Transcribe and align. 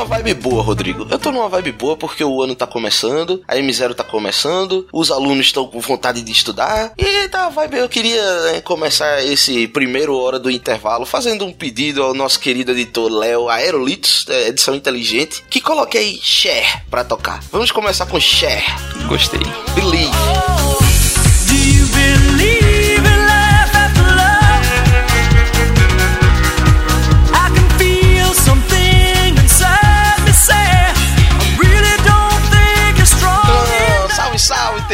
Numa 0.00 0.04
vibe 0.04 0.34
boa, 0.34 0.62
Rodrigo. 0.62 1.06
Eu 1.10 1.18
tô 1.18 1.30
numa 1.30 1.48
vibe 1.48 1.72
boa 1.72 1.96
porque 1.96 2.24
o 2.24 2.42
ano 2.42 2.54
tá 2.54 2.66
começando, 2.66 3.42
a 3.46 3.56
M0 3.56 3.94
tá 3.94 4.02
começando, 4.02 4.86
os 4.92 5.10
alunos 5.10 5.46
estão 5.46 5.66
com 5.66 5.78
vontade 5.80 6.22
de 6.22 6.32
estudar. 6.32 6.92
E 6.96 7.28
tá 7.28 7.48
vibe, 7.50 7.76
eu 7.76 7.88
queria 7.88 8.42
né, 8.44 8.60
começar 8.62 9.22
esse 9.22 9.68
primeiro 9.68 10.16
hora 10.16 10.38
do 10.38 10.50
intervalo 10.50 11.04
fazendo 11.04 11.44
um 11.44 11.52
pedido 11.52 12.02
ao 12.02 12.14
nosso 12.14 12.40
querido 12.40 12.72
editor 12.72 13.10
Léo 13.10 13.48
Aerolitos, 13.48 14.24
da 14.24 14.40
edição 14.48 14.74
inteligente, 14.74 15.44
que 15.50 15.60
coloque 15.60 15.98
aí 15.98 16.18
Share 16.22 16.82
pra 16.90 17.04
tocar. 17.04 17.40
Vamos 17.52 17.70
começar 17.70 18.06
com 18.06 18.18
Share. 18.18 18.64
Gostei. 19.06 19.40
Believe. 19.74 20.89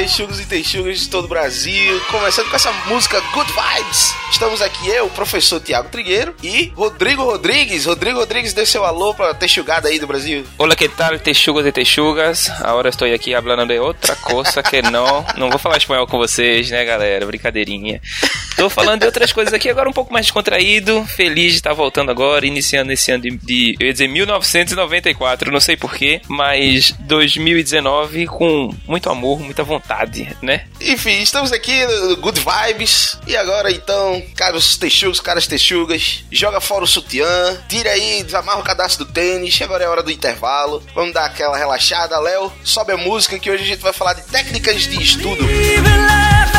Texugos 0.06 0.38
e 0.38 0.46
texugas 0.46 1.00
de 1.00 1.08
todo 1.08 1.24
o 1.24 1.28
Brasil. 1.28 2.00
Começando 2.12 2.48
com 2.48 2.54
essa 2.54 2.72
música 2.86 3.20
Good 3.34 3.52
Vibes. 3.52 4.14
Estamos 4.30 4.62
aqui 4.62 4.88
eu, 4.88 5.08
professor 5.08 5.58
Tiago 5.58 5.88
Trigueiro 5.88 6.32
e 6.44 6.72
Rodrigo 6.76 7.24
Rodrigues. 7.24 7.86
Rodrigo 7.86 8.20
Rodrigues, 8.20 8.52
dê 8.52 8.64
seu 8.64 8.84
alô 8.84 9.12
pra 9.14 9.34
texugada 9.34 9.88
aí 9.88 9.98
do 9.98 10.06
Brasil. 10.06 10.44
Hola, 10.58 10.76
¿qué 10.76 10.88
tal, 10.88 11.18
texugos 11.18 11.66
e 11.66 11.72
texugas? 11.72 12.48
Ahora 12.62 12.88
estoy 12.88 13.12
aqui 13.12 13.34
hablando 13.34 13.66
de 13.66 13.80
outra 13.80 14.14
coisa 14.14 14.62
que 14.62 14.80
não... 14.80 15.26
Não 15.36 15.50
vou 15.50 15.58
falar 15.58 15.78
espanhol 15.78 16.06
com 16.06 16.18
vocês, 16.18 16.70
né, 16.70 16.84
galera? 16.84 17.26
Brincadeirinha. 17.26 18.00
Tô 18.56 18.70
falando 18.70 19.00
de 19.00 19.06
outras 19.06 19.32
coisas 19.32 19.52
aqui, 19.52 19.68
agora 19.68 19.88
um 19.88 19.92
pouco 19.92 20.12
mais 20.12 20.26
descontraído. 20.26 21.04
Feliz 21.04 21.50
de 21.52 21.58
estar 21.58 21.72
voltando 21.72 22.10
agora, 22.10 22.46
iniciando 22.46 22.92
esse 22.92 23.10
ano 23.10 23.24
de... 23.24 23.30
de 23.38 23.76
eu 23.80 23.86
ia 23.88 23.92
dizer 23.92 24.08
1994, 24.08 25.50
não 25.50 25.60
sei 25.60 25.76
porquê, 25.76 26.22
mas 26.28 26.92
2019 27.00 28.26
com 28.26 28.72
muito 28.86 29.10
amor, 29.10 29.40
muita 29.40 29.62
vontade, 29.62 29.95
né? 30.42 30.66
Enfim, 30.80 31.20
estamos 31.22 31.52
aqui 31.52 31.84
no 31.86 32.16
Good 32.16 32.40
Vibes. 32.40 33.18
E 33.26 33.36
agora 33.36 33.70
então, 33.70 34.22
caros 34.34 34.76
texugos, 34.76 35.20
caras 35.20 35.46
texugas, 35.46 36.24
joga 36.30 36.60
fora 36.60 36.84
o 36.84 36.86
sutiã, 36.86 37.56
tira 37.68 37.90
aí, 37.90 38.22
desamarra 38.22 38.60
o 38.60 38.64
cadastro 38.64 39.04
do 39.04 39.12
tênis. 39.12 39.60
Agora 39.62 39.84
é 39.84 39.88
hora 39.88 40.02
do 40.02 40.10
intervalo. 40.10 40.82
Vamos 40.94 41.14
dar 41.14 41.26
aquela 41.26 41.56
relaxada, 41.56 42.18
Léo. 42.18 42.52
Sobe 42.62 42.92
a 42.92 42.96
música 42.96 43.38
que 43.38 43.50
hoje 43.50 43.64
a 43.64 43.66
gente 43.66 43.82
vai 43.82 43.92
falar 43.92 44.14
de 44.14 44.22
técnicas 44.22 44.82
de 44.82 45.02
estudo. 45.02 45.44
Believe 45.44 46.55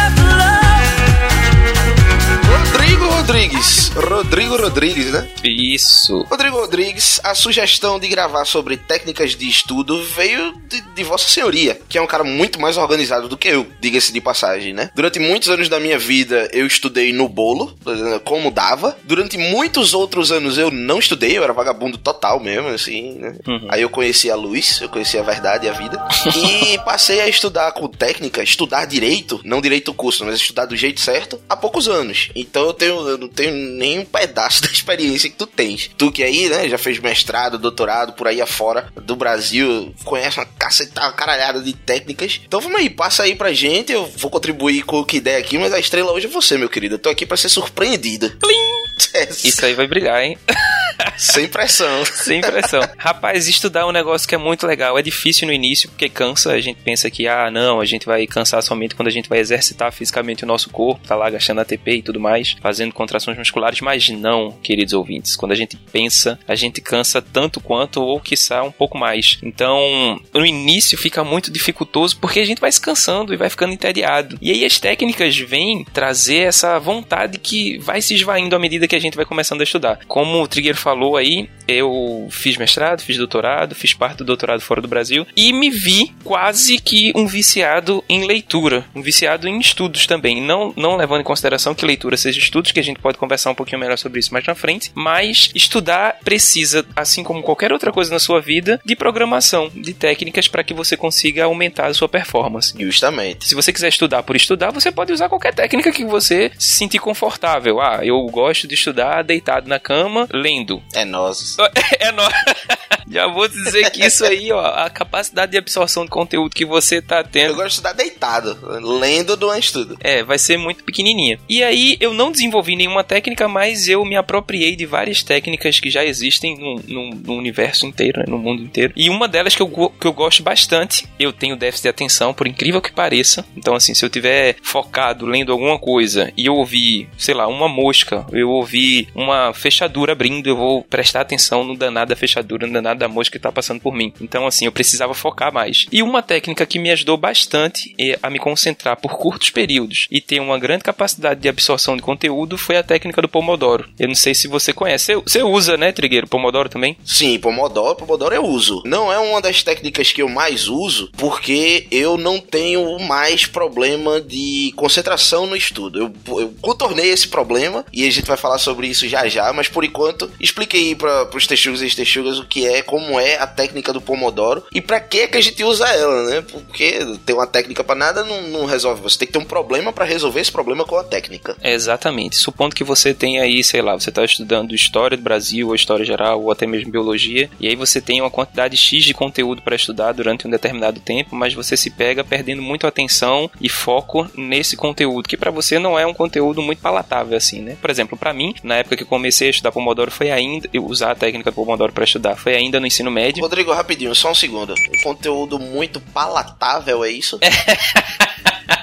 Rodrigo 2.97 3.15
Rodrigues. 3.15 3.89
Rodrigo 3.89 4.57
Rodrigues, 4.57 5.11
né? 5.11 5.29
Isso. 5.43 6.23
Rodrigo 6.23 6.57
Rodrigues, 6.57 7.19
a 7.23 7.35
sugestão 7.35 7.99
de 7.99 8.07
gravar 8.07 8.43
sobre 8.45 8.75
técnicas 8.75 9.35
de 9.35 9.47
estudo 9.47 10.03
veio 10.03 10.53
de, 10.67 10.81
de 10.81 11.03
Vossa 11.03 11.29
Senhoria, 11.29 11.79
que 11.87 11.97
é 11.97 12.01
um 12.01 12.07
cara 12.07 12.23
muito 12.23 12.59
mais 12.59 12.75
organizado 12.75 13.27
do 13.27 13.37
que 13.37 13.49
eu, 13.49 13.67
diga-se 13.79 14.11
de 14.11 14.19
passagem, 14.19 14.73
né? 14.73 14.89
Durante 14.95 15.19
muitos 15.19 15.49
anos 15.49 15.69
da 15.69 15.79
minha 15.79 15.99
vida 15.99 16.49
eu 16.51 16.65
estudei 16.65 17.13
no 17.13 17.29
bolo, 17.29 17.77
como 18.23 18.49
dava. 18.49 18.97
Durante 19.03 19.37
muitos 19.37 19.93
outros 19.93 20.31
anos 20.31 20.57
eu 20.57 20.71
não 20.71 20.97
estudei, 20.97 21.37
eu 21.37 21.43
era 21.43 21.53
vagabundo 21.53 21.97
total 21.99 22.39
mesmo, 22.39 22.69
assim, 22.69 23.13
né? 23.19 23.35
Uhum. 23.45 23.67
Aí 23.69 23.81
eu 23.83 23.89
conheci 23.89 24.31
a 24.31 24.35
luz, 24.35 24.79
eu 24.81 24.89
conheci 24.89 25.17
a 25.19 25.23
verdade 25.23 25.67
e 25.67 25.69
a 25.69 25.73
vida. 25.73 26.03
e 26.73 26.77
passei 26.79 27.21
a 27.21 27.27
estudar 27.27 27.71
com 27.73 27.87
técnica, 27.87 28.41
estudar 28.41 28.85
direito, 28.85 29.39
não 29.43 29.61
direito 29.61 29.93
curso, 29.93 30.25
mas 30.25 30.35
estudar 30.35 30.65
do 30.65 30.75
jeito 30.75 30.99
certo, 30.99 31.39
há 31.47 31.55
poucos 31.55 31.87
anos. 31.87 32.29
Então 32.35 32.65
eu 32.65 32.73
tenho, 32.73 32.86
eu 32.87 33.17
não 33.17 33.27
tenho 33.27 33.53
nem 33.53 33.99
um 33.99 34.05
pedaço 34.05 34.61
da 34.65 34.69
experiência 34.69 35.29
que 35.29 35.35
tu 35.35 35.45
tens. 35.45 35.89
Tu 35.97 36.11
que 36.11 36.23
aí, 36.23 36.49
né, 36.49 36.67
já 36.69 36.77
fez 36.77 36.99
mestrado, 36.99 37.57
doutorado 37.57 38.13
por 38.13 38.27
aí 38.27 38.41
afora 38.41 38.91
do 38.95 39.15
Brasil, 39.15 39.93
conhece 40.03 40.39
uma 40.39 40.45
cacetada, 40.45 41.07
uma 41.07 41.13
caralhada 41.13 41.61
de 41.61 41.73
técnicas. 41.73 42.41
Então 42.45 42.61
vamos 42.61 42.79
aí, 42.79 42.89
passa 42.89 43.23
aí 43.23 43.35
pra 43.35 43.53
gente, 43.53 43.91
eu 43.91 44.05
vou 44.17 44.31
contribuir 44.31 44.83
com 44.83 44.99
o 44.99 45.05
que 45.05 45.19
der 45.19 45.37
aqui, 45.37 45.57
mas 45.57 45.73
a 45.73 45.79
estrela 45.79 46.11
hoje 46.11 46.27
é 46.27 46.29
você, 46.29 46.57
meu 46.57 46.69
querido. 46.69 46.95
Eu 46.95 46.99
tô 46.99 47.09
aqui 47.09 47.25
pra 47.25 47.37
ser 47.37 47.49
surpreendida. 47.49 48.35
É, 49.13 49.29
Isso 49.29 49.63
aí 49.63 49.75
vai 49.75 49.87
brigar, 49.87 50.23
hein? 50.23 50.37
Sem 51.17 51.47
pressão. 51.47 52.05
Sem 52.05 52.41
pressão. 52.41 52.81
Rapaz, 52.97 53.47
estudar 53.47 53.81
é 53.81 53.85
um 53.85 53.91
negócio 53.91 54.27
que 54.27 54.35
é 54.35 54.37
muito 54.37 54.65
legal. 54.67 54.97
É 54.97 55.01
difícil 55.01 55.47
no 55.47 55.53
início, 55.53 55.89
porque 55.89 56.09
cansa. 56.09 56.51
A 56.51 56.61
gente 56.61 56.79
pensa 56.83 57.09
que, 57.09 57.27
ah, 57.27 57.49
não, 57.51 57.79
a 57.79 57.85
gente 57.85 58.05
vai 58.05 58.25
cansar 58.27 58.61
somente 58.61 58.95
quando 58.95 59.07
a 59.07 59.11
gente 59.11 59.29
vai 59.29 59.39
exercitar 59.39 59.91
fisicamente 59.91 60.43
o 60.43 60.47
nosso 60.47 60.69
corpo, 60.69 61.07
tá 61.07 61.15
lá 61.15 61.29
gastando 61.29 61.61
ATP 61.61 61.97
e 61.97 62.01
tudo 62.01 62.19
mais, 62.19 62.55
fazendo 62.61 62.93
contrações 62.93 63.37
musculares. 63.37 63.81
Mas 63.81 64.09
não, 64.09 64.51
queridos 64.63 64.93
ouvintes. 64.93 65.35
Quando 65.35 65.51
a 65.51 65.55
gente 65.55 65.77
pensa, 65.91 66.39
a 66.47 66.55
gente 66.55 66.81
cansa 66.81 67.21
tanto 67.21 67.59
quanto, 67.59 68.01
ou 68.01 68.19
quiçá 68.19 68.63
um 68.63 68.71
pouco 68.71 68.97
mais. 68.97 69.37
Então, 69.41 70.19
no 70.33 70.45
início 70.45 70.97
fica 70.97 71.23
muito 71.23 71.51
dificultoso, 71.51 72.17
porque 72.17 72.39
a 72.39 72.45
gente 72.45 72.61
vai 72.61 72.71
se 72.71 72.81
cansando 72.81 73.33
e 73.33 73.37
vai 73.37 73.49
ficando 73.49 73.73
entediado. 73.73 74.37
E 74.41 74.51
aí 74.51 74.65
as 74.65 74.79
técnicas 74.79 75.37
vêm 75.37 75.85
trazer 75.93 76.47
essa 76.47 76.79
vontade 76.79 77.37
que 77.37 77.77
vai 77.79 78.01
se 78.01 78.15
esvaindo 78.15 78.55
à 78.55 78.59
medida 78.59 78.87
que 78.87 78.95
a 78.95 78.99
gente 78.99 79.15
vai 79.15 79.25
começando 79.25 79.61
a 79.61 79.63
estudar. 79.63 79.99
Como 80.07 80.41
o 80.41 80.47
Trigueiro 80.47 80.77
falou 80.87 81.17
aí, 81.17 81.49
eu 81.67 82.27
fiz 82.31 82.57
mestrado, 82.57 83.01
fiz 83.01 83.17
doutorado, 83.17 83.75
fiz 83.75 83.93
parte 83.93 84.19
do 84.19 84.25
doutorado 84.25 84.61
fora 84.61 84.81
do 84.81 84.87
Brasil 84.87 85.27
e 85.35 85.51
me 85.51 85.69
vi 85.69 86.13
quase 86.23 86.79
que 86.79 87.11
um 87.15 87.27
viciado 87.27 88.03
em 88.07 88.25
leitura, 88.25 88.85
um 88.95 89.01
viciado 89.01 89.47
em 89.47 89.59
estudos 89.59 90.07
também. 90.07 90.41
Não, 90.41 90.73
não 90.75 90.95
levando 90.95 91.21
em 91.21 91.25
consideração 91.25 91.75
que 91.75 91.85
leitura 91.85 92.17
seja 92.17 92.39
estudos, 92.39 92.71
que 92.71 92.79
a 92.79 92.83
gente 92.83 92.99
pode 92.99 93.17
conversar 93.17 93.51
um 93.51 93.55
pouquinho 93.55 93.79
melhor 93.79 93.97
sobre 93.97 94.19
isso 94.19 94.33
mais 94.33 94.45
na 94.45 94.55
frente, 94.55 94.91
mas 94.95 95.51
estudar 95.53 96.17
precisa, 96.23 96.85
assim 96.95 97.23
como 97.23 97.43
qualquer 97.43 97.71
outra 97.73 97.91
coisa 97.91 98.11
na 98.11 98.19
sua 98.19 98.39
vida, 98.39 98.79
de 98.85 98.95
programação, 98.95 99.69
de 99.73 99.93
técnicas 99.93 100.47
para 100.47 100.63
que 100.63 100.73
você 100.73 100.95
consiga 100.95 101.45
aumentar 101.45 101.87
a 101.87 101.93
sua 101.93 102.07
performance. 102.07 102.73
Justamente. 102.79 103.47
Se 103.47 103.55
você 103.55 103.73
quiser 103.73 103.89
estudar 103.89 104.23
por 104.23 104.35
estudar, 104.35 104.71
você 104.71 104.91
pode 104.91 105.11
usar 105.11 105.29
qualquer 105.29 105.53
técnica 105.53 105.91
que 105.91 106.05
você 106.05 106.51
se 106.57 106.77
sentir 106.77 106.99
confortável. 106.99 107.81
Ah, 107.81 107.99
eu 108.03 108.25
gosto 108.27 108.67
de 108.67 108.75
estudar 108.75 109.23
deitado 109.23 109.67
na 109.67 109.79
cama, 109.79 110.27
lendo. 110.31 110.81
É 110.93 111.03
nós. 111.03 111.56
É 111.99 112.11
nóis. 112.11 112.33
Já 113.09 113.25
vou 113.25 113.47
dizer 113.47 113.89
que 113.91 114.05
isso 114.05 114.25
aí, 114.25 114.51
ó, 114.51 114.59
a 114.65 114.89
capacidade 114.89 115.53
de 115.53 115.57
absorção 115.57 116.03
de 116.03 116.11
conteúdo 116.11 116.53
que 116.53 116.65
você 116.65 117.01
tá 117.01 117.19
Eu 117.19 117.23
tendo. 117.23 117.53
gosto 117.55 117.67
de 117.67 117.71
estudar 117.75 117.93
deitado, 117.93 118.57
lendo 118.99 119.37
do 119.37 119.53
estudo. 119.55 119.97
É, 120.01 120.23
vai 120.23 120.37
ser 120.37 120.57
muito 120.57 120.83
pequenininha. 120.83 121.39
E 121.47 121.63
aí, 121.63 121.95
eu 122.01 122.13
não 122.13 122.33
desenvolvi 122.33 122.75
nenhuma 122.75 123.05
técnica, 123.05 123.47
mas 123.47 123.87
eu 123.87 124.03
me 124.03 124.17
apropriei 124.17 124.75
de 124.75 124.85
várias 124.85 125.23
técnicas 125.23 125.79
que 125.79 125.89
já 125.89 126.03
existem 126.03 126.57
no, 126.57 126.81
no- 126.85 127.09
no 127.15 127.33
universo 127.35 127.85
inteiro, 127.85 128.19
né, 128.19 128.25
no 128.27 128.37
mundo 128.37 128.61
inteiro. 128.61 128.91
E 128.93 129.09
uma 129.09 129.25
delas 129.25 129.55
que 129.55 129.61
eu, 129.61 129.69
que 129.89 130.05
eu 130.05 130.11
gosto 130.13 130.43
bastante, 130.43 131.07
eu 131.17 131.31
tenho 131.31 131.55
déficit 131.55 131.83
de 131.83 131.89
atenção, 131.89 132.33
por 132.33 132.45
incrível 132.45 132.81
que 132.81 132.91
pareça. 132.91 133.45
Então, 133.55 133.73
assim, 133.73 133.93
se 133.93 134.03
eu 134.03 134.09
tiver 134.09 134.57
focado 134.61 135.25
lendo 135.25 135.53
alguma 135.53 135.79
coisa 135.79 136.29
e 136.35 136.45
eu 136.45 136.55
ouvir, 136.55 137.07
sei 137.17 137.33
lá, 137.33 137.47
uma 137.47 137.69
mosca, 137.69 138.25
eu 138.33 138.49
ouvir 138.49 139.07
uma 139.15 139.53
fechadura 139.53 140.11
abrindo, 140.11 140.47
eu 140.47 140.57
vou 140.57 140.83
prestar 140.83 141.21
atenção 141.21 141.46
no 141.63 141.75
danado 141.75 142.09
da 142.09 142.15
fechadura, 142.15 142.67
no 142.67 142.73
danado 142.73 142.99
da 142.99 143.07
mosca 143.07 143.37
que 143.37 143.41
tá 143.41 143.51
passando 143.51 143.81
por 143.81 143.93
mim. 143.93 144.13
Então, 144.21 144.45
assim, 144.47 144.65
eu 144.65 144.71
precisava 144.71 145.13
focar 145.13 145.53
mais. 145.53 145.85
E 145.91 146.01
uma 146.01 146.21
técnica 146.21 146.65
que 146.65 146.79
me 146.79 146.91
ajudou 146.91 147.17
bastante 147.17 147.93
é 147.99 148.17
a 148.21 148.29
me 148.29 148.39
concentrar 148.39 148.97
por 148.97 149.17
curtos 149.17 149.49
períodos 149.49 150.07
e 150.11 150.21
ter 150.21 150.39
uma 150.39 150.59
grande 150.59 150.83
capacidade 150.83 151.39
de 151.39 151.49
absorção 151.49 151.95
de 151.95 152.01
conteúdo 152.01 152.57
foi 152.57 152.77
a 152.77 152.83
técnica 152.83 153.21
do 153.21 153.29
Pomodoro. 153.29 153.87
Eu 153.99 154.07
não 154.07 154.15
sei 154.15 154.33
se 154.33 154.47
você 154.47 154.73
conhece. 154.73 155.05
Você, 155.05 155.15
você 155.15 155.43
usa, 155.43 155.77
né, 155.77 155.91
Trigueiro, 155.91 156.27
Pomodoro 156.27 156.69
também? 156.69 156.97
Sim, 157.05 157.37
Pomodoro, 157.39 157.95
Pomodoro 157.95 158.35
eu 158.35 158.45
uso. 158.45 158.81
Não 158.85 159.11
é 159.11 159.19
uma 159.19 159.41
das 159.41 159.63
técnicas 159.63 160.11
que 160.11 160.21
eu 160.21 160.29
mais 160.29 160.67
uso, 160.67 161.09
porque 161.17 161.87
eu 161.91 162.17
não 162.17 162.39
tenho 162.39 162.99
mais 162.99 163.45
problema 163.45 164.19
de 164.21 164.73
concentração 164.75 165.47
no 165.47 165.55
estudo. 165.55 165.99
Eu, 165.99 166.39
eu 166.39 166.53
contornei 166.61 167.09
esse 167.09 167.27
problema 167.27 167.85
e 167.91 168.07
a 168.07 168.11
gente 168.11 168.27
vai 168.27 168.37
falar 168.37 168.57
sobre 168.57 168.87
isso 168.87 169.07
já 169.07 169.27
já, 169.27 169.51
mas 169.53 169.67
por 169.67 169.83
enquanto 169.83 170.29
expliquei 170.39 170.95
para 170.95 171.36
os 171.37 171.47
texugos 171.47 171.81
e 171.81 171.95
texugas 171.95 172.39
o 172.39 172.45
que 172.45 172.67
é, 172.67 172.81
como 172.81 173.19
é 173.19 173.37
a 173.37 173.47
técnica 173.47 173.93
do 173.93 174.01
Pomodoro 174.01 174.63
e 174.71 174.81
para 174.81 174.99
que 174.99 175.27
que 175.27 175.37
a 175.37 175.41
gente 175.41 175.63
usa 175.63 175.87
ela, 175.87 176.23
né? 176.25 176.41
Porque 176.41 177.05
ter 177.25 177.33
uma 177.33 177.47
técnica 177.47 177.83
para 177.83 177.95
nada 177.95 178.23
não, 178.23 178.41
não 178.43 178.65
resolve. 178.65 179.01
Você 179.01 179.19
tem 179.19 179.27
que 179.27 179.33
ter 179.33 179.39
um 179.39 179.45
problema 179.45 179.93
para 179.93 180.05
resolver 180.05 180.41
esse 180.41 180.51
problema 180.51 180.83
com 180.83 180.97
a 180.97 181.03
técnica. 181.03 181.55
É, 181.61 181.77
Exatamente. 181.77 182.35
Supondo 182.35 182.75
que 182.75 182.83
você 182.83 183.13
tenha 183.13 183.43
aí, 183.43 183.63
sei 183.63 183.81
lá, 183.81 183.93
você 183.93 184.09
está 184.09 184.25
estudando 184.25 184.75
história 184.75 185.15
do 185.15 185.23
Brasil, 185.23 185.67
ou 185.67 185.75
história 185.75 186.03
geral, 186.03 186.41
ou 186.41 186.51
até 186.51 186.65
mesmo 186.65 186.91
biologia, 186.91 187.49
e 187.59 187.67
aí 187.67 187.75
você 187.75 188.01
tem 188.01 188.19
uma 188.19 188.31
quantidade 188.31 188.75
X 188.75 189.03
de 189.03 189.13
conteúdo 189.13 189.61
para 189.61 189.75
estudar 189.75 190.11
durante 190.11 190.47
um 190.47 190.49
determinado 190.49 190.99
tempo, 190.99 191.35
mas 191.35 191.53
você 191.53 191.77
se 191.77 191.89
pega 191.89 192.23
perdendo 192.23 192.61
muito 192.61 192.87
atenção 192.87 193.49
e 193.61 193.69
foco 193.69 194.27
nesse 194.35 194.75
conteúdo, 194.75 195.29
que 195.29 195.37
para 195.37 195.51
você 195.51 195.77
não 195.79 195.97
é 195.97 196.05
um 196.05 196.13
conteúdo 196.13 196.61
muito 196.61 196.81
palatável 196.81 197.37
assim, 197.37 197.61
né? 197.61 197.77
Por 197.79 197.89
exemplo, 197.89 198.17
para 198.17 198.33
mim, 198.33 198.55
na 198.63 198.77
época 198.77 198.97
que 198.97 199.05
comecei 199.05 199.47
a 199.47 199.51
estudar 199.51 199.71
Pomodoro, 199.71 200.11
foi 200.11 200.31
ainda 200.31 200.67
eu 200.73 200.85
usar 200.85 201.11
a 201.11 201.15
técnica 201.27 201.51
do 201.51 201.55
Pomodoro 201.55 201.91
para 201.91 202.05
estudar, 202.05 202.37
foi 202.37 202.55
ainda 202.55 202.79
no 202.79 202.87
ensino 202.87 203.11
médio. 203.11 203.41
Rodrigo, 203.41 203.73
rapidinho, 203.73 204.15
só 204.15 204.31
um 204.31 204.35
segundo. 204.35 204.73
Um 204.73 205.03
conteúdo 205.03 205.59
muito 205.59 205.99
palatável, 205.99 207.03
é 207.03 207.11
isso? 207.11 207.37
É 207.41 207.49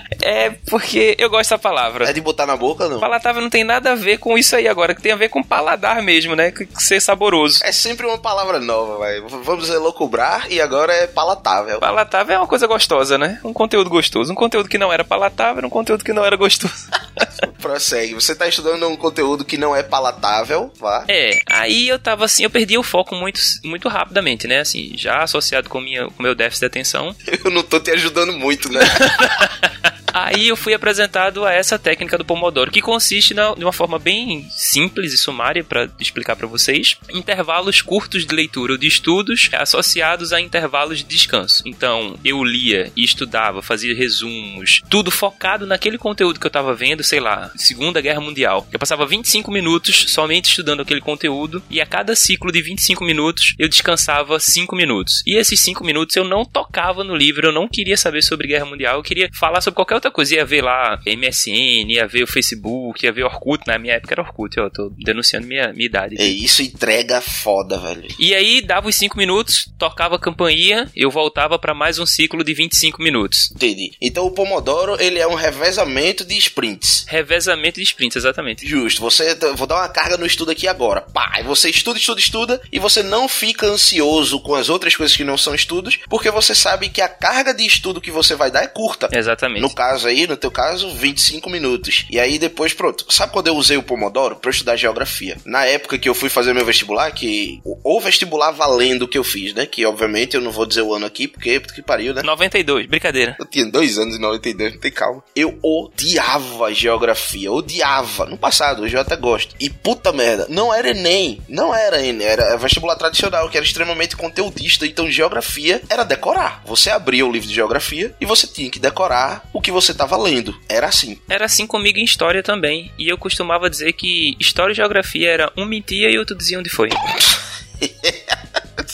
porque 0.67 1.15
eu 1.19 1.29
gosto 1.29 1.51
dessa 1.51 1.59
palavra. 1.59 2.09
É 2.09 2.13
de 2.13 2.21
botar 2.21 2.47
na 2.47 2.57
boca, 2.57 2.89
não? 2.89 3.01
Palatável 3.01 3.43
não 3.43 3.51
tem 3.51 3.65
nada 3.65 3.93
a 3.93 3.95
ver 3.95 4.19
com 4.19 4.37
isso 4.37 4.57
aí 4.57 4.67
agora, 4.67 4.95
que 4.95 5.03
tem 5.03 5.13
a 5.13 5.17
ver 5.17 5.29
com 5.29 5.43
paladar 5.43 6.03
mesmo, 6.03 6.35
né? 6.35 6.51
Que 6.51 6.67
ser 6.79 7.01
saboroso. 7.01 7.61
É 7.63 7.73
sempre 7.73 8.07
uma 8.07 8.19
palavra 8.19 8.59
nova, 8.59 8.99
vai. 8.99 9.21
Vamos 9.21 9.69
elocubrar 9.69 10.51
e 10.51 10.61
agora 10.61 10.93
é 10.93 11.07
palatável. 11.07 11.79
Palatável 11.79 12.37
é 12.37 12.39
uma 12.39 12.47
coisa 12.47 12.67
gostosa, 12.67 13.17
né? 13.17 13.41
Um 13.45 13.53
conteúdo 13.53 13.89
gostoso. 13.89 14.33
Um 14.33 14.37
conteúdo 14.37 14.69
que 14.69 14.79
não 14.79 14.93
era 14.93 15.05
palatável 15.05 15.59
era 15.59 15.67
um 15.67 15.71
conteúdo 15.71 16.05
que 16.05 16.13
não 16.13 16.25
era 16.25 16.37
gostoso. 16.37 16.89
Prossegue. 17.61 18.15
Você 18.15 18.35
tá 18.35 18.47
estudando 18.47 18.87
um 18.89 18.97
conteúdo 18.97 19.45
que 19.45 19.57
não 19.57 19.75
é 19.75 19.83
palatável, 19.83 20.73
vá. 20.79 21.05
É, 21.09 21.39
aí 21.51 21.89
eu 21.89 21.99
tava 21.99 22.25
assim, 22.25 22.43
eu 22.43 22.51
perdi 22.51 22.77
o 22.77 22.83
foco 22.83 23.15
muito, 23.15 23.41
muito 23.63 23.89
rapidamente, 23.89 24.47
né? 24.47 24.61
Assim, 24.61 24.93
já 24.97 25.23
associado 25.23 25.69
com 25.69 25.85
com 26.17 26.23
meu 26.23 26.35
déficit 26.35 26.61
de 26.61 26.67
atenção. 26.67 27.15
Eu 27.45 27.51
não 27.51 27.63
tô 27.63 27.79
te 27.79 27.91
ajudando 27.91 28.33
muito, 28.33 28.73
né? 28.73 28.81
Aí 30.15 30.47
eu 30.47 30.57
fui 30.57 30.73
apresentado 30.73 31.45
a 31.45 31.53
essa 31.53 31.77
técnica 31.77 32.17
do 32.17 32.25
Pomodoro, 32.25 32.71
que 32.71 32.81
consiste 32.81 33.35
na, 33.35 33.53
de 33.53 33.65
uma 33.65 33.73
forma 33.73 33.99
bem 33.99 34.47
simples 34.49 35.13
e 35.13 35.19
sumária 35.19 35.65
para 35.65 35.91
explicar 35.99 36.37
para 36.37 36.47
vocês, 36.47 36.97
intervalos 37.13 37.83
curtos 37.83 38.25
de 38.25 38.33
leitura 38.33 38.75
ou 38.75 38.79
de 38.79 38.87
estudos 38.87 39.51
associados 39.53 40.33
a 40.33 40.41
intervalos 40.41 40.99
de 40.99 41.05
descanso. 41.05 41.65
Então, 41.67 42.17
eu 42.25 42.45
lia 42.45 42.93
e 42.95 43.03
estudava, 43.03 43.61
fazia 43.61 43.93
resumos, 43.93 44.83
tudo 44.89 45.11
focado 45.11 45.67
naquele 45.67 45.99
conteúdo 45.99 46.39
que 46.39 46.47
eu 46.47 46.51
tava 46.51 46.73
vendo, 46.75 47.03
sei 47.03 47.19
lá, 47.19 47.51
Segunda 47.57 48.01
Guerra 48.01 48.21
Mundial. 48.21 48.69
Eu 48.71 48.79
passava 48.79 49.05
25 49.05 49.51
minutos 49.51 50.05
somente 50.13 50.49
estudando 50.49 50.83
aquele 50.83 51.01
conteúdo 51.01 51.61
e 51.69 51.81
a 51.81 51.87
cada 51.87 52.15
ciclo 52.15 52.53
de 52.53 52.63
25 52.63 53.03
minutos 53.03 53.55
eu 53.59 53.69
descansava 53.69 54.39
5 54.39 54.77
minutos. 54.77 55.25
E 55.27 55.37
esses 55.37 55.59
5 55.59 55.83
minutos 55.83 56.15
eu 56.15 56.25
não 56.25 56.45
tocava 56.45 57.03
no 57.03 57.17
livro, 57.17 57.49
eu 57.49 57.53
não 57.53 57.67
queria 57.67 57.97
saber 57.97 58.23
sobre 58.23 58.47
Guerra 58.47 58.67
Mundial, 58.67 58.99
eu 58.99 59.03
queria 59.03 59.29
falar 59.33 59.61
sobre 59.61 59.75
qualquer 59.75 59.97
outra 59.97 60.04
coisa. 60.11 60.35
Ia 60.35 60.45
ver 60.45 60.63
lá 60.63 61.01
MSN, 61.07 61.91
ia 61.91 62.07
ver 62.07 62.23
o 62.23 62.27
Facebook, 62.27 63.05
ia 63.05 63.13
ver 63.13 63.25
Orkut. 63.25 63.67
Na 63.67 63.79
minha 63.79 63.95
época 63.95 64.15
era 64.15 64.23
Orkut, 64.23 64.57
eu 64.57 64.71
tô 64.71 64.93
denunciando 64.99 65.47
minha, 65.47 65.73
minha 65.73 65.87
idade. 65.87 66.17
É 66.19 66.27
isso 66.27 66.63
entrega 66.63 67.21
foda, 67.21 67.79
velho. 67.79 68.07
E 68.19 68.35
aí 68.35 68.61
dava 68.61 68.89
os 68.89 68.97
5 68.97 69.17
minutos, 69.17 69.69
tocava 69.79 70.17
a 70.17 70.19
campainha, 70.19 70.91
eu 70.95 71.11
voltava 71.11 71.59
para 71.59 71.75
mais 71.75 71.99
um 71.99 72.07
ciclo 72.07 72.43
de 72.43 72.55
25 72.55 73.03
minutos. 73.03 73.51
Entendi. 73.55 73.93
Então 74.01 74.27
o 74.27 74.31
Pomodoro, 74.31 74.97
ele 75.01 75.19
é 75.19 75.27
um 75.27 75.35
revezamento 75.35 76.25
de 76.25 76.37
sprints. 76.39 77.05
Revezamento 77.09 77.79
de 77.79 77.85
sprints, 77.85 78.17
exatamente. 78.17 78.67
Justo. 78.67 79.01
Você, 79.01 79.35
vou 79.55 79.67
dar 79.67 79.77
uma 79.77 79.89
carga 79.89 80.17
no 80.17 80.27
estudo 80.27 80.51
aqui 80.51 80.67
agora. 80.67 81.01
Pá, 81.01 81.31
aí 81.35 81.43
você 81.43 81.71
estuda, 81.71 81.99
estuda, 81.99 82.21
estuda 82.21 82.61
e 82.73 82.79
você 82.79 83.03
não 83.03 83.29
fica 83.29 83.67
ansioso 83.67 84.41
com 84.41 84.55
as 84.55 84.69
outras 84.69 84.97
coisas 84.97 85.17
que 85.17 85.25
não 85.25 85.39
são 85.39 85.55
estudos, 85.55 85.99
porque 86.09 86.31
você 86.31 86.55
sabe 86.55 86.89
que 86.89 87.01
a 87.01 87.09
carga 87.09 87.53
de 87.55 87.65
estudo 87.65 88.01
que 88.01 88.11
você 88.11 88.35
vai 88.35 88.51
dar 88.51 88.63
é 88.63 88.67
curta. 88.67 89.09
Exatamente. 89.13 89.61
No 89.61 89.75
caso 89.75 89.94
aí, 90.07 90.27
no 90.27 90.37
teu 90.37 90.51
caso, 90.51 90.89
25 90.91 91.51
minutos. 91.51 92.07
E 92.11 92.19
aí 92.19 92.39
depois, 92.39 92.73
pronto. 92.73 93.05
Sabe 93.11 93.33
quando 93.33 93.49
eu 93.49 93.57
usei 93.57 93.77
o 93.77 93.83
Pomodoro? 93.83 94.37
Pra 94.37 94.49
eu 94.49 94.53
estudar 94.53 94.77
geografia. 94.77 95.37
Na 95.45 95.65
época 95.65 95.99
que 95.99 96.09
eu 96.09 96.15
fui 96.15 96.31
fazer 96.31 96.55
meu 96.55 96.65
vestibular, 96.65 97.11
que. 97.11 97.61
O 97.65 98.01
vestibular 98.01 98.51
valendo 98.53 99.07
que 99.07 99.19
eu 99.19 99.25
fiz, 99.25 99.53
né? 99.53 99.67
Que 99.67 99.85
obviamente 99.85 100.35
eu 100.35 100.41
não 100.41 100.51
vou 100.51 100.65
dizer 100.65 100.83
o 100.83 100.95
ano 100.95 101.05
aqui, 101.05 101.29
porque 101.29 101.61
que 101.61 101.83
pariu, 101.83 102.15
né? 102.15 102.23
92, 102.23 102.87
brincadeira. 102.87 103.37
Eu 103.39 103.47
tinha 103.47 103.67
dois 103.67 103.99
anos 103.99 104.17
em 104.17 104.21
92, 104.21 104.75
não 104.75 104.81
tem 104.81 104.93
calma. 104.93 105.23
Eu 105.35 105.59
odiava 105.63 106.73
geografia, 106.73 107.53
odiava. 107.53 108.27
No 108.27 108.39
passado, 108.39 108.83
hoje 108.83 108.97
eu 108.97 109.01
até 109.01 109.17
gosto. 109.17 109.55
E 109.59 109.69
puta 109.69 110.13
merda, 110.13 110.47
não 110.49 110.73
era 110.73 110.91
Enem, 110.91 111.41
não 111.49 111.75
era 111.75 112.05
Enem, 112.05 112.27
era 112.27 112.57
vestibular 112.57 112.97
tradicional, 112.97 113.49
que 113.49 113.57
era 113.57 113.67
extremamente 113.67 114.17
conteudista. 114.17 114.87
Então, 114.87 115.11
geografia 115.11 115.83
era 115.89 116.05
decorar. 116.05 116.63
Você 116.65 116.91
abria 116.91 117.27
o 117.27 117.33
livro 117.33 117.49
de 117.49 117.55
geografia 117.55 118.15
e 118.21 118.27
você 118.27 118.47
tinha 118.47 118.71
que 118.71 118.79
decorar 118.79 119.49
o 119.53 119.61
que 119.61 119.71
você 119.71 119.84
estava 119.93 120.17
lendo. 120.17 120.55
Era 120.69 120.87
assim. 120.87 121.19
Era 121.29 121.45
assim 121.45 121.67
comigo 121.67 121.99
em 121.99 122.05
história 122.05 122.43
também. 122.43 122.93
E 122.99 123.09
eu 123.09 123.19
costumava 123.19 123.71
dizer 123.71 123.93
que 123.93 124.37
história 124.39 124.73
e 124.73 124.77
geografia 124.77 125.31
era 125.31 125.53
um 125.57 125.65
mentia 125.65 126.11
e 126.11 126.19
outro 126.19 126.37
dizia 126.37 126.59
onde 126.59 126.71
foi. 126.71 126.89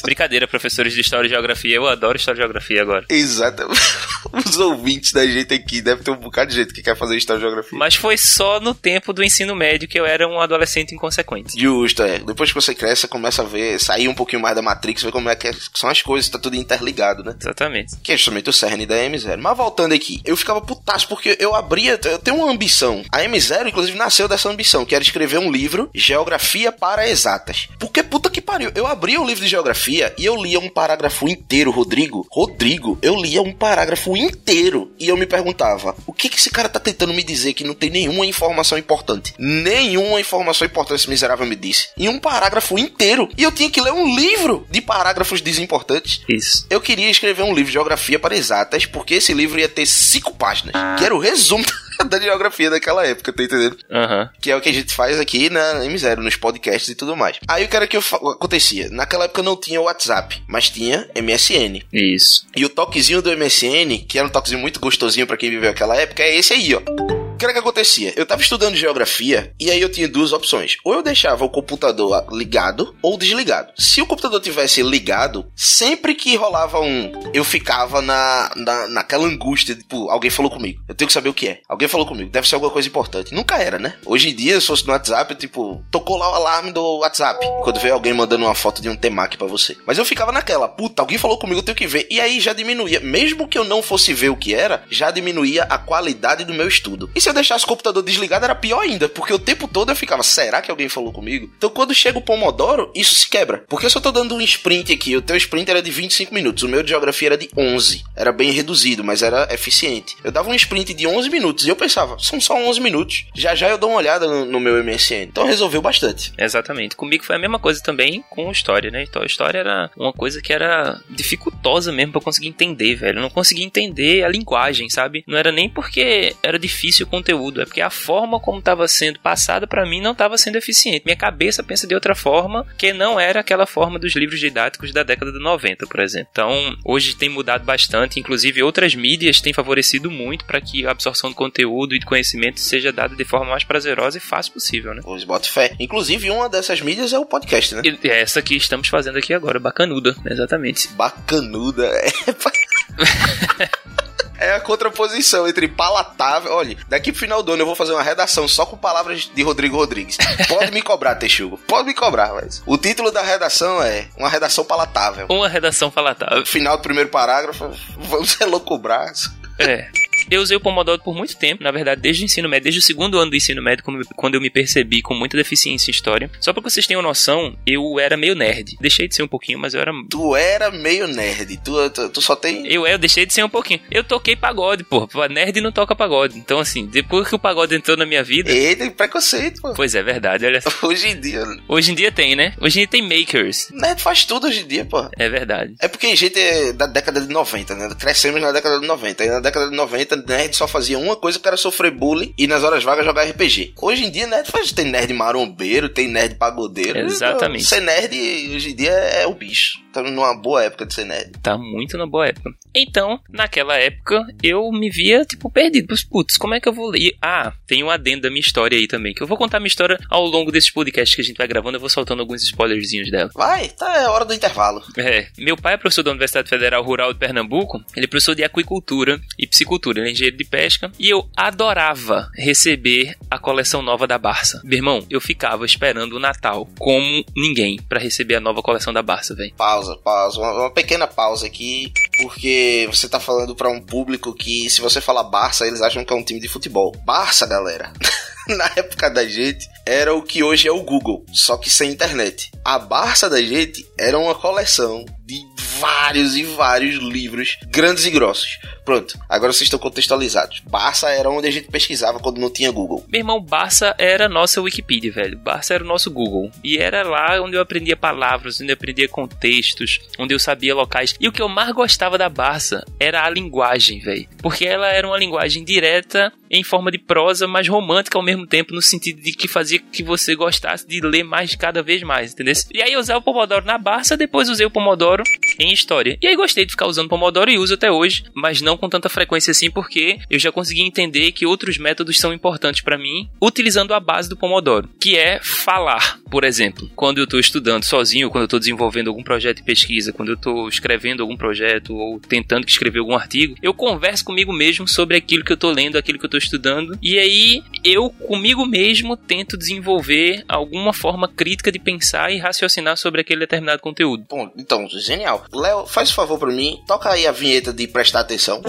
Brincadeira, 0.03 0.47
professores 0.49 0.93
de 0.93 1.01
História 1.01 1.27
e 1.27 1.31
Geografia. 1.31 1.75
Eu 1.77 1.87
adoro 1.89 2.17
História 2.17 2.39
e 2.39 2.43
Geografia 2.43 2.83
agora. 2.83 3.05
Exato. 3.09 3.69
Os 4.47 4.59
ouvintes 4.59 5.13
da 5.13 5.27
gente 5.27 5.53
aqui 5.55 5.81
deve 5.81 6.03
ter 6.03 6.11
um 6.11 6.17
bocado 6.17 6.51
de 6.51 6.57
gente 6.57 6.73
que 6.73 6.83
quer 6.83 6.97
fazer 6.97 7.17
História 7.17 7.39
e 7.39 7.43
Geografia. 7.43 7.79
Mas 7.79 7.95
foi 7.95 8.17
só 8.17 8.61
no 8.61 8.75
tempo 8.75 9.13
do 9.13 9.23
ensino 9.23 9.55
médio 9.55 9.89
que 9.89 9.99
eu 9.99 10.07
era 10.07 10.27
um 10.29 10.41
adolescente 10.41 10.95
inconsequente. 10.95 11.59
Justo, 11.61 12.03
é. 12.03 12.19
Depois 12.19 12.51
que 12.51 12.55
você 12.55 12.75
cresce, 12.75 13.03
você 13.03 13.09
começa 13.09 13.43
a 13.43 13.45
ver, 13.45 13.79
sair 13.81 14.09
um 14.09 14.15
pouquinho 14.15 14.43
mais 14.43 14.55
da 14.55 14.63
Matrix, 14.63 15.03
ver 15.03 15.13
como 15.13 15.29
é 15.29 15.37
que 15.37 15.49
é- 15.49 15.55
são 15.75 15.89
as 15.91 16.03
coisas, 16.03 16.29
tá 16.31 16.39
tudo 16.39 16.57
interligado, 16.57 17.25
né? 17.25 17.35
Exatamente. 17.41 17.97
Que 18.03 18.13
é 18.13 18.17
justamente 18.17 18.51
o 18.51 18.53
cerne 18.53 18.87
da 18.87 18.97
M0. 18.97 19.37
Mas 19.39 19.57
voltando 19.57 19.95
aqui, 19.95 20.21
eu 20.25 20.37
ficava 20.37 20.61
putaço 20.61 21.09
porque 21.09 21.37
eu 21.41 21.55
abria, 21.55 21.99
eu 22.05 22.19
tenho 22.19 22.37
uma 22.39 22.51
ambição. 22.51 23.03
A 23.13 23.21
M0, 23.23 23.69
inclusive, 23.69 23.97
nasceu 23.97 24.29
dessa 24.29 24.49
ambição, 24.49 24.85
que 24.85 24.95
era 24.95 25.03
escrever 25.03 25.39
um 25.39 25.51
livro, 25.51 25.91
Geografia 25.95 26.71
para 26.73 27.09
Exatas. 27.09 27.69
Porque 27.79 28.03
puta 28.03 28.31
que 28.31 28.41
pariu, 28.41 28.71
eu 28.75 28.87
abria 28.87 29.21
o 29.21 29.27
livro 29.27 29.43
de 29.45 29.51
geografia 29.51 30.00
e 30.17 30.25
eu 30.25 30.37
lia 30.37 30.59
um 30.59 30.69
parágrafo 30.69 31.29
inteiro, 31.29 31.71
Rodrigo. 31.71 32.27
Rodrigo, 32.31 32.99
eu 33.03 33.15
lia 33.17 33.43
um 33.43 33.53
parágrafo 33.53 34.17
inteiro 34.17 34.93
e 34.99 35.09
eu 35.09 35.17
me 35.17 35.27
perguntava: 35.27 35.95
o 36.07 36.13
que 36.13 36.29
que 36.29 36.39
esse 36.39 36.51
cara 36.51 36.69
tá 36.69 36.79
tentando 36.79 37.13
me 37.13 37.23
dizer 37.23 37.55
que 37.55 37.65
não 37.65 37.75
tem 37.75 37.91
nenhuma 37.91 38.25
informação 38.27 38.79
importante? 38.79 39.35
Nenhuma 39.39 40.21
informação 40.21 40.67
importante 40.67 41.01
esse 41.01 41.11
miserável 41.11 41.47
me 41.47 41.57
disse. 41.57 41.89
Em 41.97 42.09
um 42.09 42.19
parágrafo 42.19 42.79
inteiro. 42.79 43.29
E 43.37 43.43
eu 43.43 43.53
tinha 43.53 43.71
que 43.71 43.81
ler 43.81 43.93
um 43.93 44.15
livro 44.15 44.67
de 44.71 44.81
parágrafos 44.81 45.41
desimportantes. 45.41 46.23
Isso. 46.29 46.67
Eu 46.71 46.81
queria 46.81 47.11
escrever 47.11 47.43
um 47.43 47.55
livro 47.55 47.67
de 47.67 47.73
geografia 47.73 48.19
para 48.19 48.37
exatas, 48.37 48.87
porque 48.87 49.15
esse 49.15 49.33
livro 49.33 49.59
ia 49.59 49.69
ter 49.69 49.87
cinco 49.87 50.35
páginas, 50.35 50.75
que 50.99 51.05
era 51.05 51.15
o 51.15 51.19
resumo 51.19 51.65
da 52.09 52.21
geografia 52.21 52.71
daquela 52.71 53.07
época, 53.07 53.33
tá 53.33 53.43
entendendo? 53.43 53.77
Aham. 53.91 54.31
Que 54.41 54.51
é 54.51 54.57
o 54.57 54.61
que 54.61 54.69
a 54.69 54.73
gente 54.73 54.95
faz 54.95 55.19
aqui 55.19 55.51
na 55.51 55.85
M0, 55.85 56.17
nos 56.17 56.37
podcasts 56.37 56.89
e 56.89 56.95
tudo 56.95 57.17
mais. 57.17 57.39
Aí 57.49 57.65
o 57.65 57.69
que 57.69 57.77
era 57.77 57.87
que 57.87 57.97
acontecia? 57.97 58.89
Naquela 58.91 59.25
época 59.25 59.43
não 59.43 59.57
tinha 59.57 59.81
WhatsApp, 59.81 60.43
mas 60.47 60.71
tinha 60.71 61.09
MSN. 61.15 61.83
Isso. 61.93 62.47
E 62.57 62.65
o 62.65 62.69
toquezinho 62.69 63.23
do 63.23 63.37
MSN, 63.37 64.05
que 64.09 64.19
era 64.19 64.27
um 64.27 64.31
toquezinho 64.31 64.61
muito 64.61 64.81
gostosinho 64.81 65.27
pra 65.27 65.37
quem 65.37 65.51
viveu 65.51 65.71
aquela 65.71 65.97
época, 65.97 66.23
é 66.23 66.37
esse 66.37 66.53
aí, 66.53 66.75
ó. 66.75 67.20
Que 67.41 67.47
era 67.47 67.55
que 67.55 67.59
acontecia? 67.59 68.13
Eu 68.17 68.27
tava 68.27 68.43
estudando 68.43 68.77
geografia 68.77 69.55
e 69.59 69.71
aí 69.71 69.81
eu 69.81 69.91
tinha 69.91 70.07
duas 70.07 70.31
opções. 70.31 70.77
Ou 70.85 70.93
eu 70.93 71.03
deixava 71.03 71.43
o 71.43 71.49
computador 71.49 72.27
ligado 72.31 72.95
ou 73.01 73.17
desligado. 73.17 73.73
Se 73.79 74.03
o 74.03 74.07
computador 74.07 74.43
tivesse 74.43 74.83
ligado, 74.83 75.51
sempre 75.57 76.15
que 76.15 76.37
rolava 76.37 76.79
um, 76.81 77.11
eu 77.33 77.43
ficava 77.43 78.03
na, 78.03 78.51
na 78.55 78.89
naquela 78.89 79.27
angústia, 79.27 79.75
tipo, 79.75 80.11
alguém 80.11 80.31
falou 80.31 80.51
comigo. 80.51 80.83
Eu 80.87 80.95
tenho 80.95 81.07
que 81.07 81.15
saber 81.15 81.31
o 81.31 81.35
que 81.35 81.49
é. 81.49 81.61
Alguém 81.67 81.89
falou 81.89 82.07
comigo. 82.07 82.29
Deve 82.29 82.47
ser 82.47 82.57
alguma 82.57 82.71
coisa 82.71 82.87
importante. 82.87 83.35
Nunca 83.35 83.57
era, 83.57 83.79
né? 83.79 83.95
Hoje 84.05 84.29
em 84.29 84.35
dia, 84.35 84.61
se 84.61 84.67
fosse 84.67 84.87
no 84.87 84.93
WhatsApp, 84.93 85.35
tipo, 85.35 85.83
tocou 85.91 86.19
lá 86.19 86.31
o 86.31 86.35
alarme 86.35 86.73
do 86.73 86.99
WhatsApp. 86.99 87.47
Quando 87.63 87.81
vê 87.81 87.89
alguém 87.89 88.13
mandando 88.13 88.45
uma 88.45 88.55
foto 88.55 88.83
de 88.83 88.89
um 88.91 88.97
temaki 88.97 89.39
pra 89.39 89.47
você. 89.47 89.79
Mas 89.87 89.97
eu 89.97 90.05
ficava 90.05 90.31
naquela, 90.31 90.69
puta, 90.69 91.01
alguém 91.01 91.17
falou 91.17 91.39
comigo, 91.39 91.61
eu 91.61 91.65
tenho 91.65 91.79
que 91.79 91.87
ver. 91.87 92.07
E 92.11 92.21
aí 92.21 92.39
já 92.39 92.53
diminuía. 92.53 93.01
Mesmo 93.01 93.49
que 93.49 93.57
eu 93.57 93.65
não 93.65 93.81
fosse 93.81 94.13
ver 94.13 94.29
o 94.29 94.37
que 94.37 94.55
era, 94.55 94.85
já 94.91 95.11
diminuía 95.11 95.63
a 95.63 95.79
qualidade 95.79 96.45
do 96.45 96.53
meu 96.53 96.69
estudo. 96.69 97.09
E 97.15 97.21
se 97.21 97.30
eu 97.31 97.35
deixasse 97.35 97.65
o 97.65 97.69
computador 97.69 98.03
desligado, 98.03 98.45
era 98.45 98.55
pior 98.55 98.81
ainda. 98.81 99.09
Porque 99.09 99.33
o 99.33 99.39
tempo 99.39 99.67
todo 99.67 99.91
eu 99.91 99.97
ficava, 99.97 100.23
será 100.23 100.61
que 100.61 100.71
alguém 100.71 100.89
falou 100.89 101.13
comigo? 101.13 101.51
Então 101.57 101.71
quando 101.71 101.95
chega 101.95 102.19
o 102.19 102.23
Pomodoro, 102.23 102.91
isso 102.95 103.15
se 103.15 103.29
quebra. 103.29 103.65
Porque 103.69 103.89
se 103.89 103.97
eu 103.97 104.03
tô 104.03 104.11
dando 104.11 104.35
um 104.35 104.41
sprint 104.41 104.93
aqui, 104.93 105.17
o 105.17 105.23
teu 105.23 105.37
sprint 105.37 105.71
era 105.71 105.83
de 105.83 105.91
25 105.91 106.35
minutos, 106.35 106.63
o 106.63 106.69
meu 106.69 106.83
de 106.83 106.91
geografia 106.91 107.29
era 107.29 107.39
de 107.39 107.49
11. 107.57 108.05
Era 108.17 108.33
bem 108.33 108.51
reduzido, 108.51 109.03
mas 109.03 109.23
era 109.23 109.49
eficiente. 109.53 110.17
Eu 110.23 110.31
dava 110.31 110.51
um 110.51 110.55
sprint 110.55 110.95
de 110.95 111.07
11 111.07 111.31
minutos 111.31 111.67
e 111.67 111.69
eu 111.69 111.77
pensava, 111.77 112.17
são 112.19 112.41
só 112.41 112.55
11 112.55 112.81
minutos. 112.81 113.25
Já 113.35 113.55
já 113.55 113.69
eu 113.69 113.79
dou 113.79 113.91
uma 113.91 113.99
olhada 113.99 114.27
no, 114.27 114.45
no 114.45 114.61
meu 114.61 114.83
MSN. 114.83 115.23
Então 115.23 115.47
resolveu 115.47 115.81
bastante. 115.81 116.33
Exatamente. 116.39 116.97
Comigo 116.97 117.25
foi 117.25 117.37
a 117.37 117.39
mesma 117.39 117.59
coisa 117.59 117.83
também 117.83 118.25
com 118.31 118.51
história, 118.51 118.91
né? 118.91 119.03
Então, 119.03 119.23
a 119.23 119.27
história 119.27 119.59
era 119.59 119.91
uma 119.97 120.13
coisa 120.13 120.41
que 120.41 120.53
era 120.53 121.01
dificultosa 121.09 121.93
mesmo 121.93 122.13
eu 122.15 122.21
conseguir 122.21 122.49
entender, 122.49 122.95
velho. 122.95 123.19
Eu 123.19 123.23
não 123.23 123.31
conseguia 123.31 123.65
entender 123.65 124.25
a 124.25 124.29
linguagem, 124.29 124.89
sabe? 124.89 125.25
Não 125.27 125.39
era 125.39 125.53
nem 125.53 125.69
porque 125.69 126.35
era 126.43 126.59
difícil 126.59 127.07
conteúdo, 127.21 127.61
é 127.61 127.65
porque 127.65 127.81
a 127.81 127.91
forma 127.91 128.41
como 128.41 128.59
estava 128.59 128.89
sendo 128.89 129.21
passada 129.21 129.67
pra 129.67 129.87
mim 129.87 130.01
não 130.01 130.13
estava 130.13 130.37
sendo 130.39 130.57
eficiente. 130.57 131.03
Minha 131.05 131.17
cabeça 131.17 131.63
pensa 131.63 131.87
de 131.87 131.95
outra 131.95 132.15
forma, 132.15 132.67
que 132.79 132.93
não 132.93 133.21
era 133.21 133.41
aquela 133.41 133.67
forma 133.67 133.99
dos 133.99 134.15
livros 134.15 134.41
didáticos 134.41 134.93
da 134.93 135.03
década 135.03 135.33
de 135.33 135.39
90, 135.39 135.87
por 135.87 136.01
exemplo. 136.01 136.29
Então, 136.33 136.77
hoje 136.85 137.15
tem 137.15 137.29
mudado 137.29 137.65
bastante, 137.65 138.19
inclusive 138.19 138.63
outras 138.63 138.95
mídias 138.95 139.41
têm 139.41 139.53
favorecido 139.53 140.11
muito 140.11 140.45
para 140.45 140.61
que 140.61 140.87
a 140.87 140.91
absorção 140.91 141.31
de 141.31 141.37
conteúdo 141.37 141.95
e 141.95 141.99
de 141.99 142.07
conhecimento 142.07 142.61
seja 142.61 142.93
dada 142.93 143.15
de 143.15 143.25
forma 143.25 143.51
mais 143.51 143.65
prazerosa 143.65 144.19
e 144.19 144.21
fácil 144.21 144.55
possível, 144.55 144.95
né? 144.95 145.03
Pois 145.05 145.25
boto 145.25 145.51
fé. 145.51 145.75
Inclusive, 145.79 146.31
uma 146.31 146.49
dessas 146.49 146.81
mídias 146.81 147.13
é 147.13 147.19
o 147.19 147.27
podcast, 147.27 147.75
né? 147.75 147.83
E 147.85 148.09
é 148.09 148.21
essa 148.21 148.41
que 148.41 148.57
estamos 148.57 148.89
fazendo 148.89 149.19
aqui 149.19 149.35
agora, 149.35 149.59
bacanuda, 149.59 150.17
exatamente. 150.27 150.89
Bacanuda. 150.89 151.87
É, 151.87 152.11
É 154.41 154.55
a 154.55 154.61
contraposição 154.61 155.47
entre 155.47 155.69
palatável. 155.69 156.53
Olha, 156.53 156.77
daqui 156.89 157.13
pro 157.13 157.21
final 157.21 157.43
do 157.43 157.53
ano 157.53 157.63
eu 157.63 157.67
vou 157.67 157.77
fazer 157.77 157.93
uma 157.93 158.03
redação 158.03 158.49
só 158.49 158.65
com 158.65 158.77
palavras 158.77 159.31
de 159.33 159.43
Rodrigo 159.43 159.77
Rodrigues. 159.77 160.17
Pode 160.49 160.73
me 160.73 160.81
cobrar, 160.81 161.15
Texugo. 161.17 161.59
Pode 161.59 161.87
me 161.87 161.95
cobrar, 161.95 162.33
mas. 162.33 162.63
O 162.65 162.79
título 162.79 163.11
da 163.11 163.23
redação 163.23 163.83
é 163.83 164.09
Uma 164.17 164.31
Redação 164.31 164.65
Palatável. 164.65 165.27
Uma 165.29 165.49
redação 165.49 165.91
palatável. 165.91 166.45
Final 166.47 166.79
do 166.79 166.83
primeiro 166.83 167.11
parágrafo, 167.11 167.71
vamos 167.99 168.31
ser 168.33 168.47
louco 168.47 168.79
braço. 168.79 169.31
É. 169.59 169.91
Eu 170.31 170.43
usei 170.43 170.57
o 170.57 170.61
Pomodoro 170.61 171.03
por 171.03 171.15
muito 171.15 171.37
tempo, 171.37 171.63
na 171.63 171.71
verdade, 171.71 172.01
desde 172.01 172.23
o 172.23 172.27
ensino 172.27 172.49
médio, 172.49 172.65
desde 172.65 172.79
o 172.79 172.83
segundo 172.83 173.19
ano 173.19 173.31
do 173.31 173.37
ensino 173.37 173.61
médio, 173.61 173.85
quando 174.17 174.35
eu 174.35 174.41
me 174.41 174.49
percebi 174.49 175.03
com 175.03 175.15
muita 175.15 175.37
deficiência 175.37 175.91
em 175.91 175.93
história. 175.93 176.31
Só 176.41 176.53
pra 176.53 176.63
vocês 176.63 176.87
tenham 176.87 177.03
noção, 177.03 177.57
eu 177.67 177.99
era 177.99 178.17
meio 178.17 178.35
nerd. 178.35 178.77
Deixei 178.81 179.09
de 179.09 179.15
ser 179.15 179.23
um 179.23 179.29
pouquinho, 179.29 179.59
mas 179.59 179.75
eu 179.75 179.81
era. 179.81 179.93
Tu 180.09 180.37
era 180.37 180.71
meio 180.71 181.09
nerd. 181.09 181.57
Tu, 181.65 181.91
tu, 181.91 182.09
tu 182.11 182.23
só 182.23 182.37
tem. 182.37 182.67
Eu, 182.67 182.87
eu 182.87 182.99
deixei 182.99 183.27
de 183.27 183.35
ser 183.35 183.45
um 183.45 183.49
pouquinho. 183.49 183.81
Eu 183.91 184.05
toquei 184.05 184.37
pagode, 184.37 184.85
pô. 184.85 185.09
Nerd 185.29 185.61
não 185.61 185.73
toca 185.73 185.97
pagode. 185.97 186.39
Então, 186.39 186.61
assim, 186.61 186.87
depois 186.87 187.29
que 187.29 187.35
o 187.35 187.39
pagode 187.39 187.75
entrou 187.75 187.97
na 187.97 188.07
minha 188.07 188.23
vida. 188.23 188.51
Ele 188.51 188.77
tem 188.77 188.91
preconceito, 188.91 189.61
pô. 189.61 189.73
Pois 189.75 189.95
é, 189.95 190.03
verdade. 190.03 190.47
Olha, 190.47 190.61
só. 190.61 190.71
Hoje 190.87 191.09
em 191.09 191.21
dia. 191.21 191.45
hoje 191.69 191.93
em 191.93 191.95
dia 191.95 192.13
tem, 192.13 192.37
né? 192.37 192.55
Hoje 192.61 192.79
em 192.79 192.83
dia 192.83 192.89
tem 192.89 193.03
makers. 193.03 193.69
Nerd 193.73 194.01
faz 194.01 194.25
tudo 194.25 194.47
hoje 194.47 194.61
em 194.61 194.67
dia, 194.69 194.85
pô. 194.85 195.09
É 195.19 195.29
verdade. 195.29 195.75
É 195.81 195.89
porque 195.89 196.07
a 196.07 196.17
gente 196.17 196.39
é 196.39 196.73
da 196.73 196.87
década 196.87 197.21
de 197.21 197.29
90, 197.33 197.75
né? 197.75 197.89
Crescemos 197.99 198.41
na 198.41 198.53
década 198.53 198.81
de 198.81 198.87
90. 198.87 199.25
E 199.25 199.29
na 199.29 199.41
década 199.41 199.69
de 199.69 199.77
90, 199.77 200.20
nerd 200.27 200.55
só 200.55 200.67
fazia 200.67 200.99
uma 200.99 201.17
coisa 201.17 201.39
que 201.39 201.47
era 201.47 201.57
sofrer 201.57 201.91
bullying 201.91 202.35
e 202.37 202.47
nas 202.47 202.63
horas 202.63 202.83
vagas 202.83 203.05
jogar 203.05 203.25
RPG. 203.25 203.75
Hoje 203.81 204.05
em 204.05 204.11
dia, 204.11 204.27
nerd 204.27 204.51
faz. 204.51 204.73
Tem 204.73 204.87
nerd 204.87 205.13
marombeiro, 205.13 205.89
tem 205.89 206.09
nerd 206.09 206.37
pagodeiro. 206.37 206.99
Exatamente. 207.01 207.65
Ser 207.65 207.81
nerd 207.81 208.15
hoje 208.55 208.71
em 208.71 208.77
dia 208.77 208.91
é 208.91 209.27
o 209.27 209.35
bicho. 209.35 209.79
Estamos 209.91 210.13
numa 210.13 210.33
boa 210.37 210.63
época 210.63 210.87
de 210.87 210.95
ser 210.95 211.05
nerd. 211.05 211.33
Tá 211.43 211.59
muito 211.59 211.99
na 211.99 212.07
boa 212.07 212.29
época. 212.29 212.55
Então, 212.73 213.19
naquela 213.29 213.77
época, 213.77 214.25
eu 214.41 214.71
me 214.71 214.89
via, 214.89 215.25
tipo, 215.25 215.51
perdido. 215.51 215.93
Putz, 216.09 216.39
como 216.39 216.55
é 216.55 216.61
que 216.61 216.69
eu 216.69 216.73
vou 216.73 216.91
ler? 216.91 217.17
Ah, 217.21 217.53
tem 217.67 217.83
um 217.83 217.91
adendo 217.91 218.23
da 218.23 218.31
minha 218.31 218.41
história 218.41 218.79
aí 218.79 218.87
também. 218.87 219.13
Que 219.13 219.21
eu 219.21 219.27
vou 219.27 219.37
contar 219.37 219.59
minha 219.59 219.67
história 219.67 219.99
ao 220.09 220.25
longo 220.25 220.53
desses 220.53 220.71
podcasts 220.71 221.17
que 221.17 221.21
a 221.21 221.25
gente 221.25 221.37
vai 221.37 221.49
gravando. 221.49 221.77
Eu 221.77 221.81
vou 221.81 221.89
soltando 221.89 222.21
alguns 222.21 222.41
spoilerzinhos 222.45 223.11
dela. 223.11 223.31
Vai, 223.35 223.69
tá, 223.71 223.97
é 223.97 224.09
hora 224.09 224.25
do 224.25 224.33
intervalo. 224.33 224.81
É, 224.97 225.27
meu 225.37 225.57
pai 225.57 225.75
é 225.75 225.77
professor 225.77 226.05
da 226.05 226.13
Universidade 226.13 226.49
Federal 226.49 226.85
Rural 226.85 227.13
de 227.13 227.19
Pernambuco. 227.19 227.83
Ele 227.97 228.07
é 228.07 228.09
professor 228.09 228.37
de 228.37 228.45
aquicultura 228.45 229.21
e 229.37 229.45
piscicultura. 229.45 229.99
Ele 229.99 230.11
é 230.11 230.13
engenheiro 230.13 230.37
de 230.37 230.45
pesca. 230.45 230.93
E 231.01 231.11
eu 231.11 231.29
adorava 231.37 232.31
receber 232.37 233.17
a 233.29 233.41
coleção 233.41 233.83
nova 233.83 234.07
da 234.07 234.19
Barça. 234.19 234.63
Meu 234.63 234.79
irmão, 234.79 235.05
eu 235.11 235.21
ficava 235.21 235.67
esperando 235.67 236.13
o 236.13 236.21
Natal 236.21 236.69
como 236.79 237.25
ninguém 237.37 237.81
pra 237.89 237.99
receber 237.99 238.37
a 238.37 238.41
nova 238.41 238.63
coleção 238.63 238.93
da 238.93 239.03
Barça, 239.03 239.35
velho. 239.35 239.53
Pausa, 239.81 239.97
pausa. 239.97 240.41
Uma, 240.41 240.53
uma 240.53 240.71
pequena 240.71 241.07
pausa 241.07 241.47
aqui, 241.47 241.93
porque 242.21 242.87
você 242.93 243.09
tá 243.09 243.19
falando 243.19 243.55
pra 243.55 243.71
um 243.71 243.81
público 243.81 244.35
que, 244.35 244.69
se 244.69 244.81
você 244.81 245.01
falar 245.01 245.25
Barça, 245.25 245.67
eles 245.67 245.81
acham 245.81 246.05
que 246.05 246.13
é 246.13 246.17
um 246.17 246.23
time 246.23 246.41
de 246.41 246.49
futebol. 246.49 246.93
Barça, 247.05 247.47
galera. 247.47 247.93
Na 248.57 248.71
época 248.75 249.09
da 249.09 249.25
gente, 249.25 249.69
era 249.87 250.15
o 250.15 250.23
que 250.23 250.43
hoje 250.43 250.67
é 250.67 250.73
o 250.73 250.83
Google, 250.83 251.25
só 251.33 251.57
que 251.57 251.71
sem 251.71 251.91
internet. 251.91 252.51
A 252.65 252.79
Barça 252.79 253.31
da 253.31 253.41
gente 253.41 253.87
era 253.99 254.19
uma 254.19 254.35
coleção 254.35 255.05
de 255.25 255.41
vários 255.79 256.37
e 256.37 256.43
vários 256.43 256.97
livros 256.97 257.57
grandes 257.69 258.05
e 258.05 258.11
grossos. 258.11 258.59
Pronto, 258.85 259.17
agora 259.29 259.53
vocês 259.53 259.67
estão 259.67 259.79
contextualizados. 259.79 260.61
Barça 260.69 261.09
era 261.11 261.31
onde 261.31 261.47
a 261.47 261.51
gente 261.51 261.69
pesquisava 261.69 262.19
quando 262.19 262.41
não 262.41 262.51
tinha 262.51 262.73
Google. 262.73 263.05
Meu 263.09 263.21
irmão, 263.21 263.41
Barça 263.41 263.95
era 263.97 264.29
nossa 264.29 264.61
Wikipedia, 264.61 265.13
velho. 265.13 265.39
Barça 265.39 265.75
era 265.75 265.85
o 265.85 265.87
nosso 265.87 266.11
Google. 266.11 266.51
E 266.65 266.79
era 266.79 267.03
lá 267.05 267.41
onde 267.41 267.57
eu 267.57 267.61
aprendia 267.61 267.97
palavras, 267.97 268.61
onde 268.61 268.73
eu 268.73 268.75
aprendia 268.75 269.09
contextos, 269.09 270.01
onde 270.19 270.35
eu 270.35 270.39
sabia 270.39 270.75
locais. 270.75 271.15
E 271.21 271.29
o 271.29 271.33
que 271.33 271.41
eu 271.41 271.49
mais 271.49 271.73
gostava 271.73 272.19
da 272.19 272.29
Barça 272.29 272.85
era 272.99 273.25
a 273.25 273.31
linguagem, 273.31 274.01
velho. 274.01 274.29
Porque 274.43 274.67
ela 274.67 274.89
era 274.89 275.07
uma 275.07 275.19
linguagem 275.19 275.65
direta, 275.65 276.33
em 276.51 276.65
forma 276.65 276.91
de 276.91 276.99
prosa, 276.99 277.47
mas 277.47 277.69
romântica 277.69 278.19
ao 278.19 278.25
mesmo 278.25 278.47
tempo, 278.47 278.75
no 278.75 278.83
sentido 278.83 279.23
de 279.23 279.33
que 279.33 279.47
fazia 279.47 279.79
que 279.79 280.03
você 280.03 280.35
gostasse 280.35 280.87
de 280.87 281.01
ler 281.01 281.23
mais 281.23 281.55
cada 281.55 281.83
vez 281.83 282.03
mais, 282.03 282.33
entendeu? 282.33 282.55
E 282.75 282.83
aí 282.83 282.93
eu 282.93 283.01
usava 283.01 283.21
o 283.21 283.23
Pomodoro 283.23 283.65
na 283.65 283.79
Barça, 283.79 284.17
depois 284.17 284.49
usei 284.49 284.67
o 284.67 284.71
Pomodoro 284.71 285.23
em 285.59 285.73
história. 285.73 286.19
E 286.21 286.27
aí 286.27 286.35
gostei 286.35 286.65
de 286.65 286.73
ficar 286.73 286.87
usando 286.87 287.09
Pomodoro 287.09 287.51
e 287.51 287.59
uso 287.59 287.75
até 287.75 287.91
hoje, 287.91 288.25
mas 288.35 288.61
não 288.61 288.77
com 288.77 288.89
tanta 288.89 289.09
frequência 289.09 289.53
assim, 289.53 289.71
porque 289.71 290.19
eu 290.29 290.39
já 290.39 290.51
consegui 290.51 290.83
entender 290.83 291.33
que 291.33 291.47
outros 291.47 291.79
métodos 291.79 292.19
são 292.19 292.33
importantes 292.33 292.81
para 292.81 292.99
mim, 292.99 293.29
utilizando 293.41 293.95
a 293.95 294.01
base 294.01 294.29
do 294.29 294.37
Pomodoro, 294.37 294.89
que 295.01 295.17
é 295.17 295.41
falar, 295.43 296.19
por 296.31 296.43
exemplo. 296.43 296.91
Quando 296.97 297.19
eu 297.19 297.25
estou 297.25 297.39
estudando 297.39 297.85
sozinho, 297.85 298.31
quando 298.31 298.43
eu 298.43 298.47
estou 298.47 298.59
desenvolvendo 298.59 299.09
algum 299.09 299.23
projeto 299.23 299.59
de 299.59 299.65
pesquisa, 299.65 300.13
quando 300.13 300.31
eu 300.31 300.35
estou 300.35 300.69
escrevendo 300.69 301.23
algum 301.23 301.37
projeto 301.37 301.95
ou 301.95 302.19
tentando 302.19 302.67
escrever 302.67 302.99
algum 302.99 303.15
artigo, 303.15 303.55
eu 303.63 303.73
converso 303.73 304.25
comigo 304.25 304.53
mesmo 304.53 304.89
sobre 304.89 305.17
aquilo 305.17 305.45
que 305.45 305.53
eu 305.53 305.55
estou 305.55 305.71
lendo, 305.71 305.97
aquilo 305.97 306.19
que 306.19 306.25
eu 306.25 306.29
estou 306.29 306.40
estudando, 306.41 306.99
e 307.03 307.19
aí 307.19 307.63
eu 307.85 308.11
comigo 308.11 308.67
mesmo 308.67 309.17
tento 309.17 309.57
desenvolver 309.57 310.45
alguma 310.49 310.93
forma 310.93 311.29
crítica 311.29 311.71
de 311.71 311.79
pensar 311.79 312.33
e 312.33 312.39
raciocinar 312.39 312.97
sobre 312.97 313.21
aquele 313.21 313.41
determinado 313.41 313.81
conteúdo. 313.81 314.27
Bom, 314.29 314.51
então, 314.57 314.89
genial. 314.89 315.45
Léo, 315.53 315.87
faz 315.87 316.11
um 316.11 316.15
favor 316.15 316.39
pra 316.39 316.49
mim, 316.49 316.79
toca 316.87 317.11
aí 317.11 317.27
a 317.27 317.33
vinheta 317.33 317.73
de 317.73 317.87
prestar 317.87 318.21
atenção. 318.21 318.63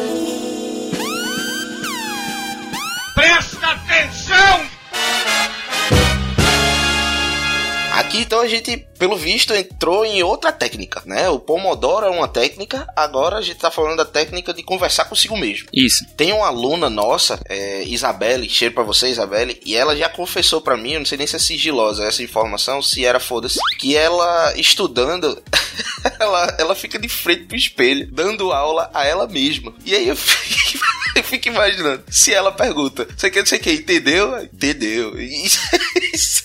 Presta 3.13 3.67
atenção! 3.67 4.70
Aqui 8.11 8.19
então 8.19 8.41
a 8.41 8.47
gente, 8.47 8.85
pelo 8.99 9.15
visto, 9.15 9.53
entrou 9.53 10.03
em 10.03 10.21
outra 10.21 10.51
técnica, 10.51 11.01
né? 11.05 11.29
O 11.29 11.39
Pomodoro 11.39 12.05
é 12.05 12.09
uma 12.09 12.27
técnica, 12.27 12.85
agora 12.93 13.37
a 13.37 13.41
gente 13.41 13.55
tá 13.55 13.71
falando 13.71 13.95
da 13.95 14.03
técnica 14.03 14.53
de 14.53 14.61
conversar 14.63 15.05
consigo 15.05 15.37
mesmo. 15.37 15.69
Isso. 15.71 16.05
Tem 16.17 16.33
uma 16.33 16.47
aluna 16.47 16.89
nossa, 16.89 17.39
é, 17.47 17.83
Isabelle, 17.85 18.49
cheiro 18.49 18.73
pra 18.73 18.83
você, 18.83 19.07
Isabelle, 19.07 19.57
e 19.65 19.77
ela 19.77 19.95
já 19.95 20.09
confessou 20.09 20.59
pra 20.59 20.75
mim, 20.75 20.91
eu 20.91 20.99
não 20.99 21.05
sei 21.05 21.17
nem 21.17 21.25
se 21.25 21.37
é 21.37 21.39
sigilosa 21.39 22.03
essa 22.03 22.21
informação, 22.21 22.81
se 22.81 23.05
era 23.05 23.17
foda-se, 23.17 23.59
que 23.79 23.95
ela 23.95 24.53
estudando, 24.57 25.41
ela, 26.19 26.55
ela 26.59 26.75
fica 26.75 26.99
de 26.99 27.07
frente 27.07 27.45
pro 27.45 27.55
espelho, 27.55 28.09
dando 28.11 28.51
aula 28.51 28.91
a 28.93 29.07
ela 29.07 29.25
mesma. 29.25 29.73
E 29.85 29.95
aí 29.95 30.09
eu 30.09 30.17
fico, 30.17 30.85
eu 31.15 31.23
fico 31.23 31.47
imaginando, 31.47 32.03
se 32.09 32.33
ela 32.33 32.51
pergunta, 32.51 33.07
você 33.15 33.31
quer 33.31 33.43
dizer 33.43 33.59
que 33.59 33.71
entendeu? 33.71 34.43
Entendeu. 34.43 35.17
E, 35.17 35.45
e 35.45 35.49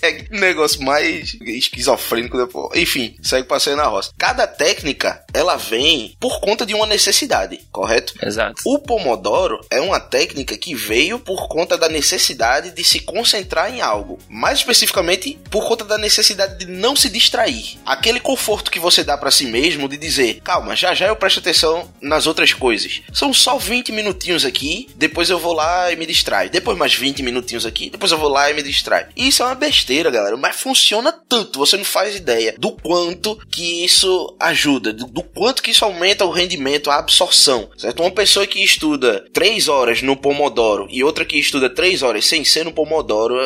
segue 0.07 0.29
um 0.33 0.39
negócio 0.39 0.83
mais 0.83 1.37
esquizofrênico 1.41 2.37
depois. 2.39 2.81
Enfim, 2.81 3.17
segue 3.23 3.49
passeio 3.49 3.77
na 3.77 3.85
roça. 3.85 4.13
Cada 4.17 4.47
técnica, 4.47 5.25
ela 5.35 5.57
vem 5.57 6.17
por 6.21 6.41
conta 6.41 6.65
de 6.65 6.75
uma 6.75 6.87
necessidade, 6.87 7.61
correto? 7.73 8.15
Exato. 8.23 8.63
O 8.65 8.79
Pomodoro 8.79 9.61
é 9.71 9.81
uma 9.81 9.99
técnica 9.99 10.57
que 10.57 10.75
veio 10.75 11.19
por 11.19 11.49
conta 11.49 11.77
da 11.77 11.89
necessidade 11.89 12.71
de 12.71 12.85
se 12.85 13.01
concentrar 13.01 13.75
em 13.75 13.81
algo. 13.81 14.19
Mais 14.29 14.59
especificamente, 14.59 15.39
por 15.51 15.67
conta 15.67 15.85
da 15.85 15.99
necessidade 15.99 16.59
de 16.59 16.67
não 16.67 16.95
se 16.95 17.09
distrair. 17.09 17.79
Aquele 17.85 18.21
conforto 18.21 18.71
que 18.71 18.79
você 18.79 19.03
dá 19.03 19.17
pra 19.17 19.31
si 19.31 19.47
mesmo 19.47 19.89
de 19.89 19.97
dizer: 19.97 20.41
calma, 20.45 20.77
já 20.77 20.95
já 20.95 21.07
eu 21.07 21.17
presto 21.17 21.41
atenção 21.41 21.91
nas 22.01 22.27
outras 22.27 22.53
coisas. 22.53 23.03
São 23.13 23.33
só 23.33 23.59
20 23.59 23.93
minutinhos 23.93 24.45
aqui, 24.45 24.89
depois 24.95 25.31
eu 25.31 25.39
vou 25.39 25.53
lá 25.53 25.91
e 25.91 25.97
me 25.97 26.07
distraio. 26.07 26.51
Depois 26.51 26.79
mais 26.79 26.95
20 26.95 27.23
minutinhos 27.23 27.67
aqui, 27.67 27.91
depois 27.91 28.13
eu 28.13 28.19
vou 28.19 28.29
lá 28.29 28.51
e 28.51 28.55
me 28.55 28.63
distraio. 28.63 29.09
E 29.17 29.29
isso 29.29 29.43
é 29.43 29.47
uma 29.47 29.55
besteira, 29.55 29.96
galera, 30.05 30.37
mas 30.37 30.57
funciona 30.57 31.13
tanto, 31.13 31.59
você 31.59 31.77
não 31.77 31.85
faz 31.85 32.17
ideia 32.17 32.55
do 32.59 32.73
quanto 32.73 33.37
que 33.51 33.85
isso 33.85 34.37
ajuda, 34.41 34.93
do, 34.93 35.07
do 35.07 35.23
quanto 35.23 35.63
que 35.63 35.71
isso 35.71 35.85
aumenta 35.85 36.25
o 36.25 36.31
rendimento, 36.31 36.91
a 36.91 36.99
absorção, 36.99 37.69
certo? 37.77 38.01
Uma 38.03 38.11
pessoa 38.11 38.47
que 38.47 38.63
estuda 38.63 39.25
3 39.33 39.69
horas 39.69 40.03
no 40.03 40.17
Pomodoro 40.17 40.87
e 40.91 41.03
outra 41.03 41.25
que 41.25 41.39
estuda 41.39 41.69
3 41.71 42.03
horas 42.03 42.27
sem 42.27 42.45
ser 42.45 42.65
no 42.65 42.73
Pomodoro, 42.73 43.37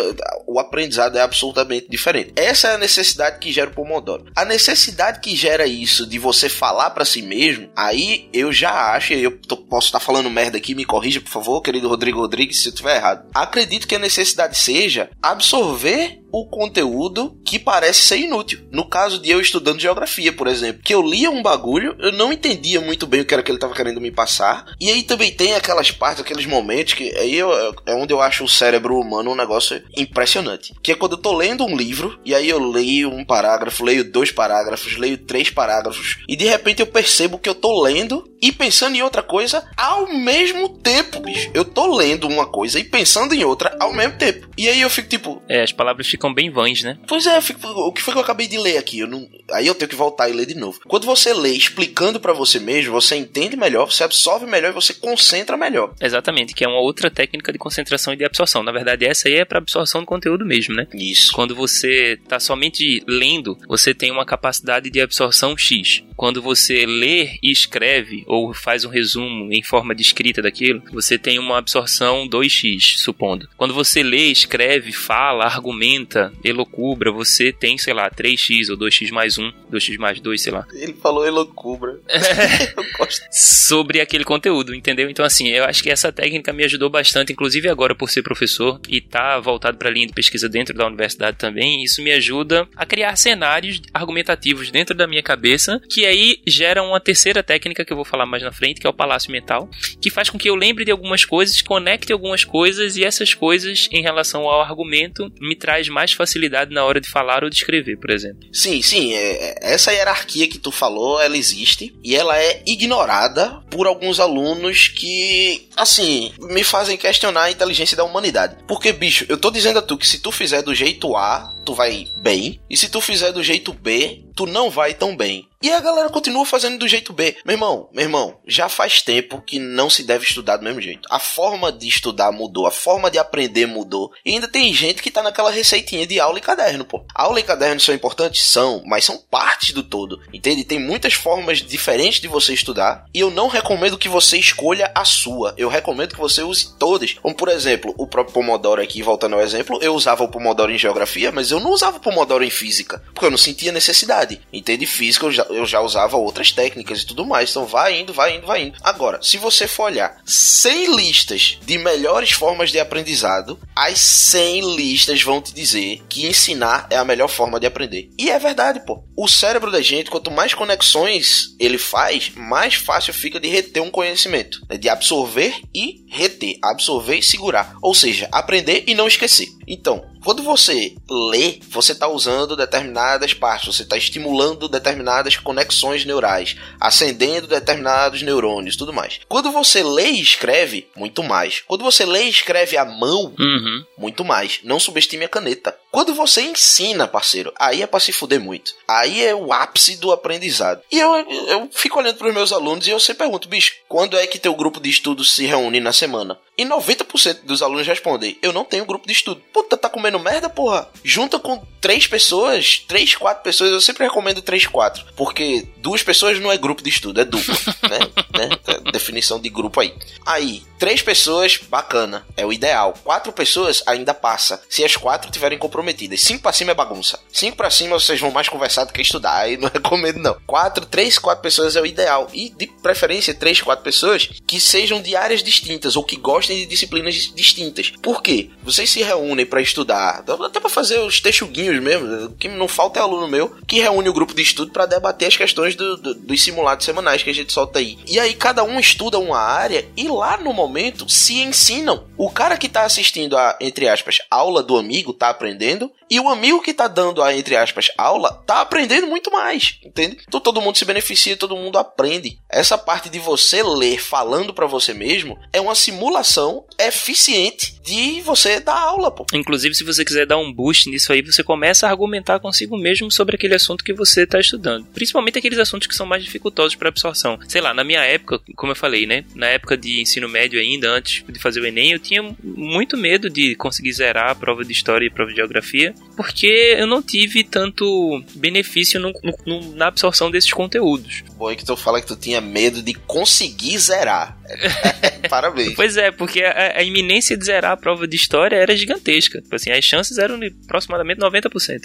o 0.47 0.59
aprendizado 0.59 1.17
é 1.17 1.21
absolutamente 1.21 1.87
diferente. 1.89 2.33
Essa 2.37 2.69
é 2.69 2.75
a 2.75 2.79
necessidade 2.79 3.39
que 3.39 3.53
gera 3.53 3.71
o 3.71 3.75
Pomodoro. 3.75 4.27
A 4.37 4.45
necessidade 4.45 5.21
que 5.21 5.35
gera 5.37 5.67
isso 5.67 6.07
de 6.07 6.19
você 6.19 6.49
falar 6.49 6.91
pra 6.91 7.05
si 7.05 7.23
mesmo, 7.23 7.71
aí 7.77 8.29
eu 8.33 8.53
já 8.53 8.93
acho, 8.95 9.13
eu 9.15 9.39
tô- 9.39 9.57
posso 9.57 9.87
estar 9.89 10.01
falando 10.01 10.31
merda 10.31 10.57
aqui, 10.59 10.75
me 10.75 10.85
corrija 10.85 11.21
por 11.21 11.31
favor, 11.31 11.61
querido 11.63 11.89
Rodrigo 11.89 12.19
Rodrigues, 12.21 12.63
se 12.63 12.69
eu 12.69 12.71
estiver 12.73 12.97
errado. 12.97 13.29
Acredito 13.35 13.87
que 13.87 13.95
a 13.95 13.99
necessidade 13.99 14.57
seja 14.59 15.11
absorver 15.23 16.20
o 16.33 16.47
conteúdo 16.49 17.37
que 17.45 17.59
parece 17.59 18.03
ser 18.03 18.19
inútil. 18.19 18.61
No 18.71 18.89
caso 18.89 19.19
de 19.19 19.31
eu 19.31 19.41
estudando 19.41 19.81
geografia, 19.81 20.33
por 20.33 20.47
exemplo, 20.47 20.83
que 20.85 20.95
eu 20.95 21.03
lia 21.03 21.31
um 21.31 21.43
bagulho, 21.43 21.97
eu 21.99 22.13
não 22.13 22.33
entendia 22.33 22.81
muito 22.81 23.07
bem 23.07 23.21
o 23.21 23.25
que 23.25 23.35
era 23.35 23.43
que 23.43 23.51
ele 23.51 23.57
estava 23.57 23.75
querendo 23.75 24.01
me 24.01 24.11
passar. 24.11 24.65
E 24.81 24.91
aí 24.91 25.03
também 25.03 25.31
tem 25.33 25.55
aquelas 25.55 25.91
partes, 25.91 26.21
aqueles 26.21 26.47
momentos 26.47 26.95
que 26.95 27.15
aí 27.17 27.35
eu- 27.37 27.53
é 27.87 27.95
onde 27.95 28.13
eu 28.13 28.21
acho 28.21 28.45
o 28.45 28.49
cérebro 28.49 28.99
humano 28.99 29.33
um 29.33 29.37
negócio 29.37 29.83
impressionante. 29.97 30.75
Que 30.83 30.93
é 30.93 30.95
quando 30.95 31.13
eu 31.13 31.19
tô 31.19 31.33
lendo 31.37 31.65
um 31.65 31.77
livro 31.77 32.19
e 32.25 32.35
aí 32.35 32.49
eu 32.49 32.59
leio 32.59 33.11
um 33.11 33.25
parágrafo, 33.25 33.85
leio 33.85 34.05
dois 34.11 34.31
parágrafos, 34.31 34.97
leio 34.97 35.19
três 35.19 35.51
parágrafos 35.51 36.19
e 36.29 36.37
de 36.37 36.45
repente 36.45 36.81
eu 36.81 36.87
percebo 36.87 37.39
que 37.39 37.49
eu 37.49 37.55
tô 37.55 37.83
lendo 37.83 38.25
e 38.41 38.53
pensando 38.53 38.97
em 38.97 39.03
outra 39.03 39.23
coisa 39.23 39.67
ao 39.77 40.07
mesmo 40.13 40.69
tempo, 40.69 41.21
bicho. 41.21 41.51
Eu 41.55 41.65
tô 41.65 41.97
lendo 41.97 42.27
uma 42.29 42.47
coisa 42.47 42.79
e 42.79 42.85
pensando 42.85 43.35
em 43.35 43.45
outra 43.45 43.77
ao 43.81 43.93
mesmo 43.93 44.17
tempo. 44.17 44.49
E 44.57 44.69
aí 44.69 44.81
eu 44.81 44.91
fico 44.91 45.09
tipo, 45.09 45.43
É, 45.49 45.63
as 45.63 45.73
palavras 45.73 46.07
ficam 46.07 46.33
bem 46.33 46.51
vãs, 46.51 46.83
né? 46.83 46.99
Pois 47.07 47.27
é, 47.27 47.37
eu 47.37 47.43
fico- 47.43 47.67
o 47.69 47.93
que 47.93 48.03
foi 48.03 48.13
que 48.15 48.19
eu 48.19 48.23
acabei 48.23 48.47
de 48.47 48.59
ler 48.59 48.77
aqui? 48.79 49.01
Eu 49.01 49.07
não, 49.07 49.29
aí 49.53 49.67
eu 49.67 49.75
tenho 49.75 49.89
que 49.89 49.95
voltar 49.97 50.29
e 50.29 50.33
ler 50.33 50.47
de 50.47 50.55
novo. 50.55 50.81
Quando 50.87 51.07
você 51.07 51.33
lê 51.33 51.51
explicando 51.53 52.21
pra 52.21 52.33
você 52.33 52.59
mesmo, 52.59 52.93
você 52.93 53.17
entende 53.17 53.57
melhor, 53.57 53.91
você 53.91 54.05
absorve 54.05 54.47
melhor 54.47 54.71
e 54.71 54.75
você 54.75 54.93
concentra 54.95 55.57
melhor. 55.57 55.95
Exatamente, 56.01 56.55
que 56.55 56.65
é 56.65 56.69
uma 56.69 56.81
outra 56.81 57.11
técnica 57.11 57.53
de 57.53 57.59
concentração 57.59 58.13
e 58.13 58.17
de 58.17 58.25
absorção. 58.25 58.63
Na 58.63 58.73
verdade, 58.73 59.05
essa 59.05 59.29
aí 59.29 59.35
é 59.35 59.45
para 59.45 59.59
absorção 59.59 60.01
do 60.01 60.07
conteúdo 60.07 60.45
mesmo, 60.45 60.75
né? 60.75 60.87
Isso. 60.95 61.33
Quando 61.33 61.55
você 61.55 62.19
está 62.23 62.39
somente 62.41 63.03
lendo, 63.07 63.57
você 63.69 63.95
tem 63.95 64.11
uma 64.11 64.25
capacidade 64.25 64.91
de 64.91 65.01
absorção 65.01 65.57
X. 65.57 66.03
Quando 66.17 66.43
você 66.43 66.85
lê 66.87 67.39
e 67.43 67.51
escreve, 67.51 68.25
ou 68.31 68.55
faz 68.55 68.85
um 68.85 68.89
resumo 68.89 69.53
em 69.53 69.61
forma 69.61 69.93
de 69.93 70.03
escrita 70.03 70.41
daquilo, 70.41 70.83
você 70.93 71.19
tem 71.19 71.37
uma 71.39 71.59
absorção 71.59 72.29
2X, 72.29 72.99
supondo. 72.99 73.49
Quando 73.57 73.75
você 73.75 74.05
lê, 74.05 74.27
escreve, 74.27 74.93
fala, 74.93 75.45
argumenta, 75.45 76.33
elocubra, 76.45 77.11
você 77.11 77.53
tem, 77.53 77.77
sei 77.77 77.93
lá, 77.93 78.09
3X 78.09 78.71
ou 78.71 78.79
2X 78.79 79.11
mais 79.11 79.37
1, 79.37 79.53
2X 79.73 79.99
mais 79.99 80.21
2, 80.21 80.41
sei 80.41 80.53
lá. 80.53 80.65
Ele 80.73 80.93
falou 80.93 81.27
elocubra. 81.27 81.99
eu 82.77 82.85
gosto. 82.97 83.21
sobre 83.33 84.01
aquele 84.01 84.25
conteúdo, 84.25 84.75
entendeu? 84.77 85.11
Então, 85.11 85.25
assim, 85.25 85.49
eu 85.49 85.65
acho 85.65 85.83
que 85.83 85.91
essa 85.91 86.13
técnica 86.13 86.53
me 86.53 86.65
ajudou 86.65 86.89
bastante, 86.89 87.33
inclusive 87.33 87.69
agora 87.69 87.97
por 87.97 88.09
ser 88.09 88.23
professor 88.23 88.81
e 88.89 89.01
tá 89.01 89.41
voltado 89.41 89.77
para 89.77 89.89
a 89.89 89.93
linha 89.93 90.07
de 90.07 90.13
pesquisa 90.13 90.49
dentro 90.49 90.73
da 90.73 90.87
universidade 90.87 91.37
também. 91.37 91.83
Isso 91.83 92.01
me 92.01 92.13
ajuda 92.13 92.69
a 92.77 92.87
criar 92.87 93.17
cenários 93.17 93.81
argumentativos 93.93 94.71
dentro 94.71 94.95
da 94.95 95.09
minha 95.09 95.23
cabeça, 95.23 95.81
que 95.91 96.07
aí 96.07 96.41
gera 96.47 96.81
uma 96.81 97.01
terceira 97.01 97.43
técnica 97.43 97.85
que 97.85 97.93
eu 97.93 97.97
vou 97.97 98.05
falar 98.05 98.20
mais 98.27 98.43
na 98.43 98.53
frente, 98.53 98.81
que 98.81 98.87
é 98.87 98.91
o 98.91 98.95
palácio 98.95 99.31
mental, 99.31 99.69
que 100.01 100.11
faz 100.11 100.29
com 100.31 100.39
que 100.39 100.49
eu 100.49 100.55
lembre 100.55 100.85
de 100.85 100.91
algumas 100.91 101.25
coisas, 101.25 101.61
conecte 101.63 102.13
algumas 102.13 102.45
coisas 102.45 102.97
e 102.97 103.05
essas 103.05 103.35
coisas, 103.35 103.89
em 103.93 104.03
relação 104.03 104.43
ao 104.43 104.61
argumento, 104.61 105.31
me 105.41 105.55
traz 105.55 105.89
mais 105.89 106.13
facilidade 106.13 106.73
na 106.73 106.85
hora 106.85 107.01
de 107.01 107.09
falar 107.09 107.45
ou 107.45 107.51
de 107.51 107.57
escrever, 107.57 107.97
por 107.99 108.11
exemplo. 108.11 108.41
Sim, 108.53 108.83
sim, 108.83 109.15
é- 109.15 109.51
é- 109.51 109.75
essa 109.75 109.93
hierarquia 109.93 110.49
que 110.49 110.59
tu 110.59 110.71
falou, 110.71 111.21
ela 111.21 111.37
existe 111.37 111.95
e 112.03 112.15
ela 112.15 112.39
é 112.39 112.63
ignorada 112.67 113.61
por 113.71 113.87
alguns 113.87 114.19
alunos 114.21 114.89
que, 114.89 115.69
assim, 115.77 116.33
me 116.41 116.65
fazem 116.65 116.97
questionar 116.97 117.45
a 117.45 117.51
inteligência 117.51 117.97
da 117.97 118.05
humanidade. 118.05 118.57
Porque, 118.67 118.93
bicho, 118.93 119.25
eu 119.29 119.39
tô 119.39 119.51
dizendo 119.51 119.79
a 119.79 119.83
tu 119.83 119.97
que 119.97 120.07
se 120.07 120.19
tu 120.21 120.31
fizer 120.31 120.63
do 120.63 120.75
jeito 120.75 121.17
A, 121.17 121.55
tu 121.65 121.75
vai 121.75 122.07
bem, 122.19 122.61
e 122.69 122.77
se 122.77 122.89
tu 122.89 123.01
fizer 123.01 123.33
do 123.33 123.43
jeito 123.43 123.73
B, 123.73 124.25
tu 124.41 124.47
não 124.47 124.71
vai 124.71 124.95
tão 124.95 125.15
bem. 125.15 125.51
E 125.63 125.71
a 125.71 125.79
galera 125.79 126.09
continua 126.09 126.47
fazendo 126.47 126.79
do 126.79 126.89
jeito 126.89 127.13
B. 127.13 127.37
Meu 127.45 127.53
irmão, 127.53 127.91
meu 127.93 128.03
irmão, 128.03 128.39
já 128.47 128.67
faz 128.67 129.03
tempo 129.03 129.43
que 129.43 129.59
não 129.59 129.91
se 129.91 130.03
deve 130.03 130.25
estudar 130.25 130.57
do 130.57 130.65
mesmo 130.65 130.81
jeito. 130.81 131.07
A 131.11 131.19
forma 131.19 131.71
de 131.71 131.87
estudar 131.87 132.33
mudou, 132.33 132.67
a 132.67 132.71
forma 132.71 133.11
de 133.11 133.19
aprender 133.19 133.67
mudou. 133.67 134.11
E 134.25 134.31
ainda 134.31 134.49
tem 134.49 134.73
gente 134.73 135.03
que 135.03 135.11
tá 135.11 135.23
naquela 135.23 135.51
receitinha 135.51 136.07
de 136.07 136.19
aula 136.19 136.39
e 136.39 136.41
caderno, 136.41 136.87
pô. 136.87 137.05
Aula 137.15 137.39
e 137.39 137.43
caderno 137.43 137.79
são 137.79 137.95
importantes? 137.95 138.43
São, 138.43 138.83
mas 138.87 139.05
são 139.05 139.19
partes 139.19 139.75
do 139.75 139.83
todo. 139.83 140.19
Entende? 140.33 140.65
Tem 140.65 140.81
muitas 140.81 141.13
formas 141.13 141.59
diferentes 141.59 142.23
de 142.23 142.29
você 142.29 142.55
estudar. 142.55 143.05
E 143.13 143.21
eu 143.21 143.31
não 143.31 143.49
recomendo 143.49 143.99
que 143.99 144.09
você 144.09 144.39
escolha 144.39 144.91
a 144.95 145.05
sua. 145.05 145.53
Eu 145.59 145.69
recomendo 145.69 146.15
que 146.15 146.21
você 146.21 146.43
use 146.43 146.75
todas. 146.79 147.13
Como 147.21 147.35
por 147.35 147.51
exemplo, 147.51 147.95
o 147.99 148.07
próprio 148.07 148.33
Pomodoro 148.33 148.81
aqui, 148.81 149.03
voltando 149.03 149.35
ao 149.35 149.43
exemplo, 149.43 149.79
eu 149.83 149.95
usava 149.95 150.25
o 150.25 150.29
Pomodoro 150.29 150.73
em 150.73 150.79
geografia, 150.79 151.31
mas 151.31 151.51
eu 151.51 151.61
não 151.61 151.71
usava 151.71 151.99
o 151.99 152.01
Pomodoro 152.01 152.43
em 152.43 152.49
física. 152.49 153.03
Porque 153.13 153.27
eu 153.27 153.31
não 153.31 153.37
sentia 153.37 153.73
necessidade. 153.73 154.30
Entende? 154.53 154.87
Física 154.87 155.27
eu 155.27 155.33
já, 155.33 155.43
eu 155.45 155.67
já 155.67 155.81
usava 155.81 156.17
outras 156.17 156.53
técnicas 156.53 157.03
e 157.03 157.07
tudo 157.07 157.25
mais. 157.25 157.51
Então 157.51 157.65
vai 157.67 157.99
indo, 157.99 158.13
vai 158.13 158.37
indo, 158.37 158.47
vai 158.47 158.63
indo. 158.65 158.79
Agora, 158.83 159.19
se 159.23 159.39
você 159.39 159.67
for 159.67 159.85
olhar 159.85 160.21
100 160.27 160.97
listas 160.97 161.59
de 161.65 161.79
melhores 161.79 162.31
formas 162.33 162.71
de 162.71 162.79
aprendizado, 162.79 163.59
as 163.75 163.99
100 163.99 164.77
listas 164.77 165.23
vão 165.23 165.41
te 165.41 165.55
dizer 165.55 166.03
que 166.09 166.27
ensinar 166.27 166.87
é 166.91 166.97
a 166.97 167.05
melhor 167.05 167.29
forma 167.29 167.59
de 167.59 167.67
aprender. 167.67 168.11
E 168.19 168.31
é 168.31 168.39
verdade, 168.39 168.85
pô. 168.85 169.03
O 169.17 169.29
cérebro 169.29 169.71
da 169.71 169.81
gente, 169.81 170.11
quanto 170.11 170.31
mais 170.31 170.55
conexões 170.55 171.55
ele 171.59 171.79
faz, 171.79 172.33
mais 172.35 172.75
fácil 172.75 173.13
fica 173.15 173.41
de 173.41 173.49
reter 173.49 173.83
um 173.83 173.91
conhecimento. 173.91 174.61
né? 174.69 174.77
De 174.77 174.89
absorver 174.89 175.55
e 175.75 176.05
reter. 176.09 176.59
Absorver 176.63 177.17
e 177.17 177.23
segurar. 177.23 177.75
Ou 177.83 177.95
seja, 177.95 178.29
aprender 178.33 178.85
e 178.87 178.95
não 178.95 179.07
esquecer. 179.07 179.49
Então, 179.67 180.05
quando 180.25 180.43
você 180.43 180.95
lê, 181.09 181.59
você 181.71 181.93
está 181.93 182.09
usando 182.09 182.57
determinadas 182.57 183.33
partes, 183.35 183.75
você 183.75 183.83
está 183.83 183.97
estimulando 183.97 184.69
determinadas 184.69 185.37
conexões 185.37 186.05
neurais, 186.05 186.57
acendendo 186.81 187.47
determinados 187.47 188.23
neurônios, 188.23 188.77
tudo 188.77 188.93
mais. 188.93 189.21
Quando 189.29 189.51
você 189.51 189.83
lê 189.83 190.11
e 190.11 190.21
escreve, 190.21 190.87
muito 190.97 191.23
mais. 191.23 191.63
Quando 191.67 191.85
você 191.85 192.05
lê 192.05 192.25
e 192.25 192.29
escreve 192.31 192.77
à 192.77 192.85
mão, 192.85 193.33
Uhum. 193.39 193.85
muito 193.99 194.25
mais. 194.25 194.61
Não 194.65 194.79
subestime 194.81 195.25
a 195.25 195.29
caneta. 195.29 195.77
Quando 195.91 196.15
você 196.15 196.43
ensina, 196.43 197.09
parceiro, 197.09 197.53
aí 197.59 197.83
é 197.83 197.87
pra 197.87 197.99
se 197.99 198.13
fuder 198.13 198.41
muito. 198.41 198.73
Aí 198.87 199.25
é 199.25 199.35
o 199.35 199.53
ápice 199.53 199.97
do 199.97 200.13
aprendizado. 200.13 200.83
E 200.91 200.99
eu, 200.99 201.13
eu 201.49 201.69
fico 201.73 201.99
olhando 201.99 202.17
pros 202.17 202.33
meus 202.33 202.53
alunos 202.53 202.87
e 202.87 202.91
eu 202.91 203.01
sempre 203.01 203.25
pergunto, 203.25 203.49
bicho, 203.49 203.75
quando 203.89 204.17
é 204.17 204.27
que 204.27 204.39
teu 204.39 204.55
grupo 204.55 204.81
de 204.81 204.89
estudo 204.89 205.25
se 205.25 205.45
reúne 205.47 205.81
na 205.81 205.93
semana? 205.93 206.39
E 206.61 206.65
90% 206.67 207.45
dos 207.45 207.63
alunos 207.63 207.87
respondem, 207.87 208.37
eu 208.43 208.53
não 208.53 208.67
tenho 208.67 208.85
grupo 208.85 209.07
de 209.07 209.15
estudo. 209.15 209.41
Puta, 209.51 209.79
tá 209.79 209.89
comendo 209.89 210.19
merda, 210.19 210.51
porra? 210.51 210.91
Junta 211.03 211.39
com 211.39 211.65
três 211.81 212.07
pessoas, 212.07 212.85
três, 212.87 213.15
quatro 213.15 213.43
pessoas, 213.43 213.73
eu 213.73 213.81
sempre 213.81 214.05
recomendo 214.05 214.43
três, 214.43 214.67
quatro. 214.67 215.05
Porque 215.17 215.67
duas 215.79 216.03
pessoas 216.03 216.39
não 216.39 216.53
é 216.53 216.59
grupo 216.59 216.83
de 216.83 216.91
estudo, 216.91 217.21
é 217.21 217.25
duplo, 217.25 217.55
né? 217.89 217.99
né? 218.37 218.59
É 218.67 218.91
Definição 218.93 219.41
de 219.41 219.49
grupo 219.49 219.81
aí. 219.81 219.95
Aí, 220.27 220.63
três 220.79 221.01
pessoas, 221.01 221.57
bacana, 221.57 222.27
é 222.37 222.45
o 222.45 222.53
ideal. 222.53 222.95
Quatro 223.03 223.33
pessoas 223.33 223.83
ainda 223.87 224.13
passa, 224.13 224.63
se 224.69 224.85
as 224.85 224.97
quatro 224.97 225.31
tiverem 225.31 225.59
comprometidas. 225.59 226.21
Cinco 226.21 226.43
pra 226.43 226.53
cima 226.53 226.73
é 226.73 226.75
bagunça. 226.75 227.19
Cinco 227.33 227.57
pra 227.57 227.71
cima 227.71 227.99
vocês 227.99 228.21
vão 228.21 228.31
mais 228.31 228.49
conversar 228.49 228.85
do 228.85 228.93
que 228.93 229.01
estudar, 229.01 229.39
aí 229.39 229.57
não 229.57 229.71
recomendo 229.73 230.19
não. 230.19 230.37
Quatro, 230.47 230.85
três, 230.85 231.19
quatro 231.19 231.43
pessoas 231.43 231.77
é 231.77 231.81
o 231.81 231.87
ideal. 231.87 232.29
E 232.35 232.51
de 232.51 232.67
preferência, 232.67 233.33
três, 233.33 233.61
quatro 233.63 233.85
pessoas 233.85 234.29
que 234.47 234.61
sejam 234.61 235.01
de 235.01 235.17
áreas 235.17 235.43
distintas 235.43 235.97
ou 235.97 236.05
que 236.05 236.17
gostem 236.17 236.50
de 236.57 236.67
disciplinas 236.67 237.15
dis- 237.15 237.35
distintas. 237.35 237.91
Por 238.03 238.23
quê? 238.23 238.51
Vocês 238.63 238.91
se 238.91 239.03
reúnem 239.03 239.47
pra 239.47 239.61
estudar, 239.63 240.25
até 240.45 240.61
pra 240.61 240.69
fazer 240.71 240.99
os 241.01 241.21
texuguinhos 241.21 241.81
mesmo. 241.83 242.31
Que 242.39 242.49
não 242.49 242.69
falta 242.69 242.99
é 242.99 243.03
aluno 243.03 243.29
meu 243.29 243.55
que 243.67 243.81
reúne 243.81 244.09
o 244.09 244.13
grupo 244.13 244.35
de 244.35 244.43
estudo 244.43 244.73
pra 244.73 244.87
debater 244.87 245.29
as 245.29 245.37
questões 245.37 245.75
do- 245.75 245.97
do- 245.97 246.15
dos 246.15 246.43
simulados 246.43 246.85
semanais 246.85 247.23
que 247.23 247.31
a 247.31 247.35
gente 247.35 247.53
solta 247.53 247.79
aí. 247.79 247.99
E 248.07 248.19
aí 248.19 248.35
cada 248.35 248.63
um 248.65 248.79
estuda 248.81 249.19
uma 249.19 249.39
área 249.39 249.87
e 249.97 250.09
lá 250.09 250.37
no 250.37 250.53
momento 250.53 251.09
se 251.09 251.41
ensinam. 251.41 252.07
O 252.17 252.31
cara 252.31 252.57
que 252.57 252.69
tá 252.69 252.83
assistindo 252.85 253.37
a, 253.37 253.57
entre 253.61 253.89
aspas, 253.89 254.19
aula 254.31 254.63
do 254.63 254.77
amigo 254.77 255.13
tá 255.13 255.31
aprendendo 255.31 255.91
e 256.11 256.19
o 256.19 256.29
amigo 256.29 256.61
que 256.61 256.75
tá 256.75 256.89
dando 256.89 257.23
a, 257.23 257.35
entre 257.35 257.57
aspas, 257.57 257.89
aula 257.97 258.43
tá 258.47 258.61
aprendendo 258.61 259.07
muito 259.07 259.31
mais, 259.31 259.79
entende? 259.85 260.19
Então 260.27 260.41
todo 260.41 260.61
mundo 260.61 260.77
se 260.77 260.85
beneficia, 260.85 261.37
todo 261.37 261.57
mundo 261.57 261.79
aprende. 261.79 262.39
Essa 262.49 262.77
parte 262.77 263.09
de 263.09 263.19
você 263.19 263.63
ler 263.63 263.99
falando 263.99 264.53
pra 264.53 264.67
você 264.67 264.93
mesmo 264.93 265.39
é 265.53 265.61
uma 265.61 265.75
simulação 265.75 266.40
eficiente 266.79 267.81
de 267.85 268.21
você 268.21 268.61
dar 268.61 268.79
aula, 268.79 269.11
pô. 269.11 269.27
Inclusive, 269.33 269.75
se 269.75 269.85
você 269.85 270.05
quiser 270.05 270.27
dar 270.27 270.39
um 270.39 270.53
boost 270.53 270.89
nisso 270.89 271.13
aí, 271.13 271.23
você 271.23 271.43
começa 271.43 271.87
a 271.87 271.91
argumentar 271.91 272.39
consigo 272.39 272.77
mesmo 272.77 273.11
sobre 273.11 273.37
aquele 273.37 273.55
assunto 273.55 273.83
que 273.85 273.93
você 273.93 274.23
está 274.23 274.39
estudando. 274.39 274.87
Principalmente 274.87 275.39
aqueles 275.39 275.59
assuntos 275.59 275.87
que 275.89 275.95
são 275.95 276.07
mais 276.07 276.23
dificultosos 276.23 276.75
para 276.77 276.89
absorção. 276.89 277.39
Sei 277.49 277.61
lá, 277.61 277.73
na 277.75 277.83
minha 277.85 278.01
época, 278.03 278.41
como 278.57 278.73
eu 278.73 278.77
falei, 278.77 279.07
né? 279.07 279.25
Na 279.35 279.47
época 279.47 279.77
de 279.77 280.01
ensino 280.01 280.29
médio 280.29 280.61
ainda, 280.61 280.91
antes 280.91 281.25
de 281.29 281.39
fazer 281.39 281.61
o 281.61 281.67
Enem, 281.67 281.93
eu 281.93 281.99
tinha 281.99 282.23
muito 282.43 282.97
medo 282.97 283.29
de 283.31 283.55
conseguir 283.57 283.93
zerar 283.93 284.31
a 284.31 284.35
prova 284.35 284.65
de 284.65 284.73
História 284.73 285.05
e 285.07 285.09
a 285.09 285.13
prova 285.13 285.31
de 285.31 285.37
Geografia, 285.37 285.95
porque 286.17 286.77
eu 286.79 286.87
não 286.87 287.03
tive 287.03 287.43
tanto 287.45 288.23
benefício 288.35 289.01
no- 289.01 289.13
no- 289.23 289.39
no- 289.47 289.75
na 289.75 289.87
absorção 289.89 290.31
desses 290.31 290.53
conteúdos. 290.53 291.23
Bom 291.37 291.51
é 291.51 291.57
que 291.57 291.65
tu 291.65 291.77
fala 291.77 292.01
que 292.01 292.07
tu 292.07 292.17
tinha 292.17 292.41
medo 292.41 292.83
de 292.83 292.95
conseguir 292.95 293.79
zerar. 293.79 294.39
Parabéns. 295.29 295.75
Pois 295.75 295.97
é, 295.97 296.11
porque 296.11 296.43
a, 296.43 296.79
a 296.79 296.83
iminência 296.83 297.37
de 297.37 297.45
zerar 297.45 297.73
a 297.73 297.77
prova 297.77 298.07
de 298.07 298.17
história 298.17 298.57
era 298.57 298.77
gigantesca. 298.77 299.41
Tipo 299.41 299.55
assim, 299.55 299.71
as 299.71 299.85
chances 299.85 300.19
eram 300.19 300.39
de 300.39 300.55
aproximadamente 300.65 301.21
90%. 301.21 301.81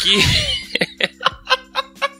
Que. 0.00 0.87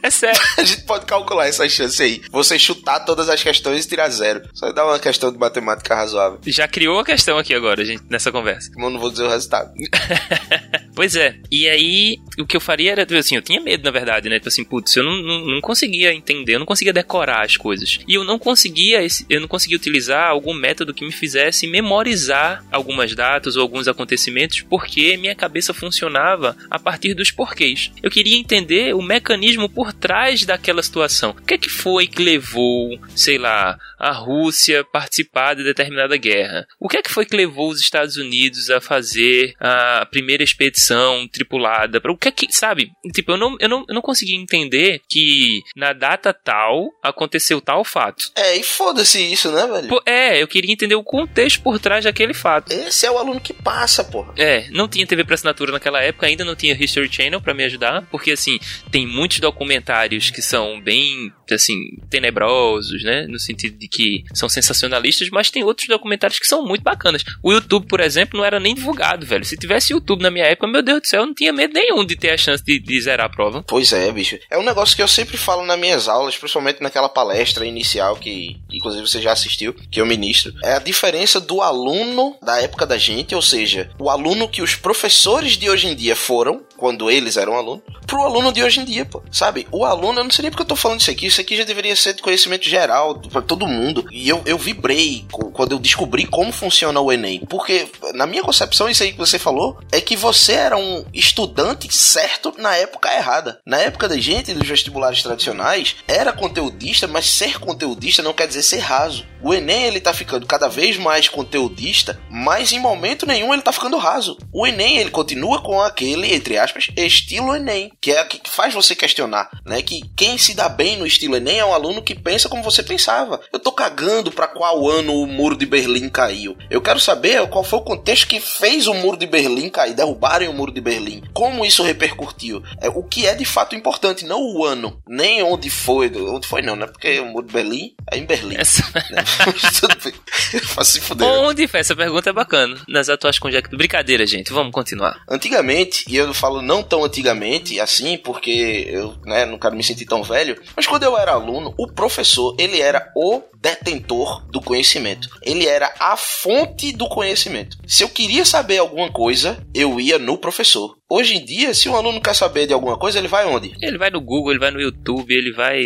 é 0.08 0.10
sério. 0.10 0.40
A 0.58 0.64
gente 0.64 0.82
pode 0.82 1.06
calcular 1.06 1.46
essa 1.46 1.68
chance 1.68 2.02
aí. 2.02 2.22
Você 2.30 2.58
chutar 2.58 3.00
todas 3.00 3.28
as 3.28 3.42
questões 3.42 3.84
e 3.84 3.88
tirar 3.88 4.08
zero. 4.08 4.42
Só 4.54 4.72
dá 4.72 4.84
uma 4.84 4.98
questão 4.98 5.30
de 5.30 5.38
matemática 5.38 5.94
razoável. 5.94 6.40
Já 6.46 6.66
criou 6.66 6.98
a 6.98 7.04
questão 7.04 7.38
aqui 7.38 7.54
agora, 7.54 7.84
gente, 7.84 8.02
nessa 8.08 8.32
conversa. 8.32 8.70
Como 8.72 8.86
eu 8.86 8.90
não 8.90 9.00
vou 9.00 9.10
dizer 9.10 9.24
o 9.24 9.28
resultado. 9.28 9.70
Pois 10.98 11.14
é. 11.14 11.36
E 11.48 11.68
aí, 11.68 12.18
o 12.40 12.44
que 12.44 12.56
eu 12.56 12.60
faria 12.60 12.90
era, 12.90 13.06
tipo 13.06 13.16
assim, 13.20 13.36
eu 13.36 13.42
tinha 13.42 13.60
medo, 13.60 13.84
na 13.84 13.90
verdade, 13.92 14.28
né? 14.28 14.40
Tipo 14.40 14.48
assim, 14.48 14.64
putz, 14.64 14.96
eu 14.96 15.04
não, 15.04 15.22
não, 15.22 15.46
não 15.46 15.60
conseguia 15.60 16.12
entender, 16.12 16.56
eu 16.56 16.58
não 16.58 16.66
conseguia 16.66 16.92
decorar 16.92 17.44
as 17.44 17.56
coisas. 17.56 18.00
E 18.08 18.14
eu 18.14 18.24
não 18.24 18.36
conseguia, 18.36 19.06
eu 19.30 19.40
não 19.40 19.46
conseguia 19.46 19.76
utilizar 19.76 20.28
algum 20.28 20.52
método 20.52 20.92
que 20.92 21.04
me 21.04 21.12
fizesse 21.12 21.68
memorizar 21.68 22.64
algumas 22.72 23.14
datas 23.14 23.54
ou 23.54 23.62
alguns 23.62 23.86
acontecimentos, 23.86 24.62
porque 24.62 25.16
minha 25.16 25.36
cabeça 25.36 25.72
funcionava 25.72 26.56
a 26.68 26.80
partir 26.80 27.14
dos 27.14 27.30
porquês. 27.30 27.92
Eu 28.02 28.10
queria 28.10 28.36
entender 28.36 28.92
o 28.92 29.00
mecanismo 29.00 29.68
por 29.68 29.92
trás 30.00 30.44
daquela 30.44 30.82
situação. 30.82 31.30
O 31.30 31.42
que 31.42 31.54
é 31.54 31.58
que 31.58 31.68
foi 31.68 32.06
que 32.06 32.22
levou, 32.22 32.98
sei 33.14 33.38
lá, 33.38 33.78
a 33.98 34.12
Rússia 34.12 34.84
participar 34.84 35.54
de 35.54 35.64
determinada 35.64 36.16
guerra? 36.16 36.66
O 36.80 36.88
que 36.88 36.96
é 36.96 37.02
que 37.02 37.10
foi 37.10 37.26
que 37.26 37.36
levou 37.36 37.70
os 37.70 37.80
Estados 37.80 38.16
Unidos 38.16 38.70
a 38.70 38.80
fazer 38.80 39.54
a 39.60 40.06
primeira 40.10 40.42
expedição 40.42 41.26
tripulada? 41.28 42.00
Para 42.00 42.12
o 42.12 42.16
que 42.16 42.28
é 42.28 42.30
que, 42.30 42.52
sabe? 42.52 42.90
Tipo, 43.14 43.32
eu 43.32 43.36
não, 43.36 43.56
eu 43.60 43.68
não, 43.68 43.84
eu 43.88 43.94
não 43.94 44.02
conseguia 44.02 44.36
entender 44.36 45.00
que 45.08 45.62
na 45.76 45.92
data 45.92 46.32
tal 46.32 46.88
aconteceu 47.02 47.60
tal 47.60 47.84
fato. 47.84 48.30
É, 48.36 48.56
e 48.56 48.62
foda-se 48.62 49.20
isso, 49.20 49.50
né, 49.50 49.66
velho? 49.66 49.88
Pô, 49.88 50.02
é, 50.06 50.40
eu 50.42 50.48
queria 50.48 50.72
entender 50.72 50.94
o 50.94 51.02
contexto 51.02 51.62
por 51.62 51.78
trás 51.78 52.04
daquele 52.04 52.34
fato. 52.34 52.72
Esse 52.72 53.06
é 53.06 53.10
o 53.10 53.18
aluno 53.18 53.40
que 53.40 53.52
passa, 53.52 54.04
porra. 54.04 54.32
É, 54.36 54.68
não 54.70 54.88
tinha 54.88 55.06
TV 55.06 55.24
pra 55.24 55.34
assinatura 55.34 55.72
naquela 55.72 56.02
época, 56.02 56.26
ainda 56.26 56.44
não 56.44 56.54
tinha 56.54 56.76
History 56.78 57.12
Channel 57.12 57.40
pra 57.40 57.54
me 57.54 57.64
ajudar, 57.64 58.06
porque 58.10 58.32
assim, 58.32 58.58
tem 58.90 59.06
muitos 59.06 59.40
documentários 59.78 60.30
que 60.30 60.42
são 60.42 60.80
bem, 60.80 61.32
assim, 61.50 61.76
tenebrosos, 62.10 63.02
né? 63.02 63.26
No 63.28 63.38
sentido 63.38 63.78
de 63.78 63.88
que 63.88 64.24
são 64.34 64.48
sensacionalistas, 64.48 65.28
mas 65.30 65.50
tem 65.50 65.64
outros 65.64 65.88
documentários 65.88 66.38
que 66.38 66.46
são 66.46 66.64
muito 66.64 66.82
bacanas. 66.82 67.24
O 67.42 67.52
YouTube, 67.52 67.86
por 67.86 68.00
exemplo, 68.00 68.38
não 68.38 68.44
era 68.44 68.60
nem 68.60 68.74
divulgado, 68.74 69.24
velho. 69.24 69.44
Se 69.44 69.56
tivesse 69.56 69.92
YouTube 69.92 70.22
na 70.22 70.30
minha 70.30 70.44
época, 70.44 70.66
meu 70.66 70.82
Deus 70.82 71.00
do 71.00 71.06
céu, 71.06 71.22
eu 71.22 71.26
não 71.26 71.34
tinha 71.34 71.52
medo 71.52 71.72
nenhum 71.72 72.04
de 72.04 72.16
ter 72.16 72.30
a 72.30 72.36
chance 72.36 72.62
de, 72.64 72.78
de 72.78 73.00
zerar 73.00 73.26
a 73.26 73.28
prova. 73.28 73.62
Pois 73.66 73.92
é, 73.92 74.10
bicho. 74.10 74.38
É 74.50 74.58
um 74.58 74.64
negócio 74.64 74.96
que 74.96 75.02
eu 75.02 75.08
sempre 75.08 75.36
falo 75.36 75.64
nas 75.64 75.78
minhas 75.78 76.08
aulas, 76.08 76.36
principalmente 76.36 76.82
naquela 76.82 77.08
palestra 77.08 77.64
inicial 77.64 78.16
que, 78.16 78.56
inclusive, 78.70 79.06
você 79.06 79.20
já 79.20 79.32
assistiu, 79.32 79.74
que 79.90 80.00
eu 80.00 80.06
ministro. 80.06 80.52
É 80.62 80.74
a 80.74 80.78
diferença 80.78 81.40
do 81.40 81.62
aluno 81.62 82.36
da 82.42 82.60
época 82.60 82.86
da 82.86 82.98
gente, 82.98 83.34
ou 83.34 83.42
seja, 83.42 83.90
o 83.98 84.10
aluno 84.10 84.48
que 84.48 84.62
os 84.62 84.74
professores 84.74 85.52
de 85.52 85.70
hoje 85.70 85.86
em 85.88 85.94
dia 85.94 86.16
foram, 86.16 86.62
quando 86.76 87.10
eles 87.10 87.36
eram 87.36 87.56
alunos, 87.56 87.82
pro 88.06 88.22
aluno 88.22 88.50
de 88.50 88.62
hoje 88.62 88.80
em 88.80 88.84
dia, 88.84 89.04
pô. 89.04 89.22
Sabe? 89.30 89.66
O 89.70 89.84
aluno, 89.84 90.20
eu 90.20 90.24
não 90.24 90.30
sei 90.30 90.42
nem 90.42 90.50
porque 90.50 90.62
eu 90.62 90.66
tô 90.66 90.76
falando 90.76 91.00
isso 91.00 91.10
aqui, 91.10 91.26
isso 91.26 91.40
aqui 91.40 91.56
já 91.56 91.64
deveria 91.64 91.94
ser 91.94 92.14
de 92.14 92.22
conhecimento 92.22 92.68
geral 92.68 93.20
pra 93.30 93.42
todo 93.42 93.66
mundo. 93.66 94.06
E 94.10 94.28
eu, 94.28 94.42
eu 94.46 94.58
vibrei 94.58 95.24
quando 95.52 95.72
eu 95.72 95.78
descobri 95.78 96.26
como 96.26 96.52
funciona 96.52 97.00
o 97.00 97.12
Enem. 97.12 97.40
Porque, 97.48 97.88
na 98.14 98.26
minha 98.26 98.42
concepção, 98.42 98.88
isso 98.88 99.02
aí 99.02 99.12
que 99.12 99.18
você 99.18 99.38
falou, 99.38 99.78
é 99.92 100.00
que 100.00 100.16
você 100.16 100.52
era 100.52 100.76
um 100.76 101.04
estudante 101.12 101.92
certo 101.94 102.54
na 102.58 102.76
época 102.76 103.14
errada. 103.14 103.60
Na 103.66 103.78
época 103.78 104.08
da 104.08 104.16
gente, 104.18 104.54
dos 104.54 104.68
vestibulares 104.68 105.22
tradicionais, 105.22 105.96
era 106.06 106.32
conteudista, 106.32 107.06
mas 107.06 107.26
ser 107.26 107.58
conteudista 107.58 108.22
não 108.22 108.32
quer 108.32 108.46
dizer 108.46 108.62
ser 108.62 108.78
raso. 108.78 109.26
O 109.42 109.54
Enem, 109.54 109.84
ele 109.84 110.00
tá 110.00 110.12
ficando 110.12 110.46
cada 110.46 110.68
vez 110.68 110.96
mais 110.96 111.28
conteudista, 111.28 112.20
mas 112.30 112.72
em 112.72 112.80
momento 112.80 113.26
nenhum 113.26 113.52
ele 113.52 113.62
tá 113.62 113.72
ficando 113.72 113.96
raso. 113.96 114.36
O 114.52 114.66
Enem, 114.66 114.98
ele 114.98 115.10
continua 115.10 115.60
com 115.60 115.80
aquele, 115.80 116.34
entre 116.34 116.58
aspas, 116.58 116.88
estilo 116.96 117.54
Enem, 117.54 117.92
que 118.00 118.12
é 118.12 118.22
o 118.22 118.26
que 118.26 118.50
faz 118.50 118.74
você 118.74 118.94
questionar, 118.94 119.48
né? 119.64 119.82
Que 119.82 120.02
quem 120.16 120.38
se 120.38 120.54
dá 120.54 120.68
bem 120.68 120.96
no 120.96 121.06
estilo 121.06 121.36
Enem 121.36 121.58
é 121.58 121.64
um 121.64 121.74
aluno 121.74 122.02
que 122.02 122.14
pensa 122.14 122.48
como 122.48 122.62
você 122.62 122.82
pensava. 122.82 123.40
Eu 123.52 123.58
tô 123.58 123.72
cagando 123.72 124.30
pra 124.30 124.46
qual 124.46 124.88
ano 124.88 125.14
o 125.14 125.26
muro 125.26 125.56
de 125.56 125.66
Berlim 125.66 126.08
caiu. 126.08 126.56
Eu 126.70 126.80
quero 126.80 127.00
saber 127.00 127.46
qual 127.48 127.64
foi 127.64 127.78
o 127.78 127.82
contexto 127.82 128.26
que 128.26 128.40
fez 128.40 128.86
o 128.86 128.94
muro 128.94 129.16
de 129.16 129.26
Berlim 129.26 129.68
cair, 129.68 129.94
derrubarem 129.94 130.48
o 130.48 130.52
muro 130.52 130.72
de 130.72 130.80
Berlim. 130.80 131.22
Como 131.32 131.64
isso 131.64 131.82
repercutiu. 131.82 132.62
É, 132.80 132.88
o 132.88 133.02
que 133.02 133.26
é 133.26 133.34
de 133.34 133.44
fato 133.44 133.74
importante, 133.74 134.24
não 134.24 134.40
o 134.42 134.64
ano, 134.64 135.00
nem 135.06 135.42
onde 135.42 135.70
foi, 135.70 136.10
onde 136.16 136.46
foi 136.46 136.62
não, 136.62 136.76
né? 136.76 136.86
Porque 136.86 137.20
o 137.20 137.26
muro 137.26 137.46
de 137.46 137.52
Berlim 137.52 137.94
é 138.10 138.18
em 138.18 138.24
Berlim. 138.24 138.56
Essa... 138.56 138.82
né? 139.10 139.24
Faço 140.64 140.92
se 140.92 141.00
fuder. 141.00 141.26
Onde 141.26 141.66
foi? 141.66 141.80
Essa 141.80 141.94
pergunta 141.94 142.30
é 142.30 142.32
bacana. 142.32 142.80
Nas 142.88 143.08
atuais 143.08 143.38
conjecturas. 143.38 143.78
Brincadeira, 143.78 144.26
gente. 144.26 144.52
Vamos 144.52 144.72
continuar. 144.72 145.20
Antigamente, 145.28 146.04
e 146.08 146.16
eu 146.16 146.32
falo 146.34 146.62
não 146.62 146.82
tão 146.82 147.04
antigamente 147.04 147.80
assim, 147.80 148.16
porque 148.16 148.86
eu 148.88 149.16
né, 149.24 149.44
não 149.48 149.58
quero 149.58 149.76
me 149.76 149.82
sentir 149.82 150.06
tão 150.06 150.22
velho, 150.22 150.60
mas 150.76 150.86
quando 150.86 151.04
eu 151.04 151.16
era 151.16 151.32
aluno, 151.32 151.74
o 151.78 151.86
professor, 151.86 152.54
ele 152.58 152.80
era 152.80 153.10
o 153.16 153.42
detentor 153.60 154.46
do 154.50 154.60
conhecimento. 154.60 155.28
Ele 155.42 155.66
era 155.66 155.92
a 155.98 156.16
fonte 156.16 156.92
do 156.92 157.08
conhecimento. 157.08 157.76
Se 157.86 158.04
eu 158.04 158.08
queria 158.08 158.44
saber 158.44 158.78
alguma 158.78 159.10
coisa, 159.10 159.64
eu 159.74 159.98
ia 160.00 160.18
no 160.18 160.38
professor. 160.38 160.97
Hoje 161.10 161.36
em 161.36 161.44
dia, 161.44 161.72
se 161.72 161.88
um 161.88 161.96
aluno 161.96 162.20
quer 162.20 162.34
saber 162.34 162.66
de 162.66 162.74
alguma 162.74 162.98
coisa, 162.98 163.18
ele 163.18 163.28
vai 163.28 163.46
onde? 163.46 163.74
Ele 163.80 163.96
vai 163.96 164.10
no 164.10 164.20
Google, 164.20 164.52
ele 164.52 164.60
vai 164.60 164.70
no 164.70 164.80
YouTube, 164.80 165.32
ele 165.32 165.52
vai. 165.52 165.82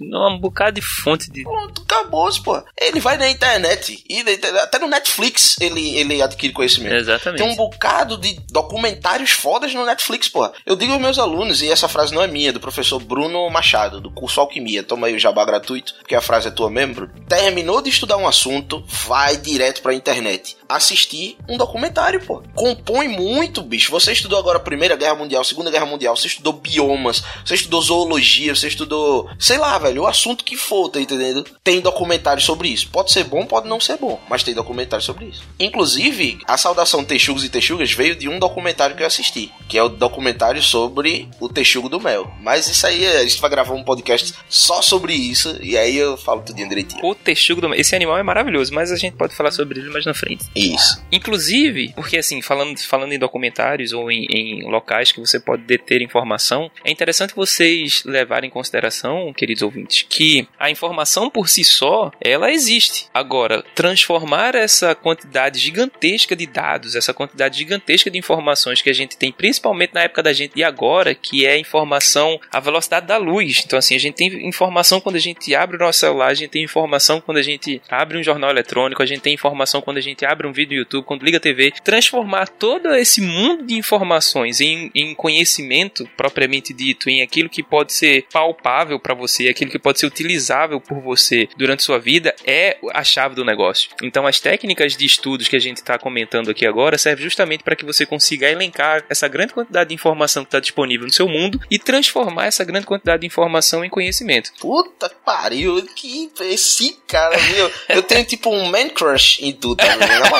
num 0.00 0.38
bocado 0.38 0.80
de 0.80 0.86
fonte 0.86 1.28
de. 1.28 1.42
Pronto, 1.42 1.82
acabou, 1.82 2.28
pô. 2.44 2.62
Ele 2.80 3.00
vai 3.00 3.16
na 3.16 3.28
internet. 3.28 4.04
E 4.08 4.20
até 4.60 4.78
no 4.78 4.86
Netflix 4.86 5.56
ele, 5.60 5.96
ele 5.96 6.22
adquire 6.22 6.52
conhecimento. 6.52 6.94
Exatamente. 6.94 7.42
Tem 7.42 7.52
um 7.52 7.56
bocado 7.56 8.16
de 8.16 8.38
documentários 8.50 9.30
fodas 9.30 9.74
no 9.74 9.84
Netflix, 9.84 10.28
porra. 10.28 10.52
Eu 10.64 10.76
digo 10.76 10.92
aos 10.92 11.02
meus 11.02 11.18
alunos, 11.18 11.60
e 11.60 11.68
essa 11.68 11.88
frase 11.88 12.14
não 12.14 12.22
é 12.22 12.28
minha, 12.28 12.50
é 12.50 12.52
do 12.52 12.60
professor 12.60 13.00
Bruno 13.00 13.50
Machado, 13.50 14.00
do 14.00 14.10
curso 14.10 14.40
Alquimia. 14.40 14.84
Toma 14.84 15.08
aí 15.08 15.16
o 15.16 15.18
jabá 15.18 15.44
gratuito, 15.44 15.94
porque 15.98 16.14
a 16.14 16.20
frase 16.20 16.46
é 16.46 16.52
tua 16.52 16.70
membro. 16.70 17.10
Terminou 17.28 17.82
de 17.82 17.90
estudar 17.90 18.16
um 18.16 18.28
assunto, 18.28 18.84
vai 18.86 19.36
direto 19.36 19.82
pra 19.82 19.92
internet. 19.94 20.56
Assistir 20.68 21.36
um 21.48 21.56
documentário, 21.56 22.20
pô. 22.20 22.42
Compõe 22.54 23.08
muito, 23.08 23.62
bicho. 23.62 23.90
Você 23.90 24.12
estudou 24.12 24.38
agora 24.38 24.58
a 24.58 24.60
Primeira 24.60 24.96
Guerra 24.96 25.14
Mundial, 25.14 25.42
Segunda 25.44 25.70
Guerra 25.70 25.86
Mundial, 25.86 26.16
você 26.16 26.26
estudou 26.26 26.52
biomas, 26.52 27.22
você 27.44 27.54
estudou 27.54 27.80
zoologia, 27.80 28.54
você 28.54 28.68
estudou, 28.68 29.28
sei 29.38 29.58
lá, 29.58 29.78
velho, 29.78 30.02
o 30.02 30.06
assunto 30.06 30.44
que 30.44 30.56
for, 30.56 30.88
tá 30.88 31.00
entendendo? 31.00 31.44
Tem 31.64 31.80
documentário 31.80 32.42
sobre 32.42 32.68
isso. 32.68 32.88
Pode 32.90 33.12
ser 33.12 33.24
bom, 33.24 33.46
pode 33.46 33.68
não 33.68 33.80
ser 33.80 33.96
bom, 33.96 34.20
mas 34.28 34.42
tem 34.42 34.54
documentário 34.54 35.04
sobre 35.04 35.26
isso. 35.26 35.42
Inclusive, 35.58 36.38
a 36.46 36.56
saudação 36.56 37.04
Texugos 37.04 37.44
e 37.44 37.48
Texugas 37.48 37.92
veio 37.92 38.14
de 38.14 38.28
um 38.28 38.38
documentário 38.38 38.96
que 38.96 39.02
eu 39.02 39.06
assisti, 39.06 39.50
que 39.68 39.78
é 39.78 39.82
o 39.82 39.88
documentário 39.88 40.62
sobre 40.62 41.28
o 41.40 41.48
texugo 41.48 41.88
do 41.88 42.00
mel. 42.00 42.30
Mas 42.40 42.68
isso 42.68 42.86
aí, 42.86 43.06
a 43.06 43.22
gente 43.22 43.40
vai 43.40 43.50
gravar 43.50 43.74
um 43.74 43.84
podcast 43.84 44.34
só 44.48 44.82
sobre 44.82 45.14
isso, 45.14 45.58
e 45.62 45.76
aí 45.76 45.96
eu 45.96 46.16
falo 46.16 46.42
tudinho 46.42 46.68
direitinho. 46.68 47.04
O 47.04 47.14
texugo 47.14 47.60
do. 47.60 47.74
Esse 47.74 47.94
animal 47.94 48.18
é 48.18 48.22
maravilhoso, 48.22 48.72
mas 48.74 48.92
a 48.92 48.96
gente 48.96 49.16
pode 49.16 49.34
falar 49.34 49.50
sobre 49.50 49.80
ele 49.80 49.90
mais 49.90 50.04
na 50.04 50.14
frente. 50.14 50.44
Isso. 50.58 51.02
Inclusive, 51.12 51.92
porque 51.94 52.18
assim, 52.18 52.42
falando, 52.42 52.78
falando 52.78 53.12
em 53.12 53.18
documentários 53.18 53.92
ou 53.92 54.10
em, 54.10 54.26
em 54.26 54.70
locais 54.70 55.12
que 55.12 55.20
você 55.20 55.38
pode 55.38 55.62
deter 55.62 56.02
informação, 56.02 56.70
é 56.84 56.90
interessante 56.90 57.34
vocês 57.34 58.02
levarem 58.04 58.48
em 58.48 58.52
consideração, 58.52 59.32
queridos 59.32 59.62
ouvintes, 59.62 60.04
que 60.08 60.48
a 60.58 60.70
informação 60.70 61.30
por 61.30 61.48
si 61.48 61.62
só, 61.62 62.10
ela 62.20 62.50
existe. 62.50 63.06
Agora, 63.14 63.64
transformar 63.74 64.54
essa 64.54 64.94
quantidade 64.94 65.58
gigantesca 65.58 66.34
de 66.34 66.46
dados, 66.46 66.94
essa 66.94 67.14
quantidade 67.14 67.58
gigantesca 67.58 68.10
de 68.10 68.18
informações 68.18 68.82
que 68.82 68.90
a 68.90 68.94
gente 68.94 69.16
tem, 69.16 69.30
principalmente 69.30 69.94
na 69.94 70.02
época 70.02 70.22
da 70.22 70.32
gente 70.32 70.52
e 70.56 70.64
agora, 70.64 71.14
que 71.14 71.46
é 71.46 71.58
informação 71.58 72.40
à 72.52 72.60
velocidade 72.60 73.06
da 73.06 73.16
luz. 73.16 73.62
Então, 73.64 73.78
assim, 73.78 73.94
a 73.94 74.00
gente 74.00 74.16
tem 74.16 74.46
informação 74.46 75.00
quando 75.00 75.16
a 75.16 75.20
gente 75.20 75.54
abre 75.54 75.76
o 75.76 75.80
nosso 75.80 76.00
celular, 76.00 76.28
a 76.28 76.34
gente 76.34 76.50
tem 76.50 76.64
informação 76.64 77.20
quando 77.20 77.38
a 77.38 77.42
gente 77.42 77.80
abre 77.88 78.18
um 78.18 78.22
jornal 78.22 78.50
eletrônico, 78.50 79.02
a 79.02 79.06
gente 79.06 79.20
tem 79.20 79.34
informação 79.34 79.80
quando 79.80 79.98
a 79.98 80.02
gente 80.02 80.24
abre 80.24 80.47
um 80.48 80.52
vídeo 80.52 80.74
no 80.74 80.78
YouTube, 80.80 81.04
quando 81.04 81.24
liga 81.24 81.38
a 81.38 81.40
TV. 81.40 81.72
Transformar 81.84 82.48
todo 82.48 82.94
esse 82.94 83.20
mundo 83.20 83.64
de 83.64 83.74
informações 83.74 84.60
em, 84.60 84.90
em 84.94 85.14
conhecimento 85.14 86.08
propriamente 86.16 86.72
dito, 86.72 87.08
em 87.08 87.22
aquilo 87.22 87.48
que 87.48 87.62
pode 87.62 87.92
ser 87.92 88.26
palpável 88.32 88.98
para 88.98 89.14
você, 89.14 89.48
aquilo 89.48 89.70
que 89.70 89.78
pode 89.78 89.98
ser 89.98 90.06
utilizável 90.06 90.80
por 90.80 91.00
você 91.00 91.48
durante 91.56 91.82
sua 91.82 91.98
vida, 91.98 92.34
é 92.44 92.78
a 92.92 93.04
chave 93.04 93.34
do 93.34 93.44
negócio. 93.44 93.90
Então, 94.02 94.26
as 94.26 94.40
técnicas 94.40 94.96
de 94.96 95.04
estudos 95.04 95.48
que 95.48 95.56
a 95.56 95.60
gente 95.60 95.78
está 95.78 95.98
comentando 95.98 96.50
aqui 96.50 96.66
agora 96.66 96.98
servem 96.98 97.24
justamente 97.24 97.62
para 97.62 97.76
que 97.76 97.84
você 97.84 98.04
consiga 98.06 98.50
elencar 98.50 99.04
essa 99.08 99.28
grande 99.28 99.52
quantidade 99.52 99.88
de 99.88 99.94
informação 99.94 100.44
que 100.44 100.48
está 100.48 100.60
disponível 100.60 101.06
no 101.06 101.12
seu 101.12 101.28
mundo 101.28 101.60
e 101.70 101.78
transformar 101.78 102.46
essa 102.46 102.64
grande 102.64 102.86
quantidade 102.86 103.20
de 103.20 103.26
informação 103.26 103.84
em 103.84 103.90
conhecimento. 103.90 104.52
Puta 104.60 105.08
que 105.08 105.16
pariu, 105.24 105.84
que 105.94 106.30
esse 106.40 106.98
cara, 107.06 107.36
meu. 107.38 107.70
Eu 107.88 108.02
tenho 108.02 108.24
tipo 108.24 108.50
um 108.50 108.66
man 108.66 108.88
crush 108.88 109.40
em 109.42 109.52
tu, 109.52 109.74
tá? 109.74 109.86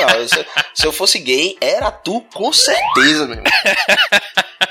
Moral, 0.01 0.29
se, 0.29 0.47
se 0.75 0.87
eu 0.87 0.93
fosse 0.93 1.19
gay, 1.19 1.57
era 1.61 1.91
tu, 1.91 2.21
com 2.35 2.53
certeza, 2.53 3.27
meu 3.27 3.37
irmão. 3.37 3.45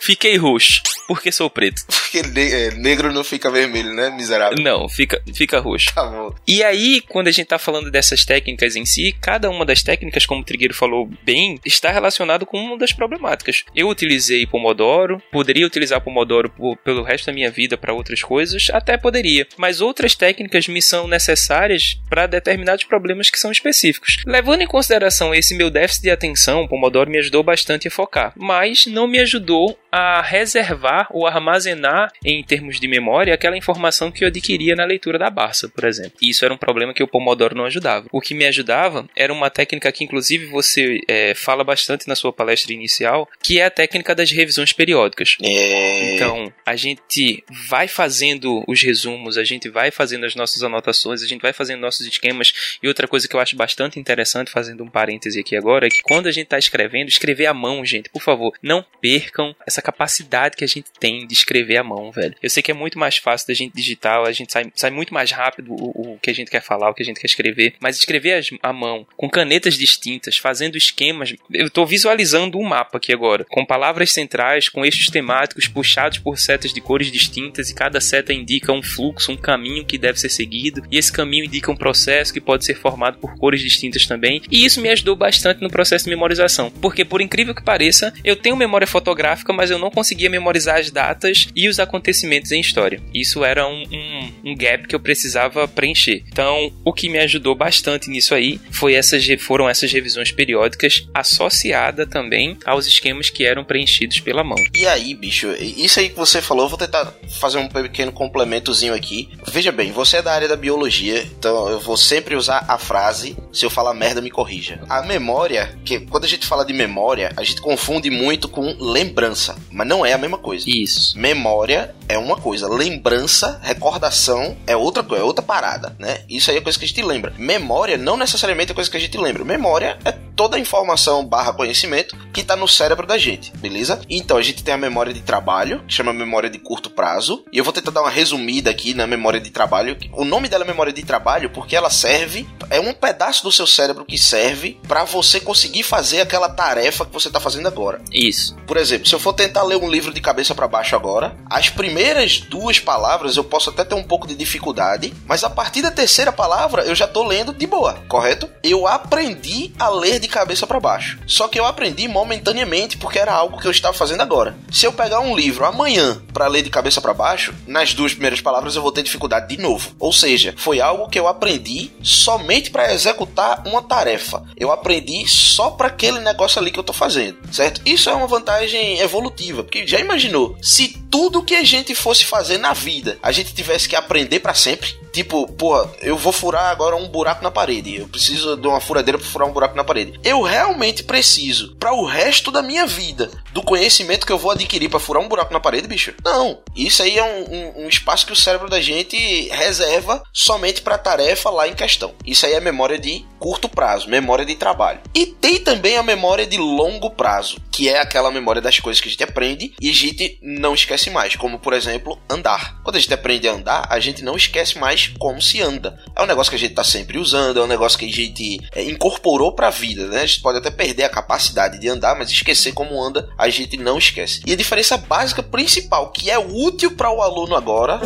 Fiquei 0.00 0.36
roxo, 0.36 0.82
porque 1.06 1.30
sou 1.30 1.48
preto. 1.50 1.82
Porque 2.10 2.22
ne- 2.28 2.50
é, 2.52 2.70
negro 2.72 3.12
não 3.12 3.22
fica 3.22 3.48
vermelho, 3.52 3.94
né? 3.94 4.10
Miserável. 4.10 4.58
Não, 4.60 4.88
fica, 4.88 5.22
fica 5.32 5.60
roxo. 5.60 5.94
Tá 5.94 6.04
bom. 6.04 6.34
E 6.44 6.60
aí, 6.60 7.00
quando 7.02 7.28
a 7.28 7.30
gente 7.30 7.46
tá 7.46 7.56
falando 7.56 7.88
dessas 7.88 8.24
técnicas 8.24 8.74
em 8.74 8.84
si, 8.84 9.14
cada 9.22 9.48
uma 9.48 9.64
das 9.64 9.84
técnicas, 9.84 10.26
como 10.26 10.40
o 10.40 10.44
Trigueiro 10.44 10.74
falou 10.74 11.08
bem, 11.22 11.60
está 11.64 11.92
relacionado 11.92 12.44
com 12.44 12.58
uma 12.58 12.76
das 12.76 12.92
problemáticas. 12.92 13.62
Eu 13.76 13.88
utilizei 13.88 14.44
Pomodoro, 14.44 15.22
poderia 15.30 15.64
utilizar 15.64 16.00
Pomodoro 16.00 16.50
por- 16.50 16.76
pelo 16.78 17.04
resto 17.04 17.26
da 17.26 17.32
minha 17.32 17.48
vida 17.48 17.78
para 17.78 17.94
outras 17.94 18.22
coisas, 18.24 18.66
até 18.72 18.96
poderia, 18.98 19.46
mas 19.56 19.80
outras 19.80 20.16
técnicas 20.16 20.66
me 20.66 20.82
são 20.82 21.06
necessárias 21.06 21.96
para 22.08 22.26
determinados 22.26 22.82
problemas 22.82 23.30
que 23.30 23.38
são 23.38 23.52
específicos. 23.52 24.16
Levando 24.26 24.62
em 24.62 24.66
consideração 24.66 25.32
esse 25.32 25.54
meu 25.54 25.70
déficit 25.70 26.02
de 26.02 26.10
atenção, 26.10 26.62
o 26.62 26.68
Pomodoro 26.68 27.08
me 27.08 27.18
ajudou 27.18 27.44
bastante 27.44 27.86
a 27.86 27.90
focar, 27.90 28.32
mas 28.36 28.86
não 28.86 29.06
me 29.06 29.20
ajudou 29.20 29.78
a 29.90 30.22
reservar 30.22 31.08
ou 31.10 31.26
armazenar 31.26 32.12
em 32.24 32.42
termos 32.42 32.78
de 32.78 32.86
memória 32.88 33.34
aquela 33.34 33.56
informação 33.56 34.10
que 34.10 34.24
eu 34.24 34.28
adquiria 34.28 34.74
na 34.74 34.84
leitura 34.84 35.18
da 35.18 35.30
Barça, 35.30 35.68
por 35.68 35.84
exemplo. 35.84 36.12
E 36.22 36.30
isso 36.30 36.44
era 36.44 36.54
um 36.54 36.58
problema 36.58 36.94
que 36.94 37.02
o 37.02 37.08
Pomodoro 37.08 37.56
não 37.56 37.64
ajudava. 37.64 38.06
O 38.12 38.20
que 38.20 38.34
me 38.34 38.46
ajudava 38.46 39.08
era 39.16 39.32
uma 39.32 39.50
técnica 39.50 39.90
que, 39.92 40.04
inclusive, 40.04 40.46
você 40.46 41.00
é, 41.08 41.34
fala 41.34 41.64
bastante 41.64 42.06
na 42.08 42.14
sua 42.14 42.32
palestra 42.32 42.72
inicial, 42.72 43.28
que 43.42 43.60
é 43.60 43.64
a 43.64 43.70
técnica 43.70 44.14
das 44.14 44.30
revisões 44.30 44.72
periódicas. 44.72 45.36
É... 45.42 46.14
Então, 46.14 46.52
a 46.64 46.76
gente 46.76 47.44
vai 47.68 47.88
fazendo 47.88 48.62
os 48.68 48.82
resumos, 48.82 49.36
a 49.36 49.44
gente 49.44 49.68
vai 49.68 49.90
fazendo 49.90 50.26
as 50.26 50.34
nossas 50.34 50.62
anotações, 50.62 51.22
a 51.22 51.26
gente 51.26 51.42
vai 51.42 51.52
fazendo 51.52 51.80
nossos 51.80 52.06
esquemas. 52.06 52.78
E 52.82 52.88
outra 52.88 53.08
coisa 53.08 53.26
que 53.26 53.34
eu 53.34 53.40
acho 53.40 53.56
bastante 53.56 53.98
interessante, 53.98 54.50
fazendo 54.50 54.84
um 54.84 54.88
parêntese 54.88 55.40
aqui 55.40 55.56
agora, 55.56 55.86
é 55.86 55.90
que 55.90 56.02
quando 56.02 56.26
a 56.26 56.32
gente 56.32 56.44
está 56.44 56.58
escrevendo, 56.58 57.08
escrever 57.08 57.46
à 57.46 57.54
mão, 57.54 57.84
gente, 57.84 58.08
por 58.08 58.22
favor, 58.22 58.52
não 58.62 58.84
percam 59.00 59.54
essa 59.66 59.79
capacidade 59.82 60.56
que 60.56 60.64
a 60.64 60.68
gente 60.68 60.86
tem 60.98 61.26
de 61.26 61.34
escrever 61.34 61.78
à 61.78 61.84
mão, 61.84 62.10
velho. 62.10 62.34
Eu 62.42 62.50
sei 62.50 62.62
que 62.62 62.70
é 62.70 62.74
muito 62.74 62.98
mais 62.98 63.16
fácil 63.16 63.48
da 63.48 63.54
gente 63.54 63.74
digitar, 63.74 64.20
a 64.20 64.32
gente 64.32 64.52
sai, 64.52 64.70
sai 64.74 64.90
muito 64.90 65.14
mais 65.14 65.30
rápido 65.30 65.72
o, 65.72 66.14
o 66.14 66.18
que 66.20 66.30
a 66.30 66.34
gente 66.34 66.50
quer 66.50 66.62
falar, 66.62 66.90
o 66.90 66.94
que 66.94 67.02
a 67.02 67.06
gente 67.06 67.20
quer 67.20 67.26
escrever, 67.26 67.74
mas 67.80 67.98
escrever 67.98 68.42
à 68.62 68.72
mão, 68.72 69.06
com 69.16 69.28
canetas 69.28 69.74
distintas, 69.74 70.36
fazendo 70.36 70.76
esquemas. 70.76 71.34
Eu 71.52 71.66
estou 71.66 71.86
visualizando 71.86 72.58
um 72.58 72.64
mapa 72.64 72.98
aqui 72.98 73.12
agora, 73.12 73.44
com 73.48 73.64
palavras 73.64 74.12
centrais, 74.12 74.68
com 74.68 74.84
eixos 74.84 75.06
temáticos 75.06 75.68
puxados 75.68 76.18
por 76.18 76.38
setas 76.38 76.72
de 76.72 76.80
cores 76.80 77.10
distintas, 77.10 77.70
e 77.70 77.74
cada 77.74 78.00
seta 78.00 78.32
indica 78.32 78.72
um 78.72 78.82
fluxo, 78.82 79.32
um 79.32 79.36
caminho 79.36 79.84
que 79.84 79.98
deve 79.98 80.18
ser 80.18 80.28
seguido, 80.28 80.82
e 80.90 80.98
esse 80.98 81.12
caminho 81.12 81.44
indica 81.44 81.70
um 81.70 81.76
processo 81.76 82.32
que 82.32 82.40
pode 82.40 82.64
ser 82.64 82.74
formado 82.74 83.18
por 83.18 83.36
cores 83.36 83.60
distintas 83.60 84.06
também. 84.06 84.42
E 84.50 84.64
isso 84.64 84.80
me 84.80 84.88
ajudou 84.88 85.16
bastante 85.16 85.60
no 85.60 85.70
processo 85.70 86.04
de 86.04 86.10
memorização, 86.10 86.70
porque 86.70 87.04
por 87.04 87.20
incrível 87.20 87.54
que 87.54 87.62
pareça, 87.62 88.12
eu 88.24 88.36
tenho 88.36 88.56
memória 88.56 88.86
fotográfica, 88.86 89.52
mas 89.52 89.69
eu 89.70 89.78
não 89.78 89.90
conseguia 89.90 90.28
memorizar 90.28 90.78
as 90.78 90.90
datas 90.90 91.48
e 91.54 91.68
os 91.68 91.78
acontecimentos 91.78 92.52
em 92.52 92.60
história. 92.60 93.00
Isso 93.14 93.44
era 93.44 93.66
um, 93.66 93.82
um, 93.82 94.50
um 94.50 94.56
gap 94.56 94.86
que 94.86 94.94
eu 94.94 95.00
precisava 95.00 95.66
preencher. 95.66 96.22
Então, 96.28 96.72
o 96.84 96.92
que 96.92 97.08
me 97.08 97.18
ajudou 97.18 97.54
bastante 97.54 98.10
nisso 98.10 98.34
aí 98.34 98.60
foi 98.70 98.94
essas, 98.94 99.26
foram 99.40 99.68
essas 99.68 99.92
revisões 99.92 100.32
periódicas 100.32 101.06
associada 101.14 102.06
também 102.06 102.56
aos 102.64 102.86
esquemas 102.86 103.30
que 103.30 103.44
eram 103.44 103.64
preenchidos 103.64 104.20
pela 104.20 104.44
mão. 104.44 104.58
E 104.74 104.86
aí, 104.86 105.14
bicho, 105.14 105.50
isso 105.60 106.00
aí 106.00 106.08
que 106.08 106.16
você 106.16 106.42
falou, 106.42 106.64
eu 106.64 106.68
vou 106.68 106.78
tentar 106.78 107.12
fazer 107.38 107.58
um 107.58 107.68
pequeno 107.68 108.12
complementozinho 108.12 108.94
aqui. 108.94 109.28
Veja 109.46 109.72
bem, 109.72 109.92
você 109.92 110.18
é 110.18 110.22
da 110.22 110.32
área 110.32 110.48
da 110.48 110.56
biologia, 110.56 111.22
então 111.22 111.68
eu 111.68 111.80
vou 111.80 111.96
sempre 111.96 112.34
usar 112.34 112.64
a 112.68 112.78
frase: 112.78 113.36
se 113.52 113.64
eu 113.64 113.70
falar 113.70 113.94
merda, 113.94 114.20
me 114.20 114.30
corrija. 114.30 114.80
A 114.88 115.02
memória, 115.02 115.78
que 115.84 116.00
quando 116.00 116.24
a 116.24 116.28
gente 116.28 116.46
fala 116.46 116.64
de 116.64 116.72
memória, 116.72 117.32
a 117.36 117.44
gente 117.44 117.60
confunde 117.60 118.10
muito 118.10 118.48
com 118.48 118.76
lembrança, 118.80 119.56
mas 119.70 119.86
não 119.86 120.04
é 120.04 120.12
a 120.12 120.18
mesma 120.18 120.38
coisa. 120.38 120.64
Isso. 120.68 121.18
Memória 121.18 121.94
é 122.08 122.18
uma 122.18 122.36
coisa, 122.36 122.68
lembrança, 122.68 123.60
recordação 123.62 124.56
é 124.66 124.76
outra 124.76 125.02
coisa, 125.02 125.22
é 125.22 125.26
outra 125.26 125.44
parada, 125.44 125.94
né? 125.98 126.22
Isso 126.28 126.50
aí 126.50 126.56
é 126.56 126.60
coisa 126.60 126.78
que 126.78 126.84
a 126.84 126.88
gente 126.88 127.02
lembra. 127.02 127.32
Memória 127.38 127.96
não 127.96 128.16
necessariamente 128.16 128.72
é 128.72 128.74
coisa 128.74 128.90
que 128.90 128.96
a 128.96 129.00
gente 129.00 129.16
lembra. 129.16 129.44
Memória 129.44 129.98
é 130.04 130.12
toda 130.34 130.56
a 130.56 130.60
informação 130.60 131.24
barra 131.24 131.52
conhecimento 131.52 132.16
que 132.32 132.42
tá 132.42 132.56
no 132.56 132.66
cérebro 132.66 133.06
da 133.06 133.18
gente, 133.18 133.52
beleza? 133.56 134.00
Então 134.08 134.36
a 134.36 134.42
gente 134.42 134.64
tem 134.64 134.74
a 134.74 134.78
memória 134.78 135.12
de 135.12 135.20
trabalho, 135.20 135.84
que 135.86 135.94
chama 135.94 136.12
memória 136.12 136.50
de 136.50 136.58
curto 136.58 136.90
prazo, 136.90 137.44
e 137.52 137.58
eu 137.58 137.64
vou 137.64 137.72
tentar 137.72 137.90
dar 137.90 138.00
uma 138.00 138.10
resumida 138.10 138.70
aqui 138.70 138.94
na 138.94 139.06
memória 139.06 139.40
de 139.40 139.50
trabalho. 139.50 139.96
O 140.12 140.24
nome 140.24 140.48
dela 140.48 140.64
é 140.64 140.66
memória 140.66 140.92
de 140.92 141.02
trabalho 141.02 141.50
porque 141.50 141.76
ela 141.76 141.90
serve, 141.90 142.48
é 142.70 142.80
um 142.80 142.92
pedaço 142.92 143.42
do 143.42 143.52
seu 143.52 143.66
cérebro 143.66 144.04
que 144.04 144.18
serve 144.18 144.78
para 144.88 145.04
você 145.04 145.40
conseguir 145.40 145.82
fazer 145.82 146.20
aquela 146.20 146.48
tarefa 146.48 147.04
que 147.04 147.12
você 147.12 147.30
tá 147.30 147.38
fazendo 147.38 147.68
agora. 147.68 148.00
Isso. 148.12 148.56
Por 148.66 148.76
exemplo, 148.76 149.06
se 149.06 149.14
eu 149.14 149.20
for 149.20 149.32
tentar 149.32 149.49
ler 149.62 149.76
um 149.76 149.90
livro 149.90 150.12
de 150.12 150.20
cabeça 150.20 150.54
para 150.54 150.68
baixo 150.68 150.94
agora, 150.94 151.36
as 151.48 151.68
primeiras 151.68 152.40
duas 152.40 152.78
palavras 152.78 153.36
eu 153.36 153.44
posso 153.44 153.70
até 153.70 153.84
ter 153.84 153.94
um 153.94 154.02
pouco 154.02 154.26
de 154.26 154.34
dificuldade, 154.34 155.12
mas 155.26 155.44
a 155.44 155.50
partir 155.50 155.82
da 155.82 155.90
terceira 155.90 156.32
palavra 156.32 156.82
eu 156.82 156.94
já 156.94 157.06
tô 157.06 157.26
lendo 157.26 157.52
de 157.52 157.66
boa, 157.66 157.94
correto? 158.08 158.48
Eu 158.62 158.86
aprendi 158.86 159.72
a 159.78 159.88
ler 159.88 160.18
de 160.18 160.28
cabeça 160.28 160.66
para 160.66 160.80
baixo. 160.80 161.18
Só 161.26 161.48
que 161.48 161.58
eu 161.58 161.64
aprendi 161.64 162.06
momentaneamente 162.08 162.96
porque 162.96 163.18
era 163.18 163.32
algo 163.32 163.58
que 163.58 163.66
eu 163.66 163.70
estava 163.70 163.96
fazendo 163.96 164.20
agora. 164.20 164.56
Se 164.70 164.86
eu 164.86 164.92
pegar 164.92 165.20
um 165.20 165.34
livro 165.34 165.64
amanhã 165.64 166.22
para 166.32 166.46
ler 166.46 166.62
de 166.62 166.70
cabeça 166.70 167.00
para 167.00 167.14
baixo, 167.14 167.54
nas 167.66 167.94
duas 167.94 168.12
primeiras 168.12 168.40
palavras 168.40 168.76
eu 168.76 168.82
vou 168.82 168.92
ter 168.92 169.02
dificuldade 169.02 169.48
de 169.48 169.60
novo. 169.60 169.92
Ou 169.98 170.12
seja, 170.12 170.54
foi 170.56 170.80
algo 170.80 171.08
que 171.08 171.18
eu 171.18 171.28
aprendi 171.28 171.90
somente 172.02 172.70
para 172.70 172.92
executar 172.92 173.62
uma 173.66 173.82
tarefa. 173.82 174.42
Eu 174.56 174.70
aprendi 174.70 175.26
só 175.28 175.70
para 175.70 175.88
aquele 175.88 176.20
negócio 176.20 176.60
ali 176.60 176.70
que 176.70 176.78
eu 176.78 176.84
tô 176.84 176.92
fazendo, 176.92 177.38
certo? 177.52 177.80
Isso 177.84 178.08
é 178.10 178.14
uma 178.14 178.26
vantagem 178.26 178.98
evolutiva, 179.00 179.39
porque 179.54 179.86
já 179.86 179.98
imaginou 179.98 180.56
se 180.60 180.88
tudo 181.10 181.42
que 181.42 181.54
a 181.54 181.64
gente 181.64 181.94
fosse 181.94 182.24
fazer 182.24 182.58
na 182.58 182.72
vida, 182.72 183.18
a 183.22 183.32
gente 183.32 183.54
tivesse 183.54 183.88
que 183.88 183.96
aprender 183.96 184.40
para 184.40 184.54
sempre? 184.54 184.99
Tipo, 185.12 185.46
porra, 185.52 185.90
eu 186.00 186.16
vou 186.16 186.32
furar 186.32 186.66
agora 186.70 186.96
um 186.96 187.08
buraco 187.08 187.42
na 187.42 187.50
parede. 187.50 187.96
Eu 187.96 188.08
preciso 188.08 188.56
de 188.56 188.66
uma 188.66 188.80
furadeira 188.80 189.18
para 189.18 189.26
furar 189.26 189.48
um 189.48 189.52
buraco 189.52 189.76
na 189.76 189.84
parede. 189.84 190.18
Eu 190.22 190.42
realmente 190.42 191.02
preciso, 191.02 191.74
para 191.76 191.92
o 191.92 192.04
resto 192.04 192.50
da 192.50 192.62
minha 192.62 192.86
vida, 192.86 193.30
do 193.52 193.62
conhecimento 193.62 194.26
que 194.26 194.32
eu 194.32 194.38
vou 194.38 194.50
adquirir 194.52 194.88
para 194.88 195.00
furar 195.00 195.22
um 195.22 195.28
buraco 195.28 195.52
na 195.52 195.60
parede, 195.60 195.88
bicho? 195.88 196.14
Não. 196.24 196.58
Isso 196.76 197.02
aí 197.02 197.18
é 197.18 197.24
um, 197.24 197.54
um- 197.54 197.84
um 197.84 197.88
espaço 197.88 198.24
que 198.26 198.32
o 198.32 198.36
cérebro 198.36 198.68
da 198.70 198.80
gente 198.80 199.16
reserva 199.48 200.22
somente 200.32 200.80
para 200.82 200.94
a 200.94 200.98
tarefa 200.98 201.50
lá 201.50 201.66
em 201.68 201.74
questão. 201.74 202.14
Isso 202.24 202.46
aí 202.46 202.52
é 202.54 202.60
memória 202.60 202.98
de 202.98 203.24
curto 203.38 203.68
prazo, 203.68 204.08
memória 204.08 204.44
de 204.44 204.54
trabalho. 204.54 205.00
E 205.14 205.26
tem 205.26 205.58
também 205.58 205.96
a 205.96 206.02
memória 206.02 206.46
de 206.46 206.58
longo 206.58 207.10
prazo, 207.10 207.56
que 207.70 207.88
é 207.88 207.98
aquela 207.98 208.30
memória 208.30 208.60
das 208.60 208.78
coisas 208.78 209.00
que 209.00 209.08
a 209.08 209.10
gente 209.10 209.24
aprende 209.24 209.72
e 209.80 209.90
a 209.90 209.94
gente 209.94 210.38
não 210.42 210.74
esquece 210.74 211.10
mais, 211.10 211.36
como 211.36 211.58
por 211.58 211.72
exemplo, 211.72 212.18
andar. 212.28 212.80
Quando 212.82 212.96
a 212.96 213.00
gente 213.00 213.14
aprende 213.14 213.48
a 213.48 213.52
andar, 213.52 213.86
a 213.90 213.98
gente 213.98 214.22
não 214.22 214.36
esquece 214.36 214.78
mais 214.78 214.99
como 215.08 215.40
se 215.40 215.60
anda. 215.60 215.98
É 216.14 216.22
um 216.22 216.26
negócio 216.26 216.50
que 216.50 216.56
a 216.56 216.58
gente 216.58 216.74
tá 216.74 216.84
sempre 216.84 217.18
usando, 217.18 217.60
é 217.60 217.62
um 217.62 217.66
negócio 217.66 217.98
que 217.98 218.06
a 218.06 218.12
gente 218.12 218.60
é, 218.72 218.82
incorporou 218.82 219.52
pra 219.52 219.70
vida, 219.70 220.06
né? 220.06 220.22
A 220.22 220.26
gente 220.26 220.40
pode 220.40 220.58
até 220.58 220.70
perder 220.70 221.04
a 221.04 221.08
capacidade 221.08 221.78
de 221.78 221.88
andar, 221.88 222.16
mas 222.16 222.30
esquecer 222.30 222.72
como 222.72 223.02
anda, 223.02 223.28
a 223.36 223.48
gente 223.48 223.76
não 223.76 223.98
esquece. 223.98 224.42
E 224.46 224.52
a 224.52 224.56
diferença 224.56 224.96
básica 224.96 225.42
principal, 225.42 226.10
que 226.10 226.30
é 226.30 226.38
útil 226.38 226.92
para 226.92 227.10
o 227.10 227.22
aluno 227.22 227.54
agora, 227.54 228.00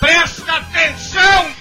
Presta 0.00 0.56
atenção! 0.56 1.54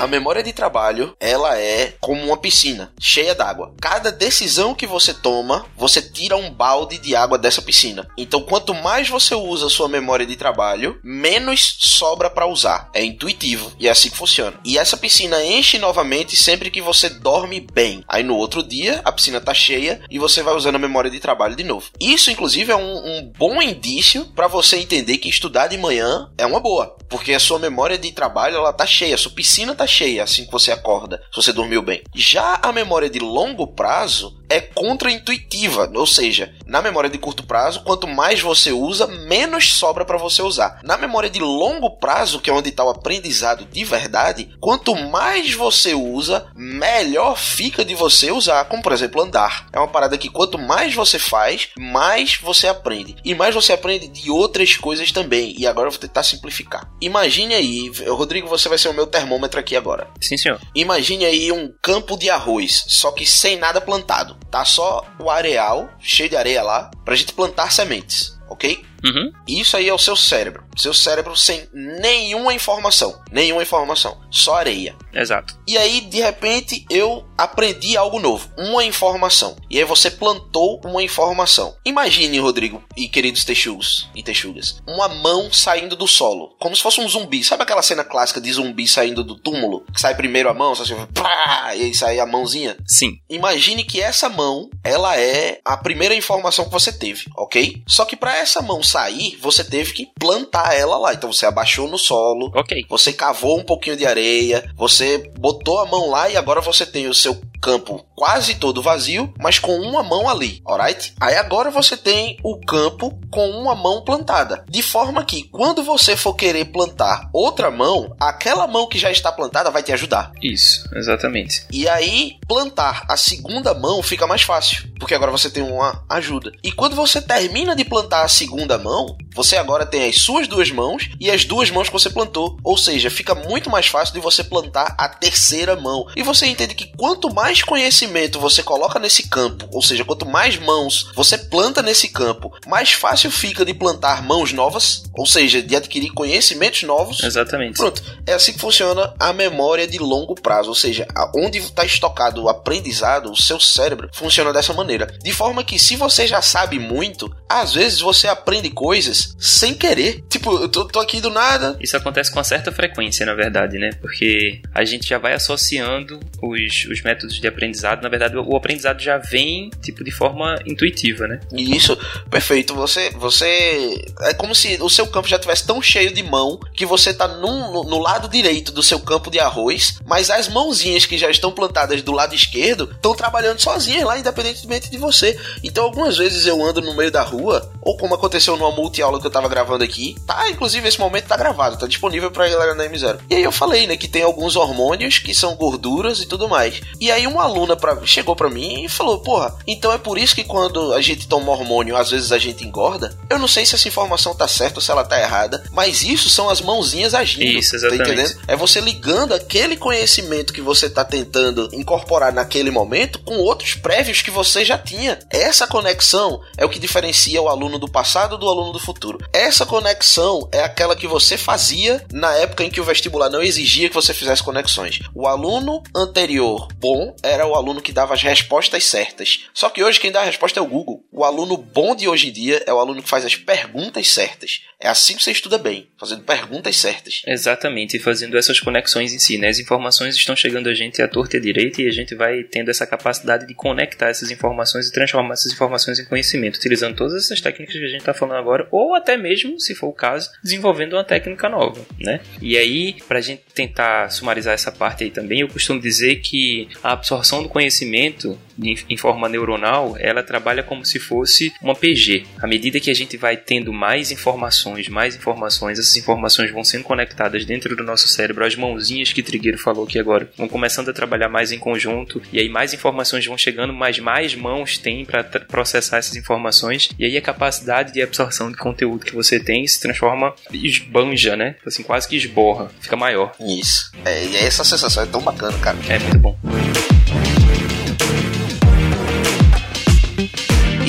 A 0.00 0.06
memória 0.06 0.42
de 0.42 0.50
trabalho, 0.50 1.14
ela 1.20 1.58
é 1.58 1.92
como 2.00 2.24
uma 2.24 2.38
piscina, 2.38 2.90
cheia 2.98 3.34
d'água. 3.34 3.74
Cada 3.78 4.10
decisão 4.10 4.74
que 4.74 4.86
você 4.86 5.12
toma, 5.12 5.66
você 5.76 6.00
tira 6.00 6.34
um 6.38 6.50
balde 6.50 6.96
de 6.96 7.14
água 7.14 7.36
dessa 7.36 7.60
piscina. 7.60 8.08
Então, 8.16 8.40
quanto 8.40 8.72
mais 8.72 9.10
você 9.10 9.34
usa 9.34 9.66
a 9.66 9.68
sua 9.68 9.90
memória 9.90 10.24
de 10.24 10.36
trabalho, 10.36 10.98
menos 11.04 11.76
sobra 11.80 12.30
para 12.30 12.46
usar. 12.46 12.88
É 12.94 13.04
intuitivo 13.04 13.74
e 13.78 13.88
é 13.88 13.90
assim 13.90 14.08
que 14.08 14.16
funciona. 14.16 14.58
E 14.64 14.78
essa 14.78 14.96
piscina 14.96 15.44
enche 15.44 15.78
novamente 15.78 16.34
sempre 16.34 16.70
que 16.70 16.80
você 16.80 17.10
dorme 17.10 17.60
bem. 17.60 18.02
Aí 18.08 18.22
no 18.22 18.36
outro 18.36 18.62
dia, 18.62 19.02
a 19.04 19.12
piscina 19.12 19.38
tá 19.38 19.52
cheia 19.52 20.00
e 20.08 20.18
você 20.18 20.42
vai 20.42 20.54
usando 20.54 20.76
a 20.76 20.78
memória 20.78 21.10
de 21.10 21.20
trabalho 21.20 21.54
de 21.54 21.62
novo. 21.62 21.90
Isso, 22.00 22.30
inclusive, 22.30 22.72
é 22.72 22.76
um, 22.76 23.18
um 23.18 23.32
bom 23.36 23.60
indício 23.60 24.24
para 24.34 24.48
você 24.48 24.78
entender 24.78 25.18
que 25.18 25.28
estudar 25.28 25.66
de 25.66 25.76
manhã 25.76 26.32
é 26.38 26.46
uma 26.46 26.58
boa, 26.58 26.96
porque 27.06 27.34
a 27.34 27.38
sua 27.38 27.58
memória 27.58 27.98
de 27.98 28.10
trabalho 28.12 28.56
ela 28.56 28.72
tá 28.72 28.86
cheia, 28.86 29.14
a 29.14 29.18
sua 29.18 29.32
piscina 29.32 29.74
tá 29.74 29.89
cheia 29.90 30.22
assim 30.22 30.46
que 30.46 30.52
você 30.52 30.72
acorda, 30.72 31.22
se 31.30 31.36
você 31.36 31.52
dormiu 31.52 31.82
bem. 31.82 32.02
Já 32.14 32.58
a 32.62 32.72
memória 32.72 33.10
de 33.10 33.18
longo 33.18 33.66
prazo 33.66 34.39
é 34.50 34.60
contra-intuitiva, 34.60 35.90
ou 35.94 36.06
seja, 36.06 36.52
na 36.66 36.82
memória 36.82 37.08
de 37.08 37.16
curto 37.16 37.44
prazo, 37.44 37.82
quanto 37.84 38.06
mais 38.06 38.40
você 38.40 38.72
usa, 38.72 39.06
menos 39.06 39.72
sobra 39.74 40.04
para 40.04 40.18
você 40.18 40.42
usar. 40.42 40.80
Na 40.82 40.98
memória 40.98 41.30
de 41.30 41.38
longo 41.38 41.96
prazo, 41.98 42.40
que 42.40 42.50
é 42.50 42.52
onde 42.52 42.68
está 42.68 42.84
o 42.84 42.90
aprendizado 42.90 43.64
de 43.64 43.84
verdade, 43.84 44.50
quanto 44.60 44.94
mais 44.94 45.54
você 45.54 45.94
usa, 45.94 46.46
melhor 46.56 47.38
fica 47.38 47.84
de 47.84 47.94
você 47.94 48.32
usar, 48.32 48.64
como 48.64 48.82
por 48.82 48.92
exemplo 48.92 49.22
andar. 49.22 49.68
É 49.72 49.78
uma 49.78 49.88
parada 49.88 50.18
que 50.18 50.28
quanto 50.28 50.58
mais 50.58 50.94
você 50.94 51.18
faz, 51.18 51.68
mais 51.78 52.36
você 52.36 52.66
aprende. 52.66 53.16
E 53.24 53.34
mais 53.34 53.54
você 53.54 53.72
aprende 53.72 54.08
de 54.08 54.30
outras 54.30 54.76
coisas 54.76 55.12
também. 55.12 55.54
E 55.56 55.66
agora 55.66 55.86
eu 55.86 55.92
vou 55.92 56.00
tentar 56.00 56.24
simplificar. 56.24 56.90
Imagine 57.00 57.54
aí, 57.54 57.92
Rodrigo, 58.08 58.48
você 58.48 58.68
vai 58.68 58.78
ser 58.78 58.88
o 58.88 58.94
meu 58.94 59.06
termômetro 59.06 59.60
aqui 59.60 59.76
agora. 59.76 60.08
Sim, 60.20 60.36
senhor. 60.36 60.60
Imagine 60.74 61.24
aí 61.24 61.52
um 61.52 61.72
campo 61.80 62.16
de 62.16 62.28
arroz, 62.28 62.84
só 62.88 63.12
que 63.12 63.24
sem 63.24 63.56
nada 63.56 63.80
plantado. 63.80 64.39
Tá 64.50 64.64
só 64.64 65.04
o 65.18 65.30
areal, 65.30 65.88
cheio 65.98 66.28
de 66.28 66.36
areia 66.36 66.62
lá, 66.62 66.90
pra 67.04 67.14
gente 67.14 67.32
plantar 67.32 67.72
sementes, 67.72 68.38
ok? 68.48 68.84
Uhum. 69.04 69.32
Isso 69.46 69.76
aí 69.76 69.88
é 69.88 69.94
o 69.94 69.98
seu 69.98 70.16
cérebro. 70.16 70.64
Seu 70.76 70.94
cérebro 70.94 71.36
sem 71.36 71.68
nenhuma 71.72 72.54
informação. 72.54 73.20
Nenhuma 73.30 73.62
informação. 73.62 74.20
Só 74.30 74.54
areia. 74.54 74.94
Exato. 75.12 75.58
E 75.66 75.76
aí, 75.76 76.00
de 76.02 76.20
repente, 76.20 76.84
eu 76.88 77.26
aprendi 77.36 77.96
algo 77.96 78.18
novo. 78.18 78.48
Uma 78.56 78.84
informação. 78.84 79.56
E 79.68 79.78
aí 79.78 79.84
você 79.84 80.10
plantou 80.10 80.80
uma 80.84 81.02
informação. 81.02 81.74
Imagine, 81.84 82.38
Rodrigo 82.38 82.82
e 82.96 83.08
queridos 83.08 83.44
texugos 83.44 84.08
e 84.14 84.22
texugas, 84.22 84.80
uma 84.86 85.08
mão 85.08 85.52
saindo 85.52 85.96
do 85.96 86.06
solo. 86.06 86.54
Como 86.58 86.74
se 86.74 86.82
fosse 86.82 87.00
um 87.00 87.08
zumbi. 87.08 87.42
Sabe 87.42 87.62
aquela 87.62 87.82
cena 87.82 88.04
clássica 88.04 88.40
de 88.40 88.52
zumbi 88.52 88.86
saindo 88.86 89.24
do 89.24 89.36
túmulo? 89.36 89.84
Que 89.92 90.00
sai 90.00 90.14
primeiro 90.14 90.48
a 90.48 90.54
mão, 90.54 90.74
só 90.74 90.82
assim, 90.82 90.94
plá, 91.14 91.74
e 91.74 91.82
aí 91.82 91.94
sai 91.94 92.18
a 92.18 92.26
mãozinha. 92.26 92.76
Sim. 92.86 93.18
Imagine 93.28 93.84
que 93.84 94.00
essa 94.00 94.28
mão, 94.28 94.68
ela 94.84 95.18
é 95.18 95.60
a 95.64 95.76
primeira 95.76 96.14
informação 96.14 96.64
que 96.64 96.70
você 96.70 96.92
teve, 96.92 97.24
ok? 97.36 97.82
Só 97.86 98.04
que 98.04 98.16
para 98.16 98.36
essa 98.36 98.62
mão 98.62 98.82
sair, 98.90 99.36
você 99.40 99.62
teve 99.64 99.92
que 99.92 100.08
plantar 100.18 100.74
ela 100.74 100.98
lá. 100.98 101.14
Então 101.14 101.32
você 101.32 101.46
abaixou 101.46 101.88
no 101.88 101.98
solo, 101.98 102.50
Ok. 102.54 102.84
você 102.88 103.12
cavou 103.12 103.58
um 103.58 103.64
pouquinho 103.64 103.96
de 103.96 104.06
areia, 104.06 104.64
você 104.76 105.18
botou 105.38 105.78
a 105.78 105.86
mão 105.86 106.10
lá 106.10 106.28
e 106.28 106.36
agora 106.36 106.60
você 106.60 106.84
tem 106.84 107.06
o 107.06 107.14
seu 107.14 107.40
campo 107.60 108.04
quase 108.14 108.56
todo 108.56 108.82
vazio, 108.82 109.32
mas 109.38 109.58
com 109.58 109.76
uma 109.78 110.02
mão 110.02 110.28
ali, 110.28 110.60
alright? 110.66 111.14
Aí 111.20 111.36
agora 111.36 111.70
você 111.70 111.96
tem 111.96 112.38
o 112.42 112.58
campo 112.60 113.18
com 113.30 113.48
uma 113.50 113.74
mão 113.74 114.02
plantada. 114.04 114.64
De 114.68 114.82
forma 114.82 115.24
que 115.24 115.44
quando 115.44 115.82
você 115.82 116.16
for 116.16 116.34
querer 116.34 116.66
plantar 116.66 117.28
outra 117.32 117.70
mão, 117.70 118.14
aquela 118.20 118.66
mão 118.66 118.88
que 118.88 118.98
já 118.98 119.10
está 119.10 119.30
plantada 119.32 119.70
vai 119.70 119.82
te 119.82 119.92
ajudar. 119.92 120.32
Isso, 120.42 120.84
exatamente. 120.94 121.64
E 121.70 121.88
aí, 121.88 122.36
plantar 122.46 123.04
a 123.08 123.16
segunda 123.16 123.72
mão 123.74 124.02
fica 124.02 124.26
mais 124.26 124.42
fácil, 124.42 124.90
porque 124.98 125.14
agora 125.14 125.30
você 125.30 125.50
tem 125.50 125.62
uma 125.62 126.04
ajuda. 126.08 126.52
E 126.62 126.72
quando 126.72 126.96
você 126.96 127.22
termina 127.22 127.74
de 127.74 127.84
plantar 127.84 128.24
a 128.24 128.28
segunda 128.28 128.76
mão, 128.78 129.16
você 129.34 129.56
agora 129.56 129.86
tem 129.86 130.08
as 130.08 130.16
suas 130.16 130.46
duas 130.46 130.70
mãos 130.70 131.08
e 131.18 131.30
as 131.30 131.44
duas 131.44 131.70
mãos 131.70 131.88
que 131.88 131.92
você 131.92 132.10
plantou. 132.10 132.58
Ou 132.62 132.76
seja, 132.76 133.10
fica 133.10 133.34
muito 133.34 133.70
mais 133.70 133.86
fácil 133.86 134.14
de 134.14 134.20
você 134.20 134.44
plantar 134.44 134.94
a 134.98 135.08
terceira 135.08 135.76
mão. 135.76 136.06
E 136.14 136.22
você 136.22 136.46
entende 136.46 136.74
que 136.74 136.92
quanto 136.96 137.32
mais 137.32 137.49
conhecimento 137.58 138.38
você 138.38 138.62
coloca 138.62 138.98
nesse 138.98 139.28
campo, 139.28 139.68
ou 139.72 139.82
seja, 139.82 140.04
quanto 140.04 140.24
mais 140.24 140.56
mãos 140.56 141.10
você 141.14 141.36
planta 141.36 141.82
nesse 141.82 142.08
campo, 142.08 142.52
mais 142.66 142.92
fácil 142.92 143.30
fica 143.30 143.64
de 143.64 143.74
plantar 143.74 144.22
mãos 144.22 144.52
novas, 144.52 145.02
ou 145.14 145.26
seja, 145.26 145.60
de 145.60 145.74
adquirir 145.74 146.12
conhecimentos 146.12 146.82
novos. 146.84 147.22
Exatamente. 147.22 147.76
Pronto, 147.76 148.02
é 148.26 148.34
assim 148.34 148.52
que 148.52 148.60
funciona 148.60 149.12
a 149.18 149.32
memória 149.32 149.86
de 149.88 149.98
longo 149.98 150.34
prazo, 150.34 150.68
ou 150.68 150.74
seja, 150.74 151.06
onde 151.34 151.58
está 151.58 151.84
estocado 151.84 152.44
o 152.44 152.48
aprendizado, 152.48 153.32
o 153.32 153.36
seu 153.36 153.58
cérebro 153.58 154.08
funciona 154.12 154.52
dessa 154.52 154.72
maneira. 154.72 155.06
De 155.22 155.32
forma 155.32 155.64
que 155.64 155.78
se 155.78 155.96
você 155.96 156.26
já 156.26 156.42
sabe 156.42 156.78
muito, 156.78 157.34
às 157.48 157.74
vezes 157.74 158.00
você 158.00 158.28
aprende 158.28 158.70
coisas 158.70 159.34
sem 159.38 159.74
querer. 159.74 160.22
Tipo, 160.28 160.56
eu 160.58 160.68
tô, 160.68 160.84
tô 160.86 161.00
aqui 161.00 161.20
do 161.20 161.30
nada. 161.30 161.76
Isso 161.80 161.96
acontece 161.96 162.30
com 162.30 162.38
uma 162.38 162.44
certa 162.44 162.70
frequência, 162.70 163.26
na 163.26 163.34
verdade, 163.34 163.78
né? 163.78 163.90
Porque 164.00 164.60
a 164.74 164.84
gente 164.84 165.08
já 165.08 165.18
vai 165.18 165.32
associando 165.32 166.20
os, 166.42 166.86
os 166.90 167.02
métodos 167.02 167.39
de 167.40 167.48
aprendizado. 167.48 168.02
Na 168.02 168.08
verdade, 168.08 168.36
o 168.36 168.56
aprendizado 168.56 169.00
já 169.00 169.18
vem, 169.18 169.70
tipo, 169.82 170.02
de 170.04 170.10
forma 170.10 170.58
intuitiva, 170.66 171.26
né? 171.26 171.40
Isso, 171.52 171.96
perfeito. 172.30 172.74
Você, 172.74 173.10
você 173.10 174.02
é 174.20 174.34
como 174.34 174.54
se 174.54 174.78
o 174.80 174.88
seu 174.88 175.06
campo 175.06 175.28
já 175.28 175.38
tivesse 175.38 175.66
tão 175.66 175.80
cheio 175.82 176.12
de 176.12 176.22
mão 176.22 176.58
que 176.74 176.84
você 176.86 177.12
tá 177.14 177.26
num- 177.28 177.72
no, 177.72 177.84
no 177.84 177.98
lado 177.98 178.28
direito 178.28 178.72
do 178.72 178.82
seu 178.82 178.98
campo 179.00 179.30
de 179.30 179.38
arroz, 179.38 179.98
mas 180.06 180.30
as 180.30 180.48
mãozinhas 180.48 181.06
que 181.06 181.18
já 181.18 181.30
estão 181.30 181.52
plantadas 181.52 182.02
do 182.02 182.12
lado 182.12 182.34
esquerdo 182.34 182.88
estão 182.92 183.14
trabalhando 183.14 183.60
sozinhas 183.60 184.04
lá, 184.04 184.18
independentemente 184.18 184.90
de 184.90 184.98
você. 184.98 185.38
Então, 185.62 185.84
algumas 185.84 186.16
vezes 186.16 186.46
eu 186.46 186.62
ando 186.64 186.80
no 186.80 186.94
meio 186.96 187.10
da 187.10 187.22
rua, 187.22 187.70
ou 187.82 187.96
como 187.96 188.14
aconteceu 188.14 188.56
numa 188.56 188.70
multi-aula 188.70 189.20
que 189.20 189.26
eu 189.26 189.30
tava 189.30 189.48
gravando 189.48 189.84
aqui, 189.84 190.16
tá, 190.26 190.48
inclusive 190.50 190.86
esse 190.88 190.98
momento 190.98 191.26
tá 191.26 191.36
gravado, 191.36 191.78
tá 191.78 191.86
disponível 191.86 192.30
pra 192.30 192.48
galera 192.48 192.74
na 192.74 192.84
M0. 192.86 193.18
E 193.28 193.34
aí 193.34 193.42
eu 193.42 193.52
falei, 193.52 193.86
né, 193.86 193.96
que 193.96 194.08
tem 194.08 194.22
alguns 194.22 194.56
hormônios 194.56 195.18
que 195.18 195.34
são 195.34 195.54
gorduras 195.56 196.20
e 196.20 196.26
tudo 196.26 196.48
mais. 196.48 196.80
E 197.00 197.10
aí 197.10 197.26
uma 197.30 197.44
aluna 197.44 197.76
pra, 197.76 197.98
chegou 198.04 198.36
pra 198.36 198.50
mim 198.50 198.84
e 198.84 198.88
falou, 198.88 199.20
porra, 199.20 199.56
então 199.66 199.92
é 199.92 199.98
por 199.98 200.18
isso 200.18 200.34
que 200.34 200.44
quando 200.44 200.92
a 200.92 201.00
gente 201.00 201.26
toma 201.26 201.52
hormônio, 201.52 201.96
às 201.96 202.10
vezes 202.10 202.32
a 202.32 202.38
gente 202.38 202.64
engorda? 202.64 203.16
Eu 203.28 203.38
não 203.38 203.48
sei 203.48 203.64
se 203.64 203.74
essa 203.74 203.88
informação 203.88 204.34
tá 204.34 204.48
certa 204.48 204.78
ou 204.78 204.82
se 204.82 204.90
ela 204.90 205.04
tá 205.04 205.20
errada, 205.20 205.62
mas 205.72 206.02
isso 206.02 206.28
são 206.28 206.48
as 206.48 206.60
mãozinhas 206.60 207.14
agindo. 207.14 207.58
Isso, 207.58 207.76
exatamente. 207.76 208.04
Tá 208.04 208.12
entendendo? 208.12 208.40
É 208.46 208.56
você 208.56 208.80
ligando 208.80 209.34
aquele 209.34 209.76
conhecimento 209.76 210.52
que 210.52 210.60
você 210.60 210.88
tá 210.88 211.04
tentando 211.04 211.68
incorporar 211.72 212.32
naquele 212.32 212.70
momento 212.70 213.18
com 213.20 213.36
outros 213.36 213.74
prévios 213.74 214.22
que 214.22 214.30
você 214.30 214.64
já 214.64 214.78
tinha. 214.78 215.18
Essa 215.30 215.66
conexão 215.66 216.40
é 216.56 216.64
o 216.64 216.68
que 216.68 216.78
diferencia 216.78 217.40
o 217.40 217.48
aluno 217.48 217.78
do 217.78 217.90
passado 217.90 218.36
do 218.36 218.48
aluno 218.48 218.72
do 218.72 218.78
futuro. 218.78 219.18
Essa 219.32 219.64
conexão 219.64 220.48
é 220.52 220.62
aquela 220.62 220.96
que 220.96 221.06
você 221.06 221.36
fazia 221.36 222.04
na 222.12 222.34
época 222.34 222.64
em 222.64 222.70
que 222.70 222.80
o 222.80 222.84
vestibular 222.84 223.30
não 223.30 223.42
exigia 223.42 223.88
que 223.88 223.94
você 223.94 224.12
fizesse 224.12 224.42
conexões. 224.42 225.00
O 225.14 225.26
aluno 225.26 225.82
anterior 225.94 226.68
bom 226.78 227.14
era 227.22 227.46
o 227.46 227.54
aluno 227.54 227.80
que 227.80 227.92
dava 227.92 228.14
as 228.14 228.22
respostas 228.22 228.84
certas. 228.84 229.46
Só 229.52 229.68
que 229.68 229.82
hoje 229.82 230.00
quem 230.00 230.12
dá 230.12 230.20
a 230.20 230.24
resposta 230.24 230.58
é 230.58 230.62
o 230.62 230.66
Google. 230.66 231.04
O 231.12 231.24
aluno 231.24 231.56
bom 231.56 231.94
de 231.94 232.08
hoje 232.08 232.28
em 232.28 232.32
dia 232.32 232.62
é 232.66 232.72
o 232.72 232.78
aluno 232.78 233.02
que 233.02 233.08
faz 233.08 233.24
as 233.24 233.36
perguntas 233.36 234.08
certas. 234.08 234.62
É 234.78 234.88
assim 234.88 235.14
que 235.14 235.22
você 235.22 235.30
estuda 235.30 235.58
bem, 235.58 235.88
fazendo 235.98 236.22
perguntas 236.22 236.76
certas. 236.76 237.22
Exatamente, 237.26 237.98
e 237.98 238.00
fazendo 238.00 238.38
essas 238.38 238.60
conexões 238.60 239.12
em 239.12 239.18
si, 239.18 239.36
né? 239.36 239.48
As 239.48 239.58
informações 239.58 240.16
estão 240.16 240.34
chegando 240.34 240.68
a 240.68 240.74
gente 240.74 241.02
à 241.02 241.08
torta 241.08 241.36
e 241.36 241.38
à 241.38 241.42
direita 241.42 241.82
e 241.82 241.86
a 241.86 241.92
gente 241.92 242.14
vai 242.14 242.44
tendo 242.44 242.70
essa 242.70 242.86
capacidade 242.86 243.46
de 243.46 243.54
conectar 243.54 244.08
essas 244.08 244.30
informações 244.30 244.88
e 244.88 244.92
transformar 244.92 245.34
essas 245.34 245.52
informações 245.52 245.98
em 245.98 246.06
conhecimento, 246.06 246.56
utilizando 246.56 246.96
todas 246.96 247.24
essas 247.24 247.40
técnicas 247.40 247.76
que 247.76 247.84
a 247.84 247.88
gente 247.88 248.00
está 248.00 248.14
falando 248.14 248.38
agora, 248.38 248.66
ou 248.70 248.94
até 248.94 249.18
mesmo, 249.18 249.60
se 249.60 249.74
for 249.74 249.88
o 249.88 249.92
caso, 249.92 250.30
desenvolvendo 250.42 250.94
uma 250.94 251.04
técnica 251.04 251.48
nova, 251.48 251.84
né? 251.98 252.20
E 252.40 252.56
aí, 252.56 252.96
para 253.06 253.18
a 253.18 253.22
gente 253.22 253.42
tentar 253.54 254.10
sumarizar 254.10 254.54
essa 254.54 254.72
parte 254.72 255.04
aí 255.04 255.10
também, 255.10 255.40
eu 255.40 255.48
costumo 255.48 255.78
dizer 255.78 256.16
que 256.16 256.68
a 256.82 256.96
absorção 257.10 257.42
do 257.42 257.48
conhecimento 257.48 258.38
em 258.62 258.96
forma 258.96 259.28
neuronal, 259.28 259.96
ela 259.98 260.22
trabalha 260.22 260.62
como 260.62 260.84
se 260.84 260.98
fosse 260.98 261.52
uma 261.62 261.74
PG. 261.74 262.24
À 262.38 262.46
medida 262.46 262.78
que 262.78 262.90
a 262.90 262.94
gente 262.94 263.16
vai 263.16 263.36
tendo 263.36 263.72
mais 263.72 264.10
informações, 264.10 264.88
mais 264.88 265.16
informações, 265.16 265.78
essas 265.78 265.96
informações 265.96 266.50
vão 266.50 266.62
sendo 266.62 266.84
conectadas 266.84 267.44
dentro 267.44 267.74
do 267.74 267.82
nosso 267.82 268.06
cérebro, 268.06 268.44
as 268.44 268.54
mãozinhas 268.54 269.12
que 269.12 269.22
Trigueiro 269.22 269.58
falou 269.58 269.84
aqui 269.84 269.98
agora, 269.98 270.30
vão 270.36 270.46
começando 270.46 270.90
a 270.90 270.92
trabalhar 270.92 271.28
mais 271.28 271.52
em 271.52 271.58
conjunto, 271.58 272.22
e 272.32 272.38
aí 272.38 272.48
mais 272.48 272.74
informações 272.74 273.24
vão 273.24 273.38
chegando, 273.38 273.72
mas 273.72 273.98
mais 273.98 274.34
mãos 274.34 274.76
tem 274.76 275.04
para 275.04 275.24
processar 275.24 275.96
essas 275.96 276.16
informações, 276.16 276.90
e 276.98 277.04
aí 277.04 277.16
a 277.16 277.22
capacidade 277.22 277.94
de 277.94 278.02
absorção 278.02 278.50
de 278.50 278.58
conteúdo 278.58 279.06
que 279.06 279.14
você 279.14 279.40
tem 279.40 279.66
se 279.66 279.80
transforma, 279.80 280.34
esbanja, 280.52 281.34
né? 281.34 281.56
Assim, 281.66 281.82
quase 281.82 282.06
que 282.06 282.16
esborra, 282.16 282.70
fica 282.80 282.96
maior. 282.96 283.32
Isso. 283.40 283.90
É, 284.04 284.24
e 284.24 284.36
essa 284.36 284.64
sensação 284.64 285.02
é 285.02 285.06
tão 285.06 285.22
bacana, 285.22 285.56
cara. 285.58 285.78
É 285.88 285.98
muito 285.98 286.18
bom. 286.18 286.38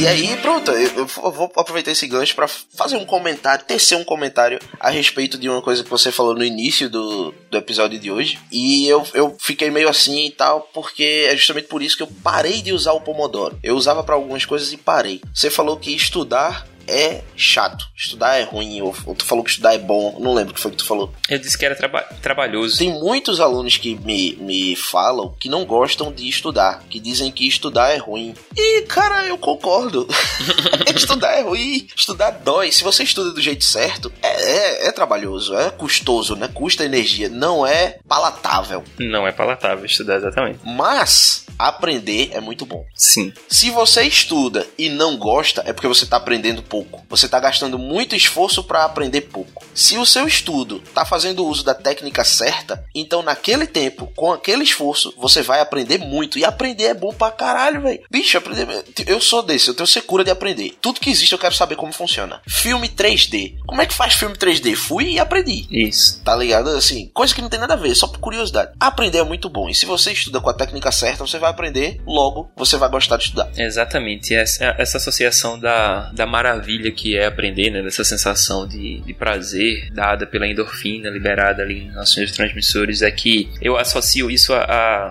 E 0.01 0.07
aí, 0.07 0.35
pronto, 0.37 0.71
eu, 0.71 0.97
eu 0.97 1.31
vou 1.31 1.51
aproveitar 1.55 1.91
esse 1.91 2.07
gancho 2.07 2.33
pra 2.33 2.47
fazer 2.47 2.97
um 2.97 3.05
comentário, 3.05 3.63
tecer 3.63 3.95
um 3.95 4.03
comentário 4.03 4.57
a 4.79 4.89
respeito 4.89 5.37
de 5.37 5.47
uma 5.47 5.61
coisa 5.61 5.83
que 5.83 5.89
você 5.91 6.11
falou 6.11 6.33
no 6.33 6.43
início 6.43 6.89
do, 6.89 7.31
do 7.51 7.57
episódio 7.57 7.99
de 7.99 8.09
hoje. 8.09 8.39
E 8.51 8.87
eu, 8.87 9.05
eu 9.13 9.37
fiquei 9.39 9.69
meio 9.69 9.87
assim 9.87 10.25
e 10.25 10.31
tal, 10.31 10.61
porque 10.73 11.27
é 11.29 11.37
justamente 11.37 11.67
por 11.67 11.83
isso 11.83 11.95
que 11.95 12.01
eu 12.01 12.09
parei 12.23 12.63
de 12.63 12.73
usar 12.73 12.93
o 12.93 13.01
Pomodoro. 13.01 13.59
Eu 13.61 13.75
usava 13.75 14.03
pra 14.03 14.15
algumas 14.15 14.43
coisas 14.43 14.73
e 14.73 14.77
parei. 14.77 15.21
Você 15.35 15.51
falou 15.51 15.77
que 15.77 15.95
estudar 15.95 16.67
é 16.87 17.21
chato, 17.35 17.85
estudar 17.95 18.37
é 18.37 18.43
ruim, 18.43 18.81
ou, 18.81 18.95
ou 19.05 19.15
tu 19.15 19.25
falou 19.25 19.43
que 19.43 19.51
estudar 19.51 19.73
é 19.73 19.79
bom, 19.79 20.17
não 20.19 20.33
lembro 20.33 20.51
o 20.51 20.55
que 20.55 20.61
foi 20.61 20.71
que 20.71 20.77
tu 20.77 20.85
falou. 20.85 21.13
Eu 21.29 21.39
disse 21.39 21.57
que 21.57 21.65
era 21.65 21.75
traba 21.75 22.01
trabalhoso. 22.21 22.77
Tem 22.77 22.91
muitos 22.91 23.39
alunos 23.39 23.77
que 23.77 23.95
me, 23.95 24.35
me 24.35 24.75
falam 24.75 25.35
que 25.39 25.49
não 25.49 25.65
gostam 25.65 26.11
de 26.11 26.27
estudar, 26.27 26.83
que 26.89 26.99
dizem 26.99 27.31
que 27.31 27.47
estudar 27.47 27.91
é 27.91 27.97
ruim. 27.97 28.33
E, 28.55 28.81
cara, 28.83 29.25
eu 29.25 29.37
concordo. 29.37 30.07
estudar 30.95 31.33
é 31.33 31.41
ruim, 31.41 31.87
estudar 31.95 32.31
dói. 32.31 32.71
Se 32.71 32.83
você 32.83 33.03
estuda 33.03 33.31
do 33.31 33.41
jeito 33.41 33.63
certo, 33.63 34.11
é, 34.21 34.27
é, 34.27 34.87
é 34.87 34.91
trabalhoso, 34.91 35.55
é 35.55 35.69
custoso, 35.69 36.35
né? 36.35 36.49
Custa 36.53 36.85
energia, 36.85 37.29
não 37.29 37.65
é 37.65 37.97
palatável. 38.07 38.83
Não 38.99 39.27
é 39.27 39.31
palatável 39.31 39.85
estudar 39.85 40.17
exatamente. 40.17 40.59
Mas 40.63 41.45
aprender 41.57 42.31
é 42.33 42.39
muito 42.39 42.65
bom. 42.65 42.85
Sim. 42.95 43.31
Se 43.47 43.69
você 43.69 44.03
estuda 44.03 44.65
e 44.77 44.89
não 44.89 45.17
gosta, 45.17 45.63
é 45.65 45.73
porque 45.73 45.87
você 45.87 46.03
está 46.03 46.17
aprendendo 46.17 46.63
pouco. 46.71 47.05
Você 47.09 47.25
está 47.25 47.37
gastando 47.37 47.77
muito 47.77 48.15
esforço 48.15 48.63
para 48.63 48.85
aprender 48.85 49.21
pouco. 49.21 49.65
Se 49.75 49.97
o 49.97 50.05
seu 50.05 50.25
estudo 50.25 50.81
tá 50.93 51.03
fazendo 51.03 51.45
uso 51.45 51.65
da 51.65 51.73
técnica 51.73 52.23
certa, 52.23 52.85
então 52.95 53.21
naquele 53.21 53.67
tempo, 53.67 54.09
com 54.15 54.31
aquele 54.31 54.63
esforço, 54.63 55.13
você 55.17 55.41
vai 55.41 55.59
aprender 55.59 55.97
muito. 55.97 56.39
E 56.39 56.45
aprender 56.45 56.85
é 56.85 56.93
bom 56.93 57.11
pra 57.13 57.29
caralho, 57.29 57.81
velho. 57.81 58.01
Bicho, 58.09 58.37
aprender. 58.37 58.85
Eu 59.05 59.19
sou 59.19 59.43
desse, 59.43 59.67
eu 59.67 59.73
tenho 59.73 59.85
secura 59.85 60.23
de 60.23 60.31
aprender. 60.31 60.77
Tudo 60.81 61.01
que 61.01 61.09
existe 61.09 61.33
eu 61.33 61.39
quero 61.39 61.53
saber 61.53 61.75
como 61.75 61.91
funciona. 61.91 62.41
Filme 62.47 62.87
3D. 62.87 63.57
Como 63.67 63.81
é 63.81 63.85
que 63.85 63.93
faz 63.93 64.13
filme 64.13 64.35
3D? 64.35 64.73
Fui 64.75 65.11
e 65.11 65.19
aprendi. 65.19 65.67
Isso. 65.69 66.21
Tá 66.23 66.33
ligado? 66.35 66.69
Assim, 66.69 67.09
coisa 67.13 67.35
que 67.35 67.41
não 67.41 67.49
tem 67.49 67.59
nada 67.59 67.73
a 67.73 67.77
ver, 67.77 67.93
só 67.95 68.07
por 68.07 68.19
curiosidade. 68.19 68.71
Aprender 68.79 69.17
é 69.17 69.23
muito 69.23 69.49
bom. 69.49 69.69
E 69.69 69.75
se 69.75 69.85
você 69.85 70.13
estuda 70.13 70.39
com 70.39 70.49
a 70.49 70.53
técnica 70.53 70.91
certa, 70.91 71.27
você 71.27 71.37
vai 71.37 71.49
aprender, 71.49 72.01
logo 72.07 72.49
você 72.55 72.77
vai 72.77 72.87
gostar 72.87 73.17
de 73.17 73.25
estudar. 73.25 73.51
Exatamente. 73.57 74.33
Essa, 74.33 74.75
essa 74.77 74.97
associação 74.97 75.59
da, 75.59 76.11
da 76.13 76.25
maravilha 76.25 76.60
que 76.91 77.17
é 77.17 77.25
aprender, 77.25 77.69
né? 77.69 77.81
Dessa 77.81 78.03
sensação 78.03 78.67
de, 78.67 78.99
de 79.01 79.13
prazer 79.13 79.89
dada 79.91 80.25
pela 80.25 80.47
endorfina 80.47 81.09
liberada 81.09 81.61
ali 81.61 81.85
nos 81.85 82.15
neurotransmissores 82.15 83.01
é 83.01 83.11
que 83.11 83.49
eu 83.61 83.77
associo 83.77 84.29
isso 84.29 84.53
à, 84.53 84.63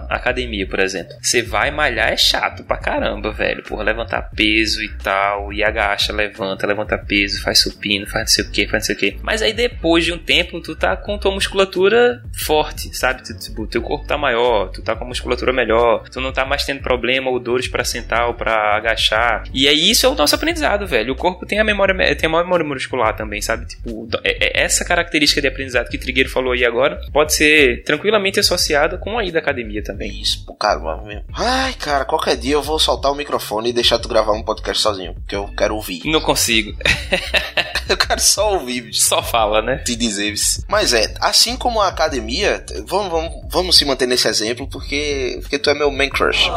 à 0.09 0.17
academia, 0.17 0.67
por 0.67 0.81
exemplo. 0.81 1.15
Você 1.21 1.43
vai 1.43 1.71
malhar 1.71 2.13
é 2.13 2.17
chato 2.17 2.65
pra 2.65 2.77
caramba, 2.77 3.33
velho. 3.33 3.63
Porra, 3.63 3.85
levantar 3.85 4.31
peso 4.35 4.83
e 4.83 4.89
tal, 4.99 5.53
e 5.53 5.63
agacha, 5.63 6.13
levanta, 6.13 6.67
levanta 6.67 6.99
peso, 6.99 7.43
faz 7.43 7.61
supino, 7.61 8.07
faz 8.07 8.23
não 8.23 8.29
sei 8.29 8.45
o 8.45 8.51
que, 8.51 8.69
faz 8.69 8.83
não 8.83 8.87
sei 8.87 8.95
o 8.95 8.99
que. 8.99 9.19
Mas 9.23 9.43
aí 9.43 9.53
depois 9.53 10.05
de 10.05 10.13
um 10.13 10.19
tempo, 10.19 10.61
tu 10.61 10.75
tá 10.75 10.97
com 10.97 11.19
tua 11.19 11.33
musculatura 11.33 12.23
forte, 12.33 12.97
sabe? 12.97 13.23
Tu, 13.23 13.39
tipo, 13.39 13.67
teu 13.67 13.83
corpo 13.83 14.07
tá 14.07 14.17
maior, 14.17 14.69
tu 14.69 14.83
tá 14.83 14.95
com 14.95 15.05
a 15.05 15.09
musculatura 15.09 15.53
melhor, 15.53 16.09
tu 16.09 16.21
não 16.21 16.33
tá 16.33 16.45
mais 16.45 16.65
tendo 16.65 16.81
problema 16.81 17.31
ou 17.31 17.39
dores 17.39 17.69
para 17.69 17.85
sentar 17.85 18.29
ou 18.29 18.35
pra 18.35 18.77
agachar. 18.77 19.45
E 19.53 19.69
aí 19.69 19.91
isso 19.91 20.07
é 20.07 20.09
o 20.09 20.15
nosso 20.15 20.35
aprendizado, 20.35 20.87
velho. 20.87 21.13
O 21.13 21.17
corpo 21.17 21.40
tem 21.47 21.59
a 21.59 21.65
memória, 21.65 21.95
tem 22.17 22.29
a 22.29 22.43
memória 22.43 22.65
muscular 22.65 23.17
também, 23.17 23.41
sabe? 23.41 23.67
Tipo, 23.67 24.09
é, 24.25 24.61
é 24.61 24.65
essa 24.65 24.85
característica 24.85 25.41
de 25.41 25.49
aprendizado 25.49 25.89
que 25.89 25.97
o 25.97 26.01
Trigueiro 26.01 26.31
falou 26.31 26.53
aí 26.53 26.65
agora 26.65 27.01
pode 27.13 27.35
ser 27.35 27.83
tranquilamente 27.85 28.41
associada 28.41 28.99
com 28.99 29.19
a 29.19 29.25
ida 29.25 29.39
à 29.39 29.43
academia 29.43 29.83
também. 29.83 30.21
Isso, 30.21 30.45
cara, 30.59 30.81
mesmo. 31.03 31.25
Ai, 31.33 31.75
cara, 31.75 32.05
qualquer 32.05 32.37
dia 32.37 32.55
eu 32.55 32.63
vou 32.63 32.79
soltar 32.79 33.11
o 33.11 33.15
microfone 33.15 33.71
e 33.71 33.73
deixar 33.73 33.99
tu 33.99 34.09
gravar 34.09 34.33
um 34.33 34.43
podcast 34.43 34.83
sozinho, 34.83 35.15
porque 35.15 35.35
eu 35.35 35.49
quero 35.57 35.75
ouvir. 35.75 36.03
Não 36.05 36.21
consigo. 36.21 36.77
eu 37.89 37.97
quero 37.97 38.21
só 38.21 38.53
ouvir, 38.53 38.83
bicho. 38.83 39.03
Só 39.03 39.23
fala, 39.23 39.63
né? 39.63 39.79
Te 39.79 39.97
dizer, 39.97 40.31
bicho. 40.31 40.63
Mas 40.69 40.93
é, 40.93 41.15
assim 41.21 41.57
como 41.57 41.81
a 41.81 41.89
academia, 41.89 42.65
vamos, 42.87 43.11
vamos, 43.11 43.33
vamos 43.51 43.77
se 43.77 43.85
manter 43.85 44.07
nesse 44.07 44.29
exemplo, 44.29 44.69
porque, 44.69 45.39
porque 45.41 45.59
tu 45.59 45.71
é 45.71 45.75
meu 45.75 45.91
main 45.91 46.11
crush. 46.11 46.51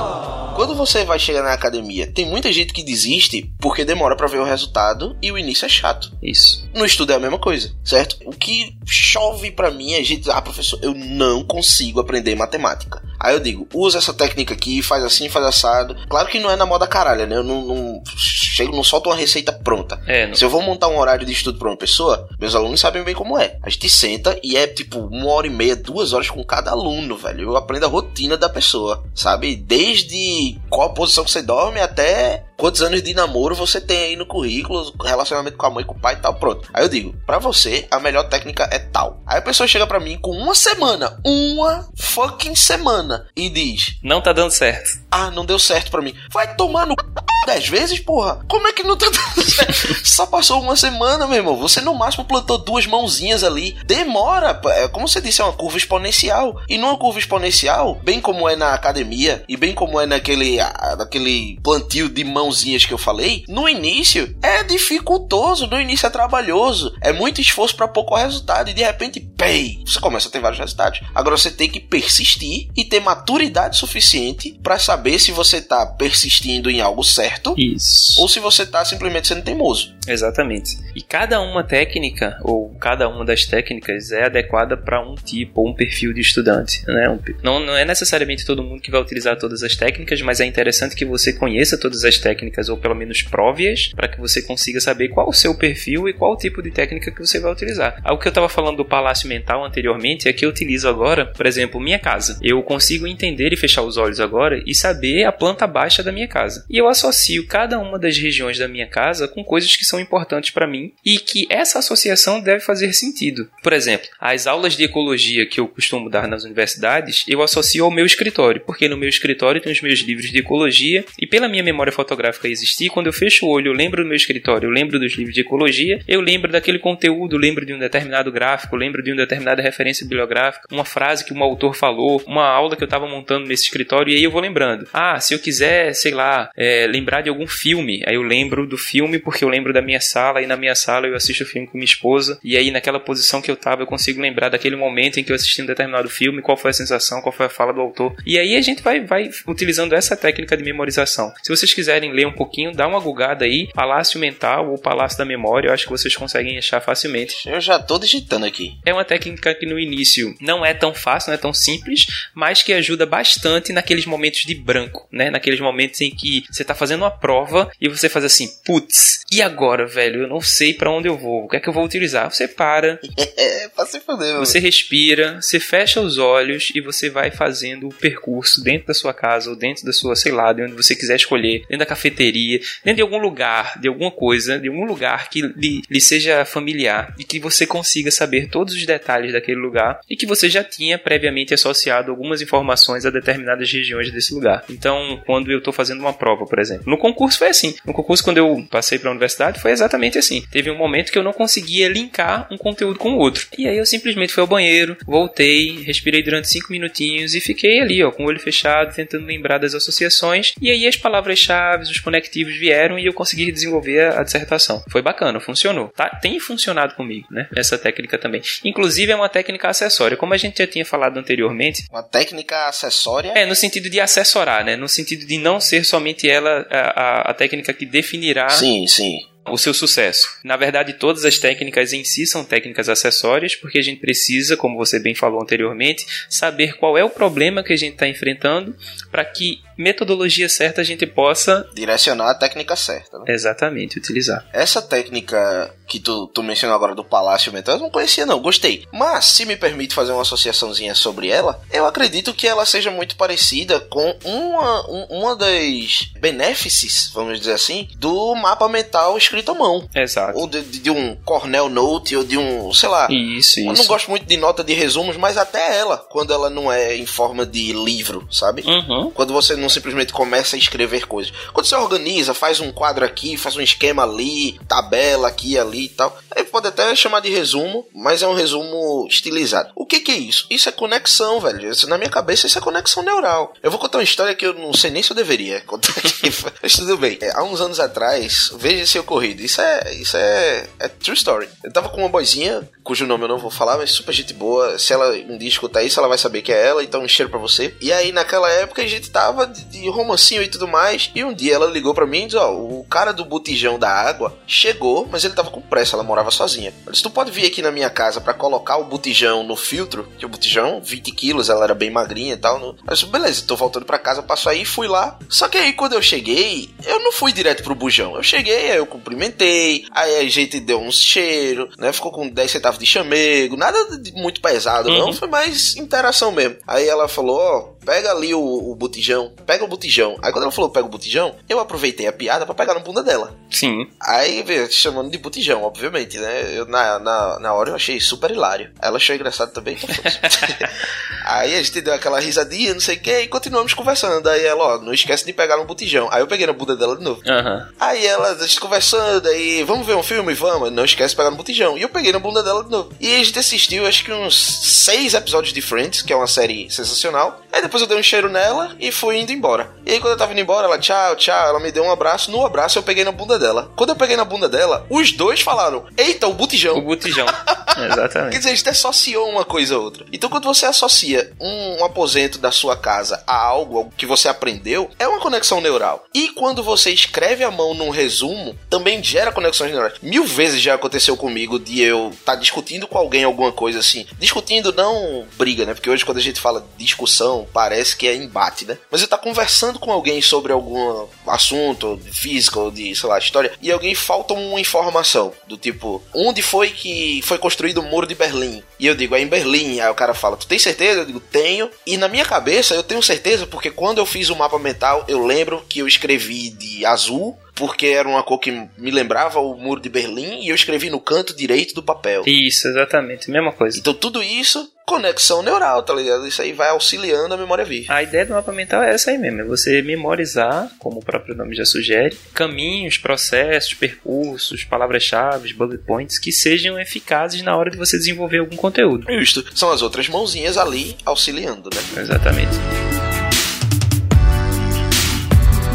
Quando 0.56 0.76
você 0.76 1.04
vai 1.04 1.18
chegar 1.18 1.42
na 1.42 1.54
academia, 1.54 2.12
tem 2.12 2.26
muita 2.26 2.52
gente 2.52 2.74
que 2.74 2.84
desiste 2.84 3.52
porque 3.60 3.84
demora 3.84 4.16
para 4.16 4.28
ver 4.28 4.38
o 4.38 4.44
resultado 4.44 4.73
e 5.22 5.32
o 5.32 5.38
início 5.38 5.66
é 5.66 5.70
chato. 5.70 6.12
Isso. 6.22 6.68
No 6.74 6.86
estudo 6.86 7.12
é 7.14 7.16
a 7.16 7.20
mesma 7.20 7.38
coisa, 7.40 7.72
certo? 7.84 8.18
O 8.26 8.32
que 8.32 8.76
chove 8.86 9.52
para 9.52 9.70
mim 9.72 9.94
é 9.94 10.04
gente, 10.04 10.30
ah, 10.32 10.42
professor, 10.42 10.80
eu 10.82 10.94
não 10.94 11.44
consigo 11.44 12.00
aprender 12.00 12.36
matemática. 12.36 13.02
Aí 13.20 13.34
eu 13.36 13.40
digo, 13.40 13.68
usa 13.74 14.00
essa 14.00 14.14
técnica 14.14 14.54
aqui, 14.54 14.82
faz 14.82 15.04
assim, 15.04 15.30
faz 15.30 15.46
assado. 15.46 15.96
Claro 16.10 16.28
que 16.28 16.40
não 16.40 16.50
é 16.52 16.56
na 16.56 16.66
moda 16.66 16.86
caralho, 16.88 17.26
né? 17.26 17.36
Eu 17.38 17.44
não, 17.44 17.66
não 17.66 18.04
chego, 18.18 18.76
não 18.76 18.84
solto 18.84 19.10
uma 19.10 19.16
receita 19.16 19.52
pronta. 19.54 20.02
É, 20.08 20.28
não- 20.28 20.36
Se 20.36 20.44
eu 20.44 20.50
vou 20.50 20.62
montar 20.62 20.88
um 20.90 20.98
horário 21.00 21.26
de 21.26 21.32
estudo 21.32 21.58
pra 21.58 21.70
uma 21.70 21.78
pessoa, 21.78 22.28
meus 22.40 22.54
alunos 22.56 22.80
sabem 22.82 23.04
bem 23.04 23.16
como 23.16 23.38
é. 23.40 23.58
A 23.64 23.70
gente 23.70 23.88
senta 23.90 24.38
e 24.44 24.58
é 24.58 24.68
tipo 24.68 25.00
uma 25.00 25.28
hora 25.32 25.48
e 25.48 25.50
meia, 25.50 25.76
duas 25.76 26.12
horas 26.12 26.30
com 26.30 26.44
cada 26.44 26.72
aluno, 26.72 27.16
velho. 27.16 27.44
Eu 27.52 27.56
aprendo 27.58 27.86
a 27.86 27.90
rotina 27.90 28.36
da 28.36 28.50
pessoa, 28.50 29.04
sabe? 29.16 29.56
Desde 29.56 30.60
qual 30.70 30.94
posição 30.94 31.24
que 31.24 31.32
você 31.32 31.42
dorme 31.42 31.80
até 31.80 32.44
quantos 32.64 32.82
anos 32.82 33.04
de 33.04 33.14
namoro 33.14 33.54
você 33.54 33.82
tem 33.82 33.98
aí 33.98 34.16
no 34.16 34.26
currículo, 34.26 34.94
relacionamento 35.04 35.58
com 35.58 35.66
a 35.66 35.70
mãe, 35.70 35.84
com 35.84 35.96
o 35.96 36.00
pai 36.00 36.14
e 36.14 36.18
tal, 36.20 36.36
pronto. 36.36 36.70
Aí 36.74 36.82
eu 36.82 36.88
digo, 36.88 37.14
pra 37.26 37.38
você, 37.38 37.86
a 37.92 38.00
melhor 38.00 38.24
técnica 38.30 38.70
é 38.72 38.80
tal. 38.80 39.22
Aí 39.28 39.40
a 39.40 39.42
pessoa 39.42 39.68
chega 39.68 39.86
pra 39.86 40.00
mim 40.00 40.18
com 40.18 40.32
uma 40.32 40.56
semana, 40.56 41.20
uma 41.26 41.86
fucking 41.98 42.56
semana, 42.56 43.28
e 43.36 43.50
diz, 43.50 43.98
Não 44.02 44.22
tá 44.22 44.32
dando 44.32 44.52
certo. 44.52 44.98
ah, 45.12 45.30
não 45.30 45.46
deu 45.46 45.60
certo 45.60 45.92
pra 45.92 46.02
mim. 46.02 46.16
Vai 46.32 46.56
tomar 46.56 46.86
no 46.88 46.94
c... 46.94 47.23
dez 47.46 47.68
vezes, 47.68 48.00
porra? 48.00 48.44
Como 48.48 48.68
é 48.68 48.74
que 48.74 48.84
não 48.84 48.98
tá 48.98 49.08
dando 49.10 49.44
certo? 49.50 50.08
Só 50.08 50.26
passou 50.26 50.62
uma 50.62 50.76
semana, 50.76 51.28
meu 51.28 51.38
irmão. 51.38 51.58
Você 51.58 51.82
no 51.82 51.94
máximo 51.94 52.26
plantou 52.26 52.58
duas 52.58 52.86
mãozinhas 52.86 53.44
ali. 53.44 53.76
Demora. 53.86 54.60
É, 54.66 54.88
como 54.88 55.08
você 55.08 55.22
disse, 55.22 55.42
é 55.42 55.44
uma 55.44 55.54
curva 55.54 55.78
exponencial. 55.78 56.62
E 56.68 56.78
numa 56.78 56.98
curva 56.98 57.20
exponencial, 57.20 57.96
bem 58.04 58.22
como 58.22 58.48
é 58.48 58.56
na 58.56 58.74
academia, 58.74 59.44
e 59.48 59.58
bem 59.58 59.74
como 59.74 60.00
é 60.00 60.06
naquele, 60.06 60.58
naquele 60.98 61.60
plantio 61.64 62.10
de 62.10 62.24
mãozinhas 62.24 62.86
que 62.86 62.94
eu 62.94 62.98
falei, 62.98 63.44
no 63.48 63.68
início 63.68 64.36
é 64.42 64.64
dificultoso, 64.64 65.68
no 65.68 65.80
início 65.80 66.08
é 66.08 66.10
trabalhoso. 66.10 66.94
É 67.02 67.12
muito 67.12 67.42
esforço 67.42 67.76
pra 67.76 67.88
pouco 67.88 68.16
resultado. 68.16 68.70
E 68.70 68.74
de 68.74 68.84
repente, 68.84 69.20
pei, 69.20 69.82
você 69.86 70.00
começa 70.00 70.28
a 70.28 70.32
ter 70.32 70.40
vários 70.40 70.60
resultados. 70.60 71.02
Agora 71.14 71.38
você 71.38 71.52
tem 71.52 71.70
que 71.70 71.80
persistir 71.80 72.70
e 72.76 72.84
ter 72.84 73.00
maturidade 73.00 73.78
suficiente 73.78 74.60
pra 74.62 74.80
saber 74.80 75.20
se 75.20 75.32
você 75.32 75.62
tá 75.62 75.86
persistindo 75.86 76.70
em 76.70 76.82
algo 76.82 77.04
certo 77.04 77.33
Isso. 77.58 78.22
ou 78.22 78.28
se 78.28 78.40
você 78.40 78.66
tá 78.66 78.84
simplesmente 78.84 79.28
sendo 79.28 79.42
teimoso. 79.42 79.94
Exatamente. 80.08 80.78
E 80.96 81.02
cada 81.02 81.40
uma 81.42 81.64
técnica, 81.64 82.38
ou 82.44 82.70
cada 82.76 83.08
uma 83.08 83.26
das 83.26 83.46
técnicas, 83.46 84.12
é 84.12 84.26
adequada 84.26 84.76
para 84.76 85.02
um 85.02 85.16
tipo 85.16 85.62
ou 85.62 85.70
um 85.70 85.74
perfil 85.74 86.14
de 86.14 86.22
estudante. 86.22 86.84
Né? 86.88 87.20
Não, 87.42 87.60
não 87.60 87.76
é 87.76 87.86
necessariamente 87.86 88.46
todo 88.46 88.64
mundo 88.64 88.82
que 88.82 88.92
vai 88.92 89.02
utilizar 89.02 89.38
todas 89.38 89.64
as 89.64 89.76
técnicas, 89.76 90.22
mas 90.22 90.40
é 90.40 90.46
interessante 90.46 90.96
que 90.96 91.06
você 91.06 91.34
conheça 91.34 91.78
todas 91.78 92.04
as 92.04 92.18
técnicas, 92.18 92.70
ou 92.70 92.78
pelo 92.78 92.96
menos 92.96 93.22
prove-as, 93.22 93.88
para 93.96 94.08
que 94.08 94.20
você 94.20 94.42
consiga 94.42 94.80
saber 94.80 95.10
qual 95.10 95.30
o 95.30 95.34
seu 95.34 95.56
perfil 95.56 96.08
e 96.08 96.14
qual 96.14 96.34
o 96.34 96.38
tipo 96.38 96.62
de 96.62 96.72
técnica 96.72 97.12
que 97.12 97.20
você 97.20 97.40
vai 97.40 97.52
utilizar. 97.52 98.00
Algo 98.04 98.22
que 98.22 98.28
eu 98.28 98.32
estava 98.32 98.50
falando 98.50 98.78
do 98.78 98.86
palácio 98.86 99.28
mental 99.28 99.64
anteriormente 99.64 100.28
é 100.28 100.34
que 100.34 100.46
eu 100.46 100.50
utilizo 100.50 100.88
agora, 100.88 101.26
por 101.26 101.46
exemplo, 101.46 101.80
minha 101.80 102.00
casa. 102.00 102.38
Eu 102.42 102.62
consigo 102.64 103.08
entender 103.08 103.54
e 103.54 103.58
fechar 103.58 103.82
os 103.82 103.98
olhos 103.98 104.20
agora 104.20 104.62
e 104.66 104.76
saber 104.76 105.24
a 105.24 105.32
planta 105.32 105.66
baixa 105.66 106.04
da 106.04 106.12
minha 106.12 106.28
casa. 106.28 106.66
E 106.70 106.78
eu 106.78 106.88
associo 106.88 107.23
cada 107.48 107.80
uma 107.80 108.00
das 108.00 108.18
regiões 108.18 108.58
da 108.58 108.68
minha 108.68 108.88
casa 108.88 109.28
com 109.28 109.44
coisas 109.44 109.76
que 109.76 109.86
são 109.86 110.00
importantes 110.00 110.52
para 110.52 110.68
mim 110.68 110.92
e 111.06 111.18
que 111.18 111.48
essa 111.50 111.80
associação 111.80 112.42
deve 112.42 112.60
fazer 112.60 112.94
sentido. 112.94 113.50
Por 113.62 113.74
exemplo, 113.74 114.08
as 114.20 114.48
aulas 114.48 114.76
de 114.76 114.84
ecologia 114.84 115.46
que 115.46 115.60
eu 115.60 115.68
costumo 115.68 116.10
dar 116.10 116.28
nas 116.28 116.44
universidades, 116.44 117.24
eu 117.28 117.42
associo 117.42 117.86
ao 117.86 117.92
meu 117.92 118.06
escritório, 118.06 118.62
porque 118.62 118.88
no 118.88 118.98
meu 118.98 119.10
escritório 119.10 119.62
tem 119.62 119.72
os 119.72 119.82
meus 119.82 120.00
livros 120.00 120.30
de 120.30 120.40
ecologia 120.40 121.06
e 121.20 121.28
pela 121.28 121.48
minha 121.48 121.64
memória 121.64 121.92
fotográfica 121.92 122.48
existir, 122.48 122.90
quando 122.90 123.08
eu 123.08 123.14
fecho 123.14 123.46
o 123.46 123.50
olho, 123.50 123.70
eu 123.70 123.74
lembro 123.74 124.04
do 124.04 124.08
meu 124.08 124.16
escritório, 124.16 124.68
eu 124.68 124.72
lembro 124.72 125.00
dos 125.00 125.14
livros 125.14 125.34
de 125.34 125.42
ecologia, 125.42 126.00
eu 126.08 126.22
lembro 126.22 126.52
daquele 126.52 126.80
conteúdo, 126.80 127.38
lembro 127.38 127.66
de 127.66 127.74
um 127.74 127.80
determinado 127.80 128.32
gráfico, 128.32 128.76
lembro 128.76 129.02
de 129.02 129.12
uma 129.12 129.18
determinada 129.18 129.62
referência 129.62 130.06
bibliográfica, 130.06 130.68
uma 130.72 130.86
frase 130.86 131.24
que 131.24 131.34
um 131.34 131.44
autor 131.44 131.76
falou, 131.76 132.22
uma 132.26 132.46
aula 132.46 132.76
que 132.76 132.84
eu 132.84 132.88
estava 132.88 133.08
montando 133.08 133.48
nesse 133.48 133.64
escritório 133.64 134.12
e 134.14 134.18
aí 134.18 134.24
eu 134.24 134.32
vou 134.32 134.42
lembrando. 134.42 134.88
Ah, 134.94 135.20
se 135.20 135.34
eu 135.34 135.40
quiser, 135.40 135.94
sei 135.94 136.12
lá, 136.12 136.50
é, 136.56 136.88
lembrar 136.88 137.13
de 137.22 137.30
algum 137.30 137.48
filme, 137.48 138.02
aí 138.06 138.16
eu 138.16 138.22
lembro 138.22 138.68
do 138.68 138.78
filme 138.78 139.20
porque 139.20 139.44
eu 139.44 139.50
lembro 139.50 139.74
da 139.74 139.82
minha 139.82 140.02
sala 140.02 140.42
e 140.42 140.48
na 140.48 140.56
minha 140.56 140.76
sala 140.76 141.08
eu 141.08 141.16
assisto 141.16 141.44
o 141.44 141.48
filme 141.48 141.68
com 141.68 141.78
minha 141.78 141.86
esposa 141.86 142.40
e 142.44 142.58
aí 142.58 142.72
naquela 142.72 143.00
posição 143.00 143.42
que 143.42 143.50
eu 143.50 143.56
tava 143.56 143.82
eu 143.82 143.88
consigo 143.88 144.22
lembrar 144.22 144.50
daquele 144.50 144.76
momento 144.76 145.20
em 145.20 145.24
que 145.24 145.32
eu 145.32 145.36
assisti 145.36 145.62
um 145.62 145.66
determinado 145.66 146.10
filme, 146.10 146.42
qual 146.42 146.58
foi 146.58 146.72
a 146.72 146.74
sensação, 146.74 147.22
qual 147.22 147.34
foi 147.34 147.46
a 147.46 147.50
fala 147.50 147.74
do 147.74 147.82
autor. 147.82 148.16
E 148.26 148.38
aí 148.38 148.56
a 148.56 148.62
gente 148.62 148.82
vai, 148.82 149.02
vai 149.02 149.30
utilizando 149.48 149.94
essa 149.94 150.16
técnica 150.16 150.56
de 150.56 150.64
memorização. 150.64 151.32
Se 151.42 151.50
vocês 151.50 151.74
quiserem 151.74 152.12
ler 152.12 152.28
um 152.28 152.32
pouquinho, 152.32 152.72
dá 152.72 152.88
uma 152.88 153.00
gugada 153.00 153.46
aí, 153.46 153.70
Palácio 153.74 154.20
Mental 154.20 154.70
ou 154.70 154.78
Palácio 154.78 155.18
da 155.18 155.26
Memória, 155.26 155.68
eu 155.68 155.74
acho 155.74 155.86
que 155.86 155.92
vocês 155.92 156.16
conseguem 156.16 156.58
achar 156.58 156.82
facilmente. 156.82 157.36
Eu 157.48 157.60
já 157.60 157.80
tô 157.80 157.98
digitando 157.98 158.46
aqui. 158.46 158.78
É 158.86 158.94
uma 158.94 159.06
técnica 159.06 159.54
que 159.56 159.66
no 159.66 159.80
início 159.80 160.36
não 160.40 160.66
é 160.66 160.74
tão 160.74 160.94
fácil, 160.94 161.30
não 161.30 161.36
é 161.36 161.38
tão 161.38 161.54
simples, 161.54 162.06
mas 162.34 162.62
que 162.62 162.74
ajuda 162.74 163.06
bastante 163.06 163.74
naqueles 163.74 164.06
momentos 164.06 164.42
de 164.42 164.56
branco, 164.56 165.08
né? 165.12 165.30
Naqueles 165.30 165.60
momentos 165.60 166.02
em 166.02 166.12
que 166.12 166.44
você 166.50 166.64
tá 166.64 166.76
fazendo 166.76 167.03
uma 167.04 167.12
prova 167.12 167.70
e 167.80 167.88
você 167.88 168.10
faz 168.10 168.26
assim, 168.26 168.50
putz, 168.66 169.22
e 169.32 169.42
agora, 169.42 169.86
velho? 169.86 170.24
Eu 170.24 170.28
não 170.28 170.42
sei 170.42 170.74
pra 170.74 170.92
onde 170.92 171.08
eu 171.08 171.18
vou. 171.18 171.46
O 171.46 171.48
que 171.48 171.58
é 171.58 171.60
que 171.60 171.68
eu 171.70 171.74
vou 171.74 171.84
utilizar? 171.86 172.32
Você 172.32 172.48
para, 172.48 173.00
É, 173.38 173.68
pra 173.70 173.86
se 173.86 174.00
fuder, 174.00 174.34
meu. 174.34 174.40
você 174.46 174.60
respira, 174.60 175.42
você 175.42 175.60
fecha 175.60 176.00
os 176.02 176.18
olhos 176.18 176.72
e 176.76 176.82
você 176.82 177.10
vai 177.10 177.32
fazendo 177.32 177.88
o 177.88 177.94
percurso 177.94 178.64
dentro 178.64 178.88
da 178.88 178.94
sua 178.94 179.14
casa 179.14 179.50
ou 179.50 179.56
dentro 179.56 179.86
da 179.86 179.92
sua, 179.94 180.16
sei 180.16 180.32
lá, 180.32 180.54
de 180.54 180.62
onde 180.64 180.74
você 180.74 180.96
quiser 180.96 181.16
escolher, 181.16 181.62
dentro 181.62 181.80
da 181.80 181.86
cafeteria, 181.86 182.60
dentro 182.84 182.98
de 182.98 183.02
algum 183.02 183.18
lugar, 183.18 183.80
de 183.80 183.88
alguma 183.88 184.12
coisa, 184.12 184.60
de 184.60 184.68
algum 184.68 184.86
lugar 184.86 185.30
que 185.30 185.42
lhe, 185.42 185.82
lhe 185.90 186.02
seja 186.02 186.46
familiar 186.46 187.14
e 187.18 187.24
que 187.24 187.40
você 187.40 187.66
consiga 187.66 188.12
saber 188.12 188.48
todos 188.50 188.74
os 188.76 188.86
detalhes 188.86 189.34
daquele 189.34 189.60
lugar 189.60 190.00
e 190.10 190.16
que 190.16 190.26
você 190.26 190.50
já 190.50 190.64
tinha 190.64 190.98
previamente 190.98 191.54
associado 191.54 192.12
algumas 192.12 192.42
informações 192.42 193.06
a 193.06 193.10
determinadas 193.10 193.72
regiões 193.72 194.12
desse 194.12 194.34
lugar. 194.34 194.64
Então, 194.70 195.22
quando 195.26 195.52
eu 195.52 195.58
estou 195.60 195.74
fazendo 195.74 196.00
uma 196.02 196.14
prova, 196.14 196.46
por 196.46 196.60
exemplo, 196.60 196.84
No 196.94 196.98
concurso 197.00 197.40
foi 197.40 197.48
assim. 197.48 197.76
No 197.84 197.92
concurso, 197.92 198.24
quando 198.24 198.38
eu 198.38 198.68
passei 198.70 199.00
para 199.00 199.10
a 199.10 199.12
universidade, 199.12 199.60
foi 199.60 199.72
exatamente 199.72 200.16
assim. 200.20 200.44
Teve 200.52 200.70
um 200.70 200.78
momento 200.78 201.12
que 201.12 201.18
eu 201.18 201.24
não 201.24 201.34
conseguia 201.34 201.90
linkar 201.90 202.48
um 202.52 202.58
conteúdo 202.58 203.00
com 203.00 203.14
o 203.14 203.18
outro. 203.18 203.48
E 203.58 203.68
aí 203.68 203.76
eu 203.76 203.86
simplesmente 203.86 204.32
fui 204.32 204.42
ao 204.42 204.48
banheiro, 204.48 204.96
voltei, 205.04 205.82
respirei 205.84 206.22
durante 206.22 206.48
cinco 206.48 206.72
minutinhos 206.72 207.34
e 207.34 207.42
fiquei 207.42 207.80
ali, 207.80 208.04
ó, 208.04 208.12
com 208.12 208.24
o 208.24 208.28
olho 208.28 208.40
fechado, 208.40 208.94
tentando 208.94 209.26
lembrar 209.26 209.58
das 209.58 209.74
associações. 209.74 210.54
E 210.62 210.70
aí 210.70 210.86
as 210.88 210.96
palavras-chave, 210.96 211.84
os 211.84 212.00
conectivos 212.00 212.56
vieram 212.56 213.00
e 213.00 213.08
eu 213.08 213.14
consegui 213.14 213.52
desenvolver 213.52 214.16
a 214.16 214.22
dissertação. 214.24 214.84
Foi 214.92 215.02
bacana, 215.02 215.40
funcionou. 215.40 215.88
Tá? 215.96 216.10
Tem 216.22 216.40
funcionado 216.40 216.94
comigo, 216.94 217.26
né? 217.32 217.48
Essa 217.56 217.76
técnica 217.76 218.20
também. 218.20 218.44
Inclusive 218.64 219.12
é 219.12 219.16
uma 219.16 219.30
técnica 219.30 219.68
acessória. 219.68 220.16
Como 220.16 220.34
a 220.34 220.38
gente 220.38 220.60
já 220.60 220.68
tinha 220.68 220.86
falado 220.86 221.18
anteriormente, 221.18 221.86
Uma 221.92 222.04
técnica 222.04 222.68
acessória. 222.68 223.32
é, 223.36 223.48
no 223.48 223.56
sentido 223.56 223.90
de 223.90 224.00
assessorar, 224.00 224.64
né? 224.64 224.76
No 224.76 224.88
sentido 224.88 225.26
de 225.26 225.40
não 225.40 225.60
ser 225.60 225.84
somente 225.84 226.30
ela 226.30 226.68
a, 226.78 227.32
a- 227.32 227.34
técnica 227.34 227.74
que 227.74 227.86
definirá 227.86 228.50
Sim, 228.50 228.88
sim. 228.88 229.20
o 229.50 229.58
seu 229.58 229.74
sucesso. 229.74 230.28
Na 230.44 230.56
verdade, 230.58 230.94
todas 230.94 231.26
as 231.26 231.38
técnicas 231.38 231.94
em 231.94 232.04
si 232.04 232.26
são 232.26 232.44
técnicas 232.46 232.90
acessórias, 232.90 233.56
porque 233.56 233.78
a 233.80 233.82
gente 233.82 234.00
precisa, 234.00 234.56
como 234.58 234.78
você 234.78 235.00
bem 235.00 235.14
falou 235.16 235.42
anteriormente, 235.42 236.06
saber 236.30 236.78
qual 236.78 236.98
é 236.98 237.04
o 237.04 237.10
problema 237.10 237.64
que 237.64 237.74
a 237.74 237.78
gente 237.78 237.94
está 237.94 238.08
enfrentando 238.08 238.76
para 239.12 239.26
que 239.26 239.60
metodologia 239.78 240.48
certa 240.50 240.82
a 240.82 240.84
gente 240.84 241.06
possa 241.06 241.68
Direcionar 241.74 242.30
a 242.30 242.36
técnica 242.36 242.76
certa. 242.76 243.20
Né? 243.20 243.26
exatamente 243.30 243.98
utilizar. 243.98 244.46
Essa 244.54 244.82
técnica 244.82 245.74
que 245.88 246.00
tu, 246.00 246.28
tu 246.28 246.42
mencionou 246.42 246.76
agora 246.76 246.96
do 246.96 247.04
Palácio 247.04 247.52
Mental, 247.52 247.76
eu 247.76 247.82
não 247.82 247.90
conhecia 247.90 248.26
não, 248.26 248.40
gostei. 248.42 248.86
Mas, 248.92 249.26
se 249.26 249.46
me 249.46 249.56
permite 249.56 249.94
fazer 249.94 250.12
uma 250.12 250.22
associaçãozinha 250.22 250.96
sobre 250.96 251.28
ela, 251.30 251.62
eu 251.72 251.86
acredito 251.86 252.34
que 252.34 252.48
ela 252.48 252.66
seja 252.66 252.90
muito 252.90 253.16
parecida 253.16 253.80
com 253.80 254.16
uma, 254.24 254.90
um- 254.90 255.06
uma 255.10 255.36
das 255.36 256.10
benéfices, 256.20 257.12
vamos 257.14 257.40
dizer 257.40 257.54
assim, 257.54 257.88
do 257.98 258.34
mapa 258.36 258.68
mental 258.70 259.18
escrito 259.18 259.52
à 259.52 259.56
mão. 259.56 259.88
Exato. 259.96 260.38
Ou 260.38 260.48
de, 260.48 260.62
de 260.62 260.90
um 260.90 261.16
Cornell 261.18 261.70
Note, 261.70 262.16
ou 262.16 262.24
de 262.24 262.38
um, 262.38 262.74
sei 262.74 262.90
lá... 262.90 263.08
Isso, 263.12 263.60
Eu 263.60 263.66
não 263.68 263.74
isso. 263.74 263.88
gosto 263.88 264.10
muito 264.10 264.26
de 264.26 264.38
nota 264.38 264.64
de 264.64 264.74
resumos, 264.74 265.18
mas 265.18 265.38
até 265.38 265.78
ela, 265.78 265.98
quando 265.98 266.34
ela 266.34 266.50
não 266.50 266.72
é 266.72 266.96
em 266.96 267.06
forma 267.06 267.46
de 267.46 267.72
livro, 267.74 268.28
sabe? 268.32 268.64
Uhum. 268.66 269.12
Quando 269.12 269.34
você 269.34 269.56
não 269.64 269.70
simplesmente 269.70 270.14
começa 270.14 270.56
a 270.56 270.60
escrever 270.60 271.08
coisas. 271.08 271.34
Quando 271.52 271.66
você 271.66 271.76
organiza, 271.76 272.34
faz 272.34 272.60
um 272.60 272.72
quadro 272.72 273.06
aqui, 273.06 273.38
faz 273.38 273.56
um 273.56 273.62
esquema 273.62 274.04
ali, 274.04 274.60
tabela 274.68 275.28
aqui 275.28 275.58
ali 275.58 275.86
e 275.86 275.90
tal. 275.90 276.16
Aí 276.36 276.44
pode 276.44 276.68
até 276.68 276.94
chamar 276.96 277.22
de 277.22 277.30
resumo, 277.30 277.88
mas 277.94 278.22
é 278.22 278.28
um 278.28 278.36
resumo 278.36 279.08
estilizado. 279.10 279.72
O 279.76 279.86
que 279.86 280.00
que 280.00 280.12
é 280.12 280.16
isso? 280.16 280.46
Isso 280.50 280.70
é 280.70 280.72
conexão, 280.72 281.40
velho. 281.40 281.72
Isso, 281.72 281.90
na 281.90 281.98
minha 281.98 282.10
cabeça, 282.10 282.46
isso 282.46 282.58
é 282.58 282.62
conexão 282.62 283.04
neural. 283.04 283.54
Eu 283.64 283.72
vou 283.72 283.80
contar 283.80 283.98
uma 283.98 284.04
história 284.04 284.36
que 284.36 284.46
eu 284.46 284.54
não 284.54 284.74
sei 284.74 284.92
nem 284.92 285.02
se 285.02 285.12
eu 285.12 285.16
deveria 285.16 285.62
contar 285.62 285.94
aqui, 285.98 286.30
mas 286.62 286.76
tudo 286.76 286.98
bem. 286.98 287.18
É, 287.22 287.32
há 287.36 287.44
uns 287.44 287.62
anos 287.62 287.80
atrás, 287.80 288.52
veja 288.58 288.84
esse 288.84 289.00
ocorrido. 289.00 289.42
Isso 289.42 289.62
é, 289.62 289.94
isso 289.96 290.18
é, 290.18 290.68
é 290.80 290.88
true 290.88 291.16
story. 291.16 291.48
Eu 291.64 291.72
tava 291.72 291.90
com 291.90 292.02
uma 292.02 292.10
boizinha, 292.10 292.68
cujo 292.84 293.06
nome 293.06 293.24
eu 293.24 293.30
não 293.30 293.38
vou 293.38 293.52
falar, 293.52 293.78
mas 293.78 293.92
super 293.92 294.14
gente 294.14 294.34
boa. 294.34 294.78
Se 294.78 294.94
ela 294.94 295.10
um 295.30 295.38
dia 295.38 295.50
escutar 295.50 295.84
isso, 295.84 296.00
ela 296.00 296.10
vai 296.10 296.18
saber 296.18 296.42
que 296.42 296.52
é 296.52 296.68
ela, 296.68 296.84
então 296.84 297.02
um 297.02 297.08
cheiro 297.08 297.30
pra 297.30 297.40
você. 297.40 297.76
E 297.80 297.92
aí, 297.92 298.12
naquela 298.12 298.50
época, 298.50 298.82
a 298.82 298.88
gente 298.88 299.10
tava 299.10 299.46
de, 299.54 299.64
de 299.66 299.90
romancinho 299.90 300.42
e 300.42 300.48
tudo 300.48 300.68
mais. 300.68 301.12
E 301.14 301.24
um 301.24 301.34
dia 301.34 301.56
ela 301.56 301.68
ligou 301.68 301.94
pra 301.94 302.06
mim 302.06 302.24
e 302.24 302.26
disse: 302.26 302.38
Ó, 302.38 302.52
o 302.52 302.86
cara 302.90 303.12
do 303.12 303.26
botijão 303.26 303.78
da 303.80 303.90
água 303.90 304.38
chegou, 304.48 305.08
mas 305.10 305.24
ele 305.24 305.34
tava 305.34 305.52
com 305.52 305.62
pressa, 305.62 305.96
ela 305.96 306.04
morava 306.04 306.32
sozinha. 306.32 306.74
Eu 306.86 306.92
disse: 306.92 307.04
Tu 307.04 307.10
pode 307.10 307.32
vir 307.32 307.46
aqui 307.46 307.62
na 307.62 307.72
minha 307.72 307.90
casa 307.90 308.20
pra 308.20 308.34
colocar 308.34 308.78
o 308.78 308.86
botijão 308.86 309.44
no 309.44 309.56
filtro? 309.56 310.08
Que 310.18 310.26
o 310.26 310.30
botijão, 310.30 310.82
20 310.84 311.12
quilos, 311.12 311.50
ela 311.50 311.64
era 311.64 311.74
bem 311.74 311.90
magrinha 311.90 312.34
e 312.34 312.38
tal. 312.38 312.60
No... 312.60 312.76
Eu 312.88 312.94
disse: 312.94 313.06
Beleza, 313.06 313.44
tô 313.46 313.56
voltando 313.56 313.86
pra 313.86 314.00
casa, 314.00 314.24
passo 314.24 314.50
aí, 314.50 314.66
fui 314.66 314.88
lá. 314.88 315.18
Só 315.30 315.48
que 315.48 315.58
aí, 315.58 315.74
quando 315.74 315.94
eu 315.94 316.02
cheguei, 316.02 316.70
eu 316.86 317.00
não 317.00 317.12
fui 317.12 317.32
direto 317.32 317.64
pro 317.64 317.76
bujão. 317.76 318.16
Eu 318.16 318.24
cheguei, 318.24 318.72
aí 318.72 318.78
eu 318.78 318.86
cumprimentei, 318.86 319.86
aí 319.92 320.18
a 320.18 320.30
gente 320.30 320.60
deu 320.60 320.80
uns 320.82 320.98
cheiro, 320.98 321.70
né? 321.78 321.92
Ficou 321.92 322.12
com 322.12 322.28
10 322.28 322.52
centavos 322.52 322.80
de 322.80 322.86
chamego, 322.86 323.56
nada 323.56 323.98
de 323.98 324.12
muito 324.14 324.42
pesado, 324.42 324.90
não. 324.90 325.08
Uhum. 325.08 325.14
Foi 325.14 325.28
mais 325.28 325.76
interação 325.76 326.32
mesmo. 326.32 326.58
Aí 326.68 326.88
ela 326.88 327.08
falou: 327.08 327.38
Ó, 327.38 327.73
pega 327.86 328.12
ali 328.12 328.34
o, 328.34 328.72
o 328.72 328.76
botijão, 328.76 329.32
pega 329.46 329.64
o 329.64 329.68
botijão. 329.68 330.18
Aí 330.22 330.32
quando 330.32 330.44
ela 330.44 330.52
falou 330.52 330.70
pega 330.70 330.86
o 330.86 330.90
botijão, 330.90 331.36
eu 331.48 331.60
aproveitei 331.60 332.08
a 332.08 332.14
piada 332.14 332.46
pra 332.46 332.56
pegar 332.56 332.74
na 332.74 332.80
bunda 332.80 333.04
dela. 333.04 333.36
Sim. 333.50 333.88
Aí, 334.02 334.44
veio 334.44 334.72
chamando 334.72 335.12
de 335.12 335.18
botijão, 335.18 335.64
obviamente, 335.64 336.18
né? 336.18 336.58
Eu, 336.58 336.66
na, 336.66 337.00
na, 337.00 337.40
na 337.40 337.54
hora 337.54 337.70
eu 337.70 337.76
achei 337.76 338.00
super 338.00 338.32
hilário. 338.32 338.72
Ela 338.82 338.98
achou 338.98 339.16
engraçado 339.16 339.52
também. 339.52 339.78
Aí 341.26 341.56
a 341.56 341.64
gente 341.64 341.82
deu 341.82 341.94
aquela 341.94 342.20
risadinha, 342.20 342.74
não 342.74 342.82
sei 342.82 342.98
o 342.98 343.00
que, 343.00 343.20
e 343.20 343.28
continuamos 343.28 343.74
conversando. 343.74 344.28
Aí 344.28 344.46
ela, 344.46 344.76
ó, 344.76 344.78
não 344.80 344.94
esquece 344.94 345.26
de 345.26 345.34
pegar 345.34 345.58
no 345.58 345.66
botijão. 345.66 346.10
Aí 346.12 346.22
eu 346.22 346.28
peguei 346.28 346.46
na 346.46 346.54
bunda 346.54 346.76
dela 346.76 346.98
de 346.98 347.04
novo. 347.04 347.22
Aham. 347.28 347.70
Aí 347.80 348.06
ela, 348.06 348.32
a 348.32 348.36
gente 348.36 348.60
conversando, 348.60 349.28
aí, 349.28 349.64
vamos 349.64 349.86
ver 349.88 349.96
um 349.96 350.04
filme? 350.04 350.34
Vamos. 350.34 350.72
Não 350.72 350.84
esquece 350.84 351.12
de 351.12 351.18
pegar 351.18 351.32
no 351.32 351.38
botijão. 351.38 351.78
E 351.78 351.82
eu 351.82 351.90
peguei 351.90 352.12
na 352.12 352.20
bunda 352.20 352.44
dela 352.44 352.64
de 352.64 352.70
novo. 352.70 352.92
E 353.00 353.16
a 353.16 353.24
gente 353.24 353.40
assistiu, 353.40 353.86
acho 353.88 354.04
que 354.04 354.12
uns 354.12 354.36
seis 354.36 355.14
episódios 355.14 355.54
de 355.54 355.62
Friends, 355.62 356.02
que 356.02 356.12
é 356.12 356.16
uma 356.16 356.28
série 356.28 356.70
sensacional. 356.70 357.42
Aí 357.52 357.62
depois 357.62 357.73
eu 357.82 357.88
dei 357.88 357.98
um 357.98 358.04
cheiro 358.04 358.30
nela 358.30 358.76
e 358.80 358.92
fui 358.92 359.20
indo 359.20 359.32
embora. 359.32 359.72
E 359.86 359.92
aí 359.92 360.00
quando 360.00 360.14
eu 360.14 360.18
tava 360.18 360.32
indo 360.32 360.42
embora, 360.42 360.68
ela, 360.68 360.78
tchau, 360.78 361.16
tchau, 361.16 361.48
ela 361.48 361.60
me 361.60 361.72
deu 361.72 361.84
um 361.84 361.92
abraço. 361.92 362.32
No 362.32 362.46
abraço 362.46 362.78
eu 362.78 362.84
peguei 362.84 363.04
na 363.04 363.12
bunda 363.12 363.38
dela. 363.38 363.72
Quando 363.76 363.90
eu 363.90 363.96
peguei 363.96 364.16
na 364.16 364.26
bunda 364.26 364.48
dela, 364.48 364.86
os 364.90 365.12
dois 365.12 365.42
falaram, 365.42 365.86
eita, 365.98 366.28
o 366.28 366.34
botijão. 366.34 366.78
O 366.78 366.82
botijão. 366.82 367.26
Quer 367.74 367.92
Exatamente. 367.92 368.38
dizer, 368.38 368.50
a 368.50 368.56
gente 368.56 368.70
associou 368.70 369.28
uma 369.30 369.44
coisa 369.44 369.76
a 369.76 369.80
outra. 369.80 370.06
Então, 370.12 370.30
quando 370.30 370.46
você 370.46 370.66
associa 370.66 371.34
um, 371.40 371.80
um 371.80 371.86
aposento 371.86 372.38
da 372.38 372.52
sua 372.52 372.78
casa 372.78 373.24
a 373.26 373.36
algo, 373.36 373.78
algo 373.78 373.94
que 373.98 374.06
você 374.06 374.28
aprendeu, 374.28 374.90
é 375.00 375.08
uma 375.08 375.20
conexão 375.20 375.60
neural. 375.60 376.06
E 376.14 376.30
quando 376.30 376.62
você 376.64 376.92
escreve 376.92 377.44
a 377.44 377.52
mão 377.52 377.74
num 377.74 377.90
resumo, 377.90 378.56
também 378.70 379.04
gera 379.04 379.32
conexões 379.32 379.72
neurais. 379.72 379.96
Mil 380.02 380.26
vezes 380.26 380.62
já 380.62 380.76
aconteceu 380.76 381.18
comigo 381.18 381.60
de 381.60 381.82
eu 381.82 382.10
estar 382.10 382.36
discutindo 382.36 382.88
com 382.88 382.98
alguém 382.98 383.24
alguma 383.24 383.52
coisa 383.52 383.80
assim. 383.80 384.06
Discutindo 384.20 384.74
não 384.74 385.26
briga, 385.38 385.66
né? 385.66 385.74
Porque 385.74 385.90
hoje 385.90 386.06
quando 386.06 386.18
a 386.18 386.22
gente 386.22 386.40
fala 386.40 386.66
discussão, 386.78 387.48
parece 387.64 387.96
que 387.96 388.06
é 388.06 388.14
embate, 388.14 388.66
né? 388.66 388.78
Mas 388.92 389.00
eu 389.00 389.06
estar 389.06 389.18
conversando 389.18 389.80
com 389.80 389.90
alguém 389.90 390.22
sobre 390.22 390.52
algum 390.52 391.08
assunto, 391.26 391.96
de 392.04 392.12
física 392.12 392.60
ou 392.60 392.70
de, 392.70 392.94
sei 392.94 393.08
lá, 393.08 393.18
história, 393.18 393.54
e 393.62 393.72
alguém 393.72 393.96
falta 393.96 394.34
uma 394.34 394.60
informação, 394.60 395.32
do 395.48 395.58
tipo, 395.58 396.04
onde 396.14 396.42
foi 396.42 396.70
que 396.70 397.22
foi 397.24 397.38
construído 397.38 397.78
o 397.78 397.84
muro 397.84 398.06
de 398.06 398.16
Berlim? 398.16 398.62
E 398.78 398.86
eu 398.86 398.96
digo, 398.96 399.16
é 399.16 399.22
em 399.22 399.28
Berlim. 399.28 399.80
Aí 399.80 399.90
o 399.90 399.96
cara 399.96 400.14
fala, 400.14 400.36
tu 400.36 400.46
tem 400.46 400.60
certeza? 400.60 401.00
Eu 401.00 401.06
digo, 401.06 401.22
tenho. 401.22 401.70
E 401.88 401.96
na 401.96 402.10
minha 402.10 402.26
cabeça 402.26 402.76
eu 402.76 402.84
tenho 402.84 403.02
certeza 403.02 403.48
porque 403.48 403.72
quando 403.72 404.00
eu 404.00 404.06
fiz 404.06 404.30
o 404.30 404.36
mapa 404.36 404.60
mental, 404.60 405.06
eu 405.08 405.26
lembro 405.26 405.64
que 405.70 405.80
eu 405.80 405.88
escrevi 405.88 406.50
de 406.50 406.86
azul, 406.86 407.38
porque 407.56 407.88
era 407.88 408.08
uma 408.08 408.24
cor 408.24 408.40
que 408.40 408.52
me 408.52 408.92
lembrava 408.92 409.40
o 409.40 409.56
muro 409.56 409.82
de 409.82 409.90
Berlim, 409.90 410.44
e 410.44 410.50
eu 410.50 410.56
escrevi 410.56 410.90
no 410.90 411.00
canto 411.00 411.36
direito 411.36 411.74
do 411.74 411.84
papel. 411.84 412.24
Isso, 412.26 412.68
exatamente. 412.68 413.30
Mesma 413.30 413.52
coisa. 413.52 413.78
Então 413.78 413.94
tudo 413.94 414.24
isso, 414.24 414.72
conexão 414.86 415.42
neural, 415.44 415.84
tá 415.84 415.94
ligado? 415.94 416.28
Isso 416.28 416.42
aí 416.42 416.52
vai 416.52 416.70
auxiliando 416.70 417.34
a 417.34 417.38
memória 417.38 417.64
viva. 417.64 417.94
A 417.94 418.04
ideia 418.04 418.26
do 418.26 418.34
mapa 418.34 418.52
mental 418.52 418.84
é 418.84 418.94
essa 418.94 419.12
aí 419.12 419.18
mesmo, 419.18 419.42
é 419.42 419.44
você 419.44 419.82
memorizar, 419.82 420.70
como 420.80 421.00
o 421.00 421.06
próprio 421.06 421.36
nome 421.36 421.56
já 421.56 421.66
sugere, 421.66 422.18
caminhos, 422.34 422.98
processos, 422.98 423.74
percursos, 423.74 424.64
palavras-chave, 424.64 425.54
bullet 425.54 425.84
points 425.86 426.20
que 426.20 426.32
sejam 426.32 426.80
eficazes 426.80 427.42
na 427.42 427.56
hora 427.56 427.70
de 427.70 427.78
você 427.78 427.98
desenvolver 427.98 428.40
algum 428.40 428.56
conteúdo. 428.56 429.06
Justo. 429.12 429.46
São 429.56 429.72
as 429.72 429.82
outras 429.82 430.08
mãozinhas 430.10 430.58
ali 430.58 430.96
auxiliando, 431.06 431.70
né? 431.74 432.02
Exatamente. 432.02 432.93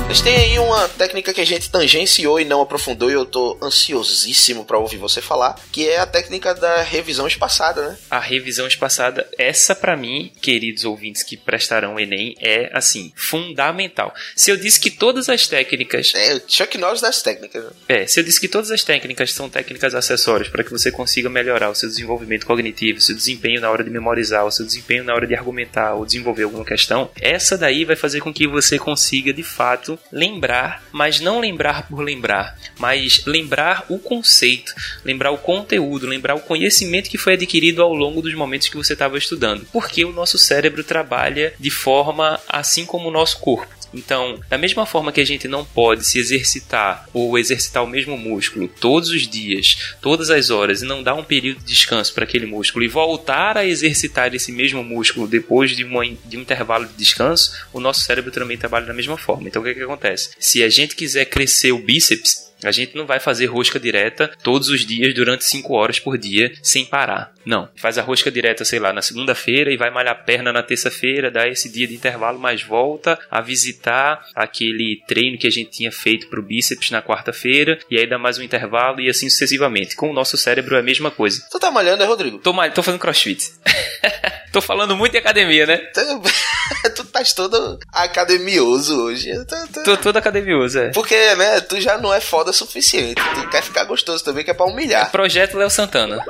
Mas 0.08 0.22
tem 0.22 0.36
aí 0.36 0.58
uma 0.58 0.88
técnica 0.88 1.34
que 1.34 1.40
a 1.42 1.44
gente 1.44 1.68
tangenciou 1.68 2.40
e 2.40 2.44
não 2.44 2.62
aprofundou 2.62 3.10
e 3.10 3.12
eu 3.12 3.26
tô 3.26 3.58
ansiosíssimo 3.62 4.64
pra 4.64 4.78
ouvir 4.78 4.96
você 4.96 5.20
falar, 5.20 5.60
que 5.70 5.86
é 5.86 5.98
a 5.98 6.06
técnica 6.06 6.54
da 6.54 6.80
revisão 6.80 7.26
espaçada, 7.26 7.90
né? 7.90 7.98
A 8.10 8.18
revisão 8.18 8.66
espaçada, 8.66 9.28
essa 9.36 9.74
pra 9.74 9.98
mim, 9.98 10.32
queridos 10.40 10.86
ouvintes 10.86 11.22
que 11.22 11.36
prestarão 11.36 11.96
o 11.96 12.00
Enem, 12.00 12.34
é 12.40 12.70
assim, 12.72 13.12
fundamental. 13.14 14.14
Se 14.34 14.50
eu 14.50 14.56
disse 14.56 14.80
que 14.80 14.90
todas 14.90 15.28
as 15.28 15.46
técnicas 15.46 16.14
É 16.14 16.36
o 16.36 16.42
Chuck 16.48 16.78
Norris 16.78 17.02
das 17.02 17.20
técnicas. 17.20 17.64
né? 17.64 17.70
É, 17.86 18.06
se 18.06 18.18
eu 18.18 18.24
disse 18.24 18.40
que 18.40 18.48
todas 18.48 18.70
as 18.70 18.82
técnicas 18.82 19.30
são 19.34 19.50
técnicas 19.50 19.94
acessórias 19.94 20.48
para 20.48 20.64
que 20.64 20.70
você 20.70 20.90
consiga 20.90 21.28
melhorar 21.28 21.68
o 21.68 21.74
seu 21.74 21.86
desenvolvimento 21.86 22.46
cognitivo, 22.46 22.98
o 22.98 23.02
seu 23.02 23.14
desempenho 23.14 23.60
na 23.60 23.70
hora 23.70 23.84
de 23.84 23.90
memorizar, 23.90 24.46
o 24.46 24.50
seu 24.50 24.64
desempenho 24.64 25.04
na 25.04 25.12
hora 25.12 25.26
de 25.26 25.34
argumentar 25.34 25.92
ou 25.92 26.06
desenvolver 26.06 26.44
alguma 26.44 26.64
questão, 26.64 27.10
essa 27.20 27.58
daí 27.58 27.84
vai 27.84 27.94
fazer 27.94 28.20
com 28.22 28.32
que 28.32 28.48
você 28.48 28.78
consiga 28.78 29.34
de 29.34 29.42
fato 29.42 29.97
lembrar, 30.12 30.82
mas 30.92 31.20
não 31.20 31.40
lembrar 31.40 31.88
por 31.88 32.00
lembrar, 32.00 32.56
mas 32.78 33.24
lembrar 33.26 33.84
o 33.88 33.98
conceito, 33.98 34.74
lembrar 35.04 35.30
o 35.30 35.38
conteúdo, 35.38 36.06
lembrar 36.06 36.34
o 36.34 36.40
conhecimento 36.40 37.10
que 37.10 37.18
foi 37.18 37.34
adquirido 37.34 37.82
ao 37.82 37.94
longo 37.94 38.22
dos 38.22 38.34
momentos 38.34 38.68
que 38.68 38.76
você 38.76 38.92
estava 38.92 39.18
estudando. 39.18 39.66
Porque 39.72 40.04
o 40.04 40.12
nosso 40.12 40.38
cérebro 40.38 40.82
trabalha 40.84 41.52
de 41.58 41.70
forma 41.70 42.40
assim 42.48 42.84
como 42.84 43.08
o 43.08 43.12
nosso 43.12 43.38
corpo. 43.38 43.77
Então, 43.92 44.40
da 44.48 44.58
mesma 44.58 44.84
forma 44.84 45.12
que 45.12 45.20
a 45.20 45.26
gente 45.26 45.48
não 45.48 45.64
pode 45.64 46.06
se 46.06 46.18
exercitar 46.18 47.08
ou 47.12 47.38
exercitar 47.38 47.84
o 47.84 47.86
mesmo 47.86 48.16
músculo 48.16 48.68
todos 48.68 49.10
os 49.10 49.26
dias, 49.26 49.94
todas 50.00 50.30
as 50.30 50.50
horas, 50.50 50.82
e 50.82 50.86
não 50.86 51.02
dar 51.02 51.14
um 51.14 51.24
período 51.24 51.60
de 51.60 51.72
descanso 51.72 52.12
para 52.12 52.24
aquele 52.24 52.46
músculo 52.46 52.84
e 52.84 52.88
voltar 52.88 53.56
a 53.56 53.66
exercitar 53.66 54.34
esse 54.34 54.52
mesmo 54.52 54.82
músculo 54.82 55.26
depois 55.26 55.76
de, 55.76 55.84
uma, 55.84 56.04
de 56.04 56.36
um 56.36 56.40
intervalo 56.40 56.86
de 56.86 56.94
descanso, 56.94 57.52
o 57.72 57.80
nosso 57.80 58.02
cérebro 58.02 58.30
também 58.30 58.56
trabalha 58.56 58.86
da 58.86 58.94
mesma 58.94 59.16
forma. 59.16 59.48
Então, 59.48 59.62
o 59.62 59.64
que, 59.64 59.74
que 59.74 59.82
acontece? 59.82 60.30
Se 60.38 60.62
a 60.62 60.68
gente 60.68 60.94
quiser 60.94 61.24
crescer 61.26 61.72
o 61.72 61.78
bíceps, 61.78 62.47
a 62.62 62.70
gente 62.70 62.96
não 62.96 63.06
vai 63.06 63.20
fazer 63.20 63.46
rosca 63.46 63.78
direta 63.78 64.30
todos 64.42 64.68
os 64.68 64.84
dias 64.84 65.14
durante 65.14 65.44
5 65.44 65.72
horas 65.74 65.98
por 65.98 66.18
dia 66.18 66.52
sem 66.62 66.84
parar. 66.84 67.32
Não. 67.44 67.68
Faz 67.76 67.96
a 67.96 68.02
rosca 68.02 68.30
direta, 68.30 68.64
sei 68.64 68.78
lá, 68.78 68.92
na 68.92 69.00
segunda-feira 69.00 69.72
e 69.72 69.76
vai 69.76 69.90
malhar 69.90 70.12
a 70.12 70.14
perna 70.14 70.52
na 70.52 70.62
terça-feira, 70.62 71.30
dá 71.30 71.48
esse 71.48 71.70
dia 71.70 71.86
de 71.86 71.94
intervalo, 71.94 72.38
mas 72.38 72.62
volta 72.62 73.18
a 73.30 73.40
visitar 73.40 74.24
aquele 74.34 75.02
treino 75.06 75.38
que 75.38 75.46
a 75.46 75.50
gente 75.50 75.70
tinha 75.70 75.90
feito 75.90 76.28
pro 76.28 76.42
bíceps 76.42 76.90
na 76.90 77.00
quarta-feira 77.00 77.78
e 77.90 77.98
aí 77.98 78.06
dá 78.06 78.18
mais 78.18 78.38
um 78.38 78.42
intervalo 78.42 79.00
e 79.00 79.08
assim 79.08 79.30
sucessivamente. 79.30 79.96
Com 79.96 80.10
o 80.10 80.14
nosso 80.14 80.36
cérebro 80.36 80.76
é 80.76 80.80
a 80.80 80.82
mesma 80.82 81.10
coisa. 81.10 81.42
Tu 81.50 81.58
tá 81.58 81.70
malhando, 81.70 82.02
é, 82.02 82.06
Rodrigo? 82.06 82.38
Tô, 82.38 82.52
mal, 82.52 82.70
tô 82.70 82.82
fazendo 82.82 83.00
crossfit. 83.00 83.52
tô 84.52 84.60
falando 84.60 84.96
muito 84.96 85.12
de 85.12 85.18
academia, 85.18 85.66
né? 85.66 85.78
Tu, 86.94 87.04
tá 87.04 87.22
todo 87.34 87.78
academioso 87.92 89.02
hoje. 89.02 89.32
Tu. 89.72 89.82
Tô 89.82 89.96
todo 89.96 90.16
academioso, 90.16 90.78
é. 90.78 90.90
Porque, 90.90 91.34
né, 91.34 91.60
tu 91.60 91.80
já 91.80 91.98
não 91.98 92.12
é 92.12 92.20
foda 92.20 92.52
suficiente. 92.52 93.20
Tu 93.34 93.48
quer 93.48 93.62
ficar 93.62 93.84
gostoso 93.84 94.22
também, 94.24 94.44
que 94.44 94.50
é 94.50 94.54
pra 94.54 94.66
humilhar. 94.66 95.10
Projeto 95.10 95.56
Léo 95.56 95.70
Santana. 95.70 96.22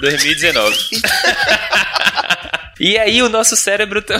2019. 0.00 0.76
e 2.80 2.98
aí 2.98 3.22
o 3.22 3.28
nosso 3.28 3.56
cérebro. 3.56 4.04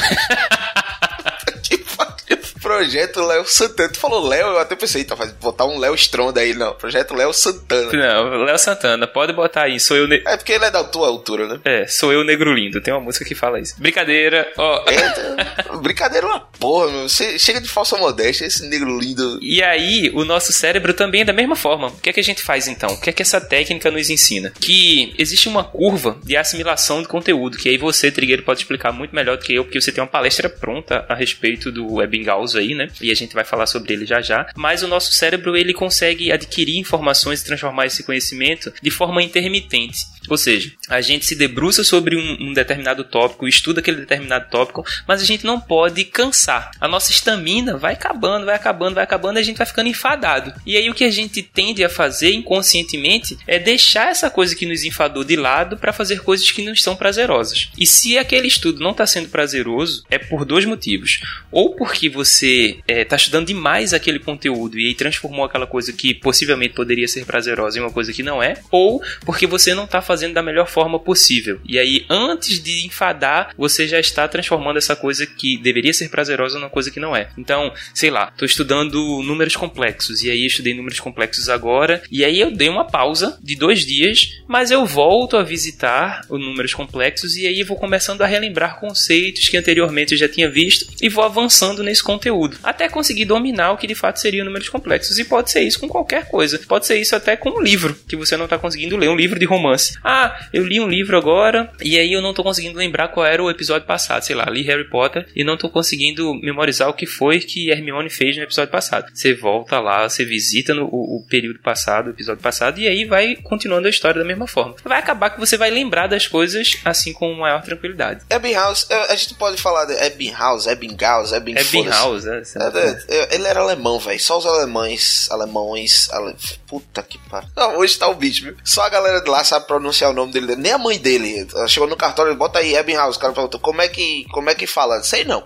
Projeto 2.69 3.23
Léo 3.23 3.47
Santana. 3.47 3.89
Tu 3.89 3.99
falou 3.99 4.29
Léo, 4.29 4.49
eu 4.49 4.59
até 4.59 4.77
pensei, 4.77 5.03
tá, 5.03 5.15
vai 5.15 5.27
botar 5.41 5.65
um 5.65 5.79
Léo 5.79 5.95
Stronda 5.95 6.43
aí. 6.43 6.53
Não, 6.53 6.75
Projeto 6.75 7.15
Léo 7.15 7.33
Santana. 7.33 7.91
Não, 7.91 8.45
Léo 8.45 8.59
Santana, 8.59 9.07
pode 9.07 9.33
botar 9.33 9.63
aí, 9.63 9.81
sou 9.81 9.97
eu. 9.97 10.07
Ne... 10.07 10.23
É 10.27 10.37
porque 10.37 10.53
ele 10.53 10.67
é 10.67 10.71
da 10.71 10.85
tua 10.85 11.09
altura, 11.09 11.49
né? 11.49 11.61
É, 11.65 11.87
sou 11.87 12.13
eu 12.13 12.23
negro 12.23 12.53
lindo. 12.53 12.79
Tem 12.83 12.93
uma 12.93 13.01
música 13.01 13.25
que 13.25 13.35
fala 13.35 13.59
isso. 13.59 13.75
Brincadeira, 13.79 14.53
ó. 14.59 14.85
É, 14.87 15.79
brincadeira 15.81 16.27
é 16.27 16.29
uma 16.29 16.41
porra, 16.41 16.93
meu. 16.93 17.09
Você 17.09 17.39
chega 17.39 17.59
de 17.59 17.71
falsa 17.71 17.97
modéstia, 17.97 18.45
esse 18.45 18.69
negro 18.69 18.99
lindo. 18.99 19.39
E 19.41 19.63
aí, 19.63 20.11
o 20.13 20.23
nosso 20.23 20.53
cérebro 20.53 20.93
também 20.93 21.23
é 21.23 21.25
da 21.25 21.33
mesma 21.33 21.57
forma. 21.57 21.87
O 21.87 21.97
que 21.97 22.11
é 22.11 22.13
que 22.13 22.21
a 22.21 22.25
gente 22.25 22.43
faz 22.43 22.69
então? 22.69 22.91
O 22.91 23.01
que 23.01 23.09
é 23.09 23.13
que 23.15 23.23
essa 23.23 23.41
técnica 23.41 23.91
nos 23.91 24.11
ensina? 24.11 24.53
Que 24.61 25.15
existe 25.17 25.49
uma 25.49 25.65
curva 25.65 26.19
de 26.23 26.37
assimilação 26.37 27.01
de 27.01 27.09
conteúdo, 27.09 27.57
que 27.57 27.71
aí 27.71 27.79
você, 27.79 28.11
Trigueiro, 28.11 28.43
pode 28.43 28.61
explicar 28.61 28.93
muito 28.93 29.15
melhor 29.15 29.39
do 29.39 29.43
que 29.43 29.55
eu, 29.55 29.65
porque 29.65 29.81
você 29.81 29.91
tem 29.91 30.05
uma 30.05 30.11
palestra 30.11 30.51
pronta 30.51 31.07
a 31.09 31.15
respeito 31.15 31.73
do 31.73 32.03
Ebbinghaus 32.03 32.58
aí, 32.59 32.75
né? 32.75 32.89
E 33.01 33.11
a 33.11 33.15
gente 33.15 33.35
vai 33.35 33.45
falar 33.45 33.67
sobre 33.67 33.93
ele 33.93 34.07
já 34.07 34.21
já. 34.21 34.47
Mas 34.57 34.83
o 34.83 34.89
nosso 34.89 35.13
cérebro, 35.13 35.57
ele 35.57 35.73
consegue 35.73 36.33
adquirir 36.33 36.79
informações 36.79 37.41
e 37.41 37.45
transformar 37.45 37.87
esse 37.87 38.05
conhecimento 38.05 38.73
de 38.83 38.91
forma 38.91 39.23
intermitente. 39.23 39.99
Ou 40.29 40.37
seja, 40.37 40.73
a 40.89 41.01
gente 41.01 41.25
se 41.25 41.35
debruça 41.35 41.83
sobre 41.83 42.17
um, 42.17 42.37
um, 42.41 42.53
determinado 42.53 43.05
tópico, 43.05 43.49
estuda 43.49 43.81
aquele 43.81 43.99
determinado 43.99 44.51
tópico, 44.51 44.85
mas 45.07 45.23
a 45.23 45.25
gente 45.25 45.45
não 45.45 45.61
pode 45.61 46.05
cansar. 46.05 46.71
A 46.81 46.87
nossa 46.87 47.11
estamina 47.11 47.77
vai 47.77 47.95
acabando, 47.95 48.47
vai 48.47 48.55
acabando, 48.55 48.95
vai 48.95 49.05
acabando 49.05 49.39
e 49.39 49.41
a 49.41 49.45
gente 49.45 49.57
vai 49.57 49.67
ficando 49.67 49.89
enfadado. 49.89 50.53
E 50.67 50.77
aí 50.77 50.91
o 50.91 50.95
que 50.95 51.05
a 51.05 51.11
gente 51.11 51.43
tende 51.43 51.83
a 51.83 51.89
fazer 51.89 52.33
inconscientemente 52.33 53.39
é 53.47 53.59
deixar 53.59 54.11
essa 54.11 54.31
coisa 54.31 54.55
que 54.55 54.67
nos 54.67 54.85
enfadou 54.85 55.25
de 55.25 55.37
lado 55.37 55.77
para 55.77 55.93
fazer 55.93 56.21
coisas 56.21 56.51
que 56.51 56.65
não 56.65 56.77
são 56.77 56.95
prazerosas. 56.95 57.71
E 57.79 57.87
se 57.87 58.19
aquele 58.19 58.49
estudo 58.49 58.81
não 58.81 58.91
está 58.91 59.07
sendo 59.07 59.29
prazeroso, 59.29 60.05
é 60.11 60.19
por 60.19 60.45
dois 60.45 60.65
motivos. 60.65 61.21
Ou 61.51 61.75
porque 61.75 62.09
você 62.09 62.48
está 62.87 63.17
estudando 63.17 63.47
demais 63.47 63.93
aquele 63.93 64.19
conteúdo 64.19 64.79
e 64.79 64.89
aí 64.89 64.95
transformou 64.95 65.45
aquela 65.45 65.67
coisa 65.67 65.93
que 65.93 66.15
possivelmente 66.15 66.75
poderia 66.75 67.09
ser 67.09 67.25
prazerosa 67.25 67.79
em 67.79 67.83
uma 67.83 67.91
coisa 67.91 68.13
que 68.13 68.23
não 68.23 68.43
é, 68.43 68.61
ou 68.71 69.03
porque 69.25 69.47
você 69.47 69.75
não 69.75 69.85
está 69.85 70.01
fazendo 70.01 70.35
da 70.35 70.43
melhor 70.43 70.69
forma 70.69 70.99
possível. 70.99 71.61
E 71.65 71.79
aí, 71.79 72.05
antes 72.09 72.63
de 72.63 72.87
enfadar, 72.87 73.55
você 73.57 73.87
já 73.87 73.99
está 73.99 74.27
transformando 74.29 74.79
essa 74.79 74.97
coisa 74.97 75.27
que 75.27 75.57
deveria 75.59 75.93
ser 75.93 76.09
prazerosa 76.09 76.59
numa 76.59 76.71
coisa 76.71 76.91
que 76.91 77.01
não 77.01 77.15
é. 77.15 77.31
Então, 77.37 77.73
sei 77.95 78.11
lá, 78.11 78.29
estou 78.33 78.47
estudando 78.47 79.23
números 79.23 79.57
complexos 79.57 80.23
e 80.23 80.31
aí 80.31 80.47
estudei 80.47 80.75
números 80.75 81.01
complexos 81.01 81.49
agora 81.49 82.03
e 82.11 82.25
aí 82.25 82.41
eu 82.41 82.51
dei 82.51 82.69
uma 82.69 82.85
pausa 82.85 83.39
de 83.43 83.57
dois 83.57 83.85
dias, 83.85 84.41
mas 84.47 84.71
eu 84.71 84.85
volto 84.87 85.37
a 85.37 85.43
visitar 85.43 86.25
os 86.29 86.41
números 86.41 86.75
complexos 86.75 87.37
e 87.37 87.47
aí 87.47 87.63
vou 87.63 87.77
começando 87.77 88.23
a 88.23 88.27
relembrar 88.27 88.79
conceitos 88.81 89.49
que 89.49 89.57
anteriormente 89.57 90.13
eu 90.13 90.19
já 90.19 90.29
tinha 90.29 90.51
visto 90.51 90.87
e 91.01 91.09
vou 91.09 91.25
avançando 91.25 91.83
nesse 91.83 92.03
conteúdo 92.03 92.38
até 92.63 92.89
conseguir 92.89 93.25
dominar 93.25 93.73
o 93.73 93.77
que 93.77 93.87
de 93.87 93.95
fato 93.95 94.21
seriam 94.21 94.45
números 94.45 94.69
complexos. 94.69 95.19
E 95.19 95.25
pode 95.25 95.51
ser 95.51 95.63
isso 95.63 95.81
com 95.81 95.89
qualquer 95.89 96.29
coisa. 96.29 96.59
Pode 96.67 96.87
ser 96.87 96.97
isso 96.97 97.15
até 97.15 97.37
com 97.37 97.51
um 97.51 97.61
livro 97.61 97.97
que 98.07 98.17
você 98.17 98.37
não 98.37 98.45
está 98.45 98.59
conseguindo 98.59 98.97
ler, 98.97 99.09
um 99.09 99.17
livro 99.17 99.39
de 99.39 99.45
romance. 99.45 99.99
Ah, 100.05 100.39
eu 100.53 100.65
li 100.65 100.81
um 100.81 100.89
livro 100.89 101.17
agora 101.17 101.71
e 101.83 101.99
aí 101.99 102.13
eu 102.13 102.23
não 102.23 102.31
estou 102.31 102.45
conseguindo 102.45 102.79
lembrar 102.79 103.09
qual 103.09 103.27
era 103.27 103.43
o 103.43 103.51
episódio 103.51 103.87
passado. 103.87 104.23
Sei 104.23 104.35
lá, 104.35 104.45
li 104.45 104.63
Harry 104.63 104.89
Potter 104.89 105.27
e 105.35 105.45
não 105.45 105.55
estou 105.55 105.71
conseguindo 105.71 106.35
memorizar 106.35 106.89
o 106.89 106.95
que 106.95 107.07
foi 107.07 107.41
que 107.41 107.71
Hermione 107.71 108.11
fez 108.11 108.37
no 108.37 108.43
episódio 108.43 108.71
passado. 108.71 109.11
Você 109.13 109.35
volta 109.35 109.81
lá, 109.81 110.09
você 110.09 110.25
visita 110.25 110.75
no, 110.75 110.85
o, 110.87 111.17
o 111.19 111.27
período 111.29 111.61
passado, 111.61 112.09
o 112.09 112.11
episódio 112.11 112.43
passado, 112.43 112.81
e 112.81 112.89
aí 112.89 113.05
vai 113.05 113.37
continuando 113.37 113.87
a 113.87 113.91
história 113.91 114.21
da 114.21 114.27
mesma 114.27 114.47
forma. 114.47 114.75
Vai 114.85 114.99
acabar 114.99 115.31
que 115.31 115.41
você 115.41 115.57
vai 115.57 115.71
lembrar 115.71 116.07
das 116.07 116.27
coisas 116.27 116.81
assim 116.85 117.13
com 117.13 117.33
maior 117.35 117.63
tranquilidade. 117.63 118.25
Ebbinghaus, 118.31 118.91
a 118.91 119.15
gente 119.15 119.35
pode 119.35 119.61
falar 119.61 119.85
de 119.85 119.95
Ebbinghaus, 120.05 120.67
Ebbinghaus, 120.67 121.33
Ebbinghaus. 121.33 121.69
Ebbinghaus, 121.69 122.27
é. 122.35 123.05
É, 123.09 123.35
ele 123.35 123.47
era 123.47 123.61
alemão, 123.61 123.99
velho. 123.99 124.21
Só 124.21 124.39
os 124.39 124.47
alemães, 124.47 125.29
alemães, 125.31 126.09
ale... 126.13 126.35
puta 126.67 127.03
que 127.03 127.19
pariu. 127.29 127.49
Não, 127.57 127.79
hoje 127.79 127.99
tá 127.99 128.09
o 128.09 128.15
bicho, 128.15 128.45
viu? 128.45 128.57
Só 128.65 128.83
a 128.83 128.89
galera 128.89 129.21
de 129.21 129.31
lá 129.31 129.43
sabe 129.45 129.67
pronunciar 129.67 130.11
o 130.11 130.15
nome 130.15 130.33
dele. 130.33 130.57
Nem 130.57 130.73
a 130.73 130.79
mãe 130.79 130.99
dele. 130.99 131.47
Ela 131.55 131.69
chegou 131.69 131.89
no 131.89 131.97
cartório, 131.97 132.35
bota 132.35 132.59
aí 132.59 132.75
Ebbinghaus. 132.75 133.17
O 133.17 133.21
cara 133.21 133.33
perguntou, 133.33 133.61
como 133.61 133.81
é 133.81 133.89
que, 133.89 134.25
como 134.33 134.51
é 134.51 134.55
que 134.55 134.67
fala? 134.67 135.03
Sei 135.03 135.25
não. 135.25 135.45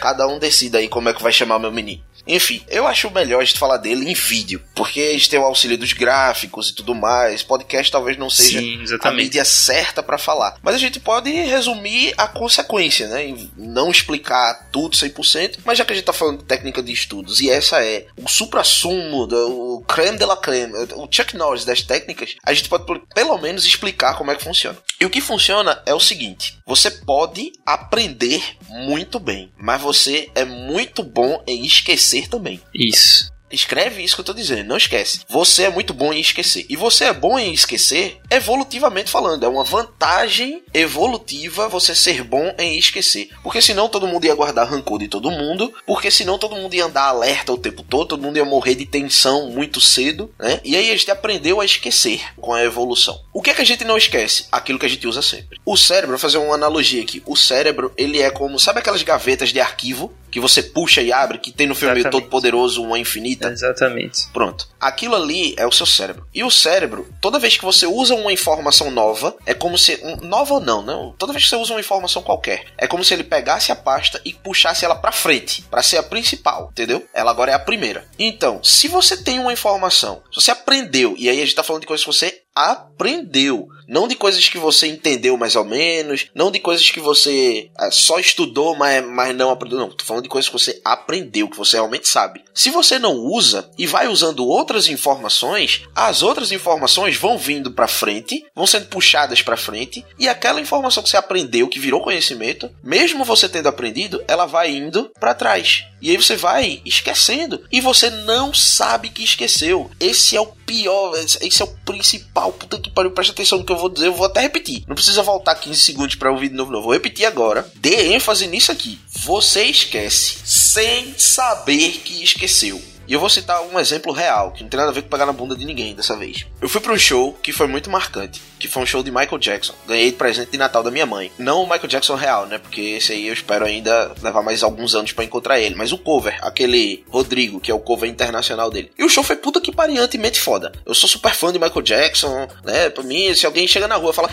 Cada 0.00 0.26
um 0.26 0.38
decida 0.38 0.78
aí 0.78 0.88
como 0.88 1.08
é 1.08 1.14
que 1.14 1.22
vai 1.22 1.32
chamar 1.32 1.58
meu 1.58 1.72
menino. 1.72 2.02
Enfim, 2.26 2.62
eu 2.68 2.86
acho 2.86 3.10
melhor 3.10 3.40
a 3.40 3.44
gente 3.44 3.58
falar 3.58 3.78
dele 3.78 4.10
em 4.10 4.14
vídeo, 4.14 4.62
porque 4.74 5.00
a 5.00 5.12
gente 5.12 5.28
tem 5.28 5.38
o 5.38 5.44
auxílio 5.44 5.76
dos 5.76 5.92
gráficos 5.92 6.68
e 6.68 6.74
tudo 6.74 6.94
mais. 6.94 7.42
Podcast 7.42 7.90
talvez 7.90 8.16
não 8.16 8.30
seja 8.30 8.60
Sim, 8.60 8.84
a 9.00 9.10
mídia 9.10 9.44
certa 9.44 10.02
para 10.02 10.18
falar. 10.18 10.56
Mas 10.62 10.74
a 10.74 10.78
gente 10.78 11.00
pode 11.00 11.30
resumir 11.30 12.14
a 12.16 12.26
consequência, 12.26 13.08
né? 13.08 13.28
E 13.28 13.50
não 13.56 13.90
explicar 13.90 14.68
tudo 14.70 14.96
100%, 14.96 15.58
mas 15.64 15.78
já 15.78 15.84
que 15.84 15.92
a 15.92 15.96
gente 15.96 16.04
tá 16.04 16.12
falando 16.12 16.38
de 16.38 16.44
técnica 16.44 16.82
de 16.82 16.92
estudos, 16.92 17.40
e 17.40 17.50
essa 17.50 17.84
é 17.84 18.06
o 18.16 18.28
supra-sumo, 18.28 19.24
o 19.24 19.82
creme 19.82 20.18
de 20.18 20.24
la 20.24 20.36
creme, 20.36 20.72
o 20.94 21.08
Chuck 21.10 21.36
Norris 21.36 21.64
das 21.64 21.82
técnicas, 21.82 22.36
a 22.44 22.52
gente 22.52 22.68
pode 22.68 22.84
pelo 23.14 23.38
menos 23.38 23.64
explicar 23.64 24.16
como 24.16 24.30
é 24.30 24.36
que 24.36 24.44
funciona. 24.44 24.78
E 25.00 25.04
o 25.04 25.10
que 25.10 25.20
funciona 25.20 25.82
é 25.84 25.94
o 25.94 26.00
seguinte: 26.00 26.58
você 26.66 26.90
pode 26.90 27.52
aprender 27.66 28.42
muito 28.68 29.18
bem, 29.18 29.50
mas 29.58 29.80
você 29.80 30.30
é 30.34 30.44
muito 30.44 31.02
bom 31.02 31.42
em 31.46 31.64
esquecer 31.64 32.11
também. 32.28 32.60
Isso. 32.74 33.32
Escreve 33.52 34.02
isso 34.02 34.14
que 34.14 34.20
eu 34.20 34.24
tô 34.24 34.32
dizendo, 34.32 34.68
não 34.68 34.76
esquece. 34.76 35.20
Você 35.28 35.64
é 35.64 35.70
muito 35.70 35.92
bom 35.92 36.12
em 36.12 36.20
esquecer. 36.20 36.66
E 36.68 36.76
você 36.76 37.04
é 37.04 37.12
bom 37.12 37.38
em 37.38 37.52
esquecer 37.52 38.18
evolutivamente 38.30 39.10
falando. 39.10 39.44
É 39.44 39.48
uma 39.48 39.64
vantagem 39.64 40.62
evolutiva 40.72 41.68
você 41.68 41.94
ser 41.94 42.24
bom 42.24 42.54
em 42.58 42.78
esquecer. 42.78 43.28
Porque 43.42 43.60
senão 43.60 43.88
todo 43.88 44.06
mundo 44.06 44.24
ia 44.24 44.34
guardar 44.34 44.68
rancor 44.68 44.98
de 44.98 45.08
todo 45.08 45.30
mundo. 45.30 45.72
Porque 45.86 46.10
senão 46.10 46.38
todo 46.38 46.56
mundo 46.56 46.74
ia 46.74 46.86
andar 46.86 47.04
alerta 47.04 47.52
o 47.52 47.58
tempo 47.58 47.82
todo. 47.82 48.08
Todo 48.08 48.22
mundo 48.22 48.36
ia 48.36 48.44
morrer 48.44 48.74
de 48.74 48.86
tensão 48.86 49.50
muito 49.50 49.80
cedo, 49.80 50.32
né? 50.38 50.60
E 50.64 50.76
aí 50.76 50.90
a 50.90 50.96
gente 50.96 51.10
aprendeu 51.10 51.60
a 51.60 51.64
esquecer 51.64 52.20
com 52.36 52.52
a 52.52 52.64
evolução. 52.64 53.20
O 53.32 53.40
que 53.40 53.50
é 53.50 53.54
que 53.54 53.62
a 53.62 53.66
gente 53.66 53.84
não 53.84 53.96
esquece? 53.96 54.46
Aquilo 54.50 54.78
que 54.78 54.86
a 54.86 54.88
gente 54.88 55.06
usa 55.06 55.22
sempre. 55.22 55.60
O 55.64 55.76
cérebro, 55.76 56.10
vou 56.10 56.18
fazer 56.18 56.38
uma 56.38 56.54
analogia 56.54 57.02
aqui. 57.02 57.22
O 57.26 57.36
cérebro, 57.36 57.92
ele 57.96 58.20
é 58.20 58.30
como, 58.30 58.58
sabe 58.58 58.80
aquelas 58.80 59.02
gavetas 59.02 59.50
de 59.50 59.60
arquivo 59.60 60.12
que 60.30 60.40
você 60.40 60.62
puxa 60.62 61.02
e 61.02 61.12
abre, 61.12 61.38
que 61.38 61.52
tem 61.52 61.66
no 61.66 61.74
filme. 61.74 62.02
Todo 62.04 62.26
Poderoso 62.26 62.82
uma 62.82 62.98
infinita? 62.98 63.41
Exatamente. 63.48 64.28
Pronto. 64.32 64.68
Aquilo 64.80 65.14
ali 65.14 65.54
é 65.58 65.66
o 65.66 65.72
seu 65.72 65.86
cérebro. 65.86 66.26
E 66.34 66.42
o 66.44 66.50
cérebro, 66.50 67.08
toda 67.20 67.38
vez 67.38 67.56
que 67.56 67.64
você 67.64 67.86
usa 67.86 68.14
uma 68.14 68.32
informação 68.32 68.90
nova, 68.90 69.34
é 69.46 69.54
como 69.54 69.78
se. 69.78 69.98
um- 70.02 70.16
nova 70.26 70.54
ou 70.54 70.60
não, 70.60 70.82
não. 70.82 71.12
Toda 71.18 71.32
vez 71.32 71.44
que 71.44 71.50
você 71.50 71.56
usa 71.56 71.72
uma 71.74 71.80
informação 71.80 72.22
qualquer, 72.22 72.66
é 72.76 72.86
como 72.86 73.04
se 73.04 73.14
ele 73.14 73.24
pegasse 73.24 73.70
a 73.72 73.76
pasta 73.76 74.20
e 74.24 74.32
puxasse 74.32 74.84
ela 74.84 74.94
pra 74.96 75.12
frente, 75.12 75.62
pra 75.70 75.82
ser 75.82 75.98
a 75.98 76.02
principal, 76.02 76.68
entendeu? 76.72 77.06
Ela 77.14 77.30
agora 77.30 77.50
é 77.52 77.54
a 77.54 77.58
primeira. 77.58 78.06
Então, 78.18 78.62
se 78.62 78.88
você 78.88 79.16
tem 79.16 79.38
uma 79.38 79.52
informação, 79.52 80.22
se 80.32 80.40
você 80.40 80.50
aprendeu, 80.50 81.14
e 81.18 81.28
aí 81.28 81.38
a 81.40 81.44
gente 81.44 81.54
tá 81.54 81.62
falando 81.62 81.82
de 81.82 81.86
coisas 81.86 82.04
que 82.04 82.12
você 82.12 82.41
aprendeu. 82.54 83.68
Não 83.88 84.08
de 84.08 84.14
coisas 84.14 84.48
que 84.48 84.58
você 84.58 84.86
entendeu 84.86 85.36
mais 85.36 85.56
ou 85.56 85.64
menos, 85.64 86.28
não 86.34 86.50
de 86.50 86.58
coisas 86.58 86.88
que 86.90 87.00
você 87.00 87.70
ah, 87.76 87.90
só 87.90 88.18
estudou, 88.18 88.74
mas, 88.74 89.04
mas 89.06 89.36
não 89.36 89.50
aprendeu. 89.50 89.78
Não, 89.78 89.90
tô 89.90 90.04
falando 90.04 90.22
de 90.22 90.28
coisas 90.28 90.48
que 90.48 90.58
você 90.58 90.80
aprendeu, 90.84 91.48
que 91.48 91.56
você 91.56 91.76
realmente 91.76 92.08
sabe. 92.08 92.42
Se 92.54 92.70
você 92.70 92.98
não 92.98 93.14
usa 93.14 93.70
e 93.76 93.86
vai 93.86 94.08
usando 94.08 94.46
outras 94.46 94.88
informações, 94.88 95.82
as 95.94 96.22
outras 96.22 96.52
informações 96.52 97.16
vão 97.16 97.36
vindo 97.36 97.70
para 97.70 97.88
frente, 97.88 98.44
vão 98.54 98.66
sendo 98.66 98.86
puxadas 98.86 99.42
para 99.42 99.56
frente, 99.56 100.04
e 100.18 100.28
aquela 100.28 100.60
informação 100.60 101.02
que 101.02 101.10
você 101.10 101.16
aprendeu, 101.16 101.68
que 101.68 101.80
virou 101.80 102.00
conhecimento, 102.00 102.70
mesmo 102.82 103.24
você 103.24 103.48
tendo 103.48 103.68
aprendido, 103.68 104.22
ela 104.26 104.46
vai 104.46 104.70
indo 104.70 105.10
para 105.18 105.34
trás. 105.34 105.84
E 106.02 106.10
aí 106.10 106.16
você 106.16 106.34
vai 106.34 106.82
esquecendo. 106.84 107.62
E 107.70 107.80
você 107.80 108.10
não 108.10 108.52
sabe 108.52 109.08
que 109.08 109.22
esqueceu. 109.22 109.88
Esse 110.00 110.36
é 110.36 110.40
o 110.40 110.46
pior, 110.46 111.14
esse 111.16 111.62
é 111.62 111.64
o 111.64 111.68
principal. 111.84 112.41
Puta 112.50 112.78
que 112.78 112.90
pariu, 112.90 113.10
presta 113.12 113.32
atenção 113.32 113.58
no 113.58 113.64
que 113.64 113.72
eu 113.72 113.76
vou 113.76 113.88
dizer, 113.88 114.06
eu 114.06 114.14
vou 114.14 114.26
até 114.26 114.40
repetir. 114.40 114.82
Não 114.88 114.94
precisa 114.94 115.22
voltar 115.22 115.54
15 115.54 115.78
segundos 115.78 116.14
para 116.16 116.32
ouvir 116.32 116.48
de 116.48 116.54
novo, 116.54 116.72
não. 116.72 116.82
Vou 116.82 116.92
repetir 116.92 117.26
agora. 117.26 117.70
Dê 117.76 118.14
ênfase 118.14 118.46
nisso 118.46 118.72
aqui. 118.72 118.98
Você 119.24 119.64
esquece 119.64 120.38
sem 120.44 121.14
saber 121.16 122.00
que 122.04 122.24
esqueceu. 122.24 122.80
E 123.06 123.12
eu 123.12 123.20
vou 123.20 123.28
citar 123.28 123.62
um 123.62 123.78
exemplo 123.78 124.12
real, 124.12 124.52
que 124.52 124.62
não 124.62 124.70
tem 124.70 124.78
nada 124.78 124.90
a 124.90 124.94
ver 124.94 125.02
com 125.02 125.08
pegar 125.08 125.26
na 125.26 125.32
bunda 125.32 125.56
de 125.56 125.64
ninguém 125.64 125.94
dessa 125.94 126.16
vez. 126.16 126.46
Eu 126.60 126.68
fui 126.68 126.80
para 126.80 126.92
um 126.92 126.98
show 126.98 127.36
que 127.42 127.52
foi 127.52 127.66
muito 127.66 127.90
marcante, 127.90 128.40
que 128.58 128.68
foi 128.68 128.82
um 128.82 128.86
show 128.86 129.02
de 129.02 129.10
Michael 129.10 129.38
Jackson. 129.38 129.74
Ganhei 129.86 130.10
de 130.10 130.16
presente 130.16 130.52
de 130.52 130.58
Natal 130.58 130.82
da 130.82 130.90
minha 130.90 131.06
mãe. 131.06 131.30
Não 131.38 131.62
o 131.62 131.64
Michael 131.64 131.88
Jackson 131.88 132.14
real, 132.14 132.46
né? 132.46 132.58
Porque 132.58 132.80
esse 132.80 133.12
aí 133.12 133.26
eu 133.26 133.32
espero 133.32 133.64
ainda 133.64 134.14
levar 134.22 134.42
mais 134.42 134.62
alguns 134.62 134.94
anos 134.94 135.12
para 135.12 135.24
encontrar 135.24 135.60
ele. 135.60 135.74
Mas 135.74 135.92
o 135.92 135.98
cover, 135.98 136.38
aquele 136.42 137.04
Rodrigo, 137.10 137.60
que 137.60 137.70
é 137.70 137.74
o 137.74 137.80
cover 137.80 138.08
internacional 138.08 138.70
dele. 138.70 138.90
E 138.98 139.04
o 139.04 139.08
show 139.08 139.24
foi 139.24 139.36
puta 139.36 139.60
que 139.60 139.72
pariantemente 139.72 140.40
foda. 140.40 140.72
Eu 140.86 140.94
sou 140.94 141.08
super 141.08 141.34
fã 141.34 141.52
de 141.52 141.58
Michael 141.58 141.82
Jackson, 141.82 142.48
né? 142.64 142.90
Pra 142.90 143.02
mim, 143.02 143.34
se 143.34 143.46
alguém 143.46 143.66
chega 143.66 143.88
na 143.88 143.96
rua 143.96 144.10
e 144.10 144.14
fala, 144.14 144.30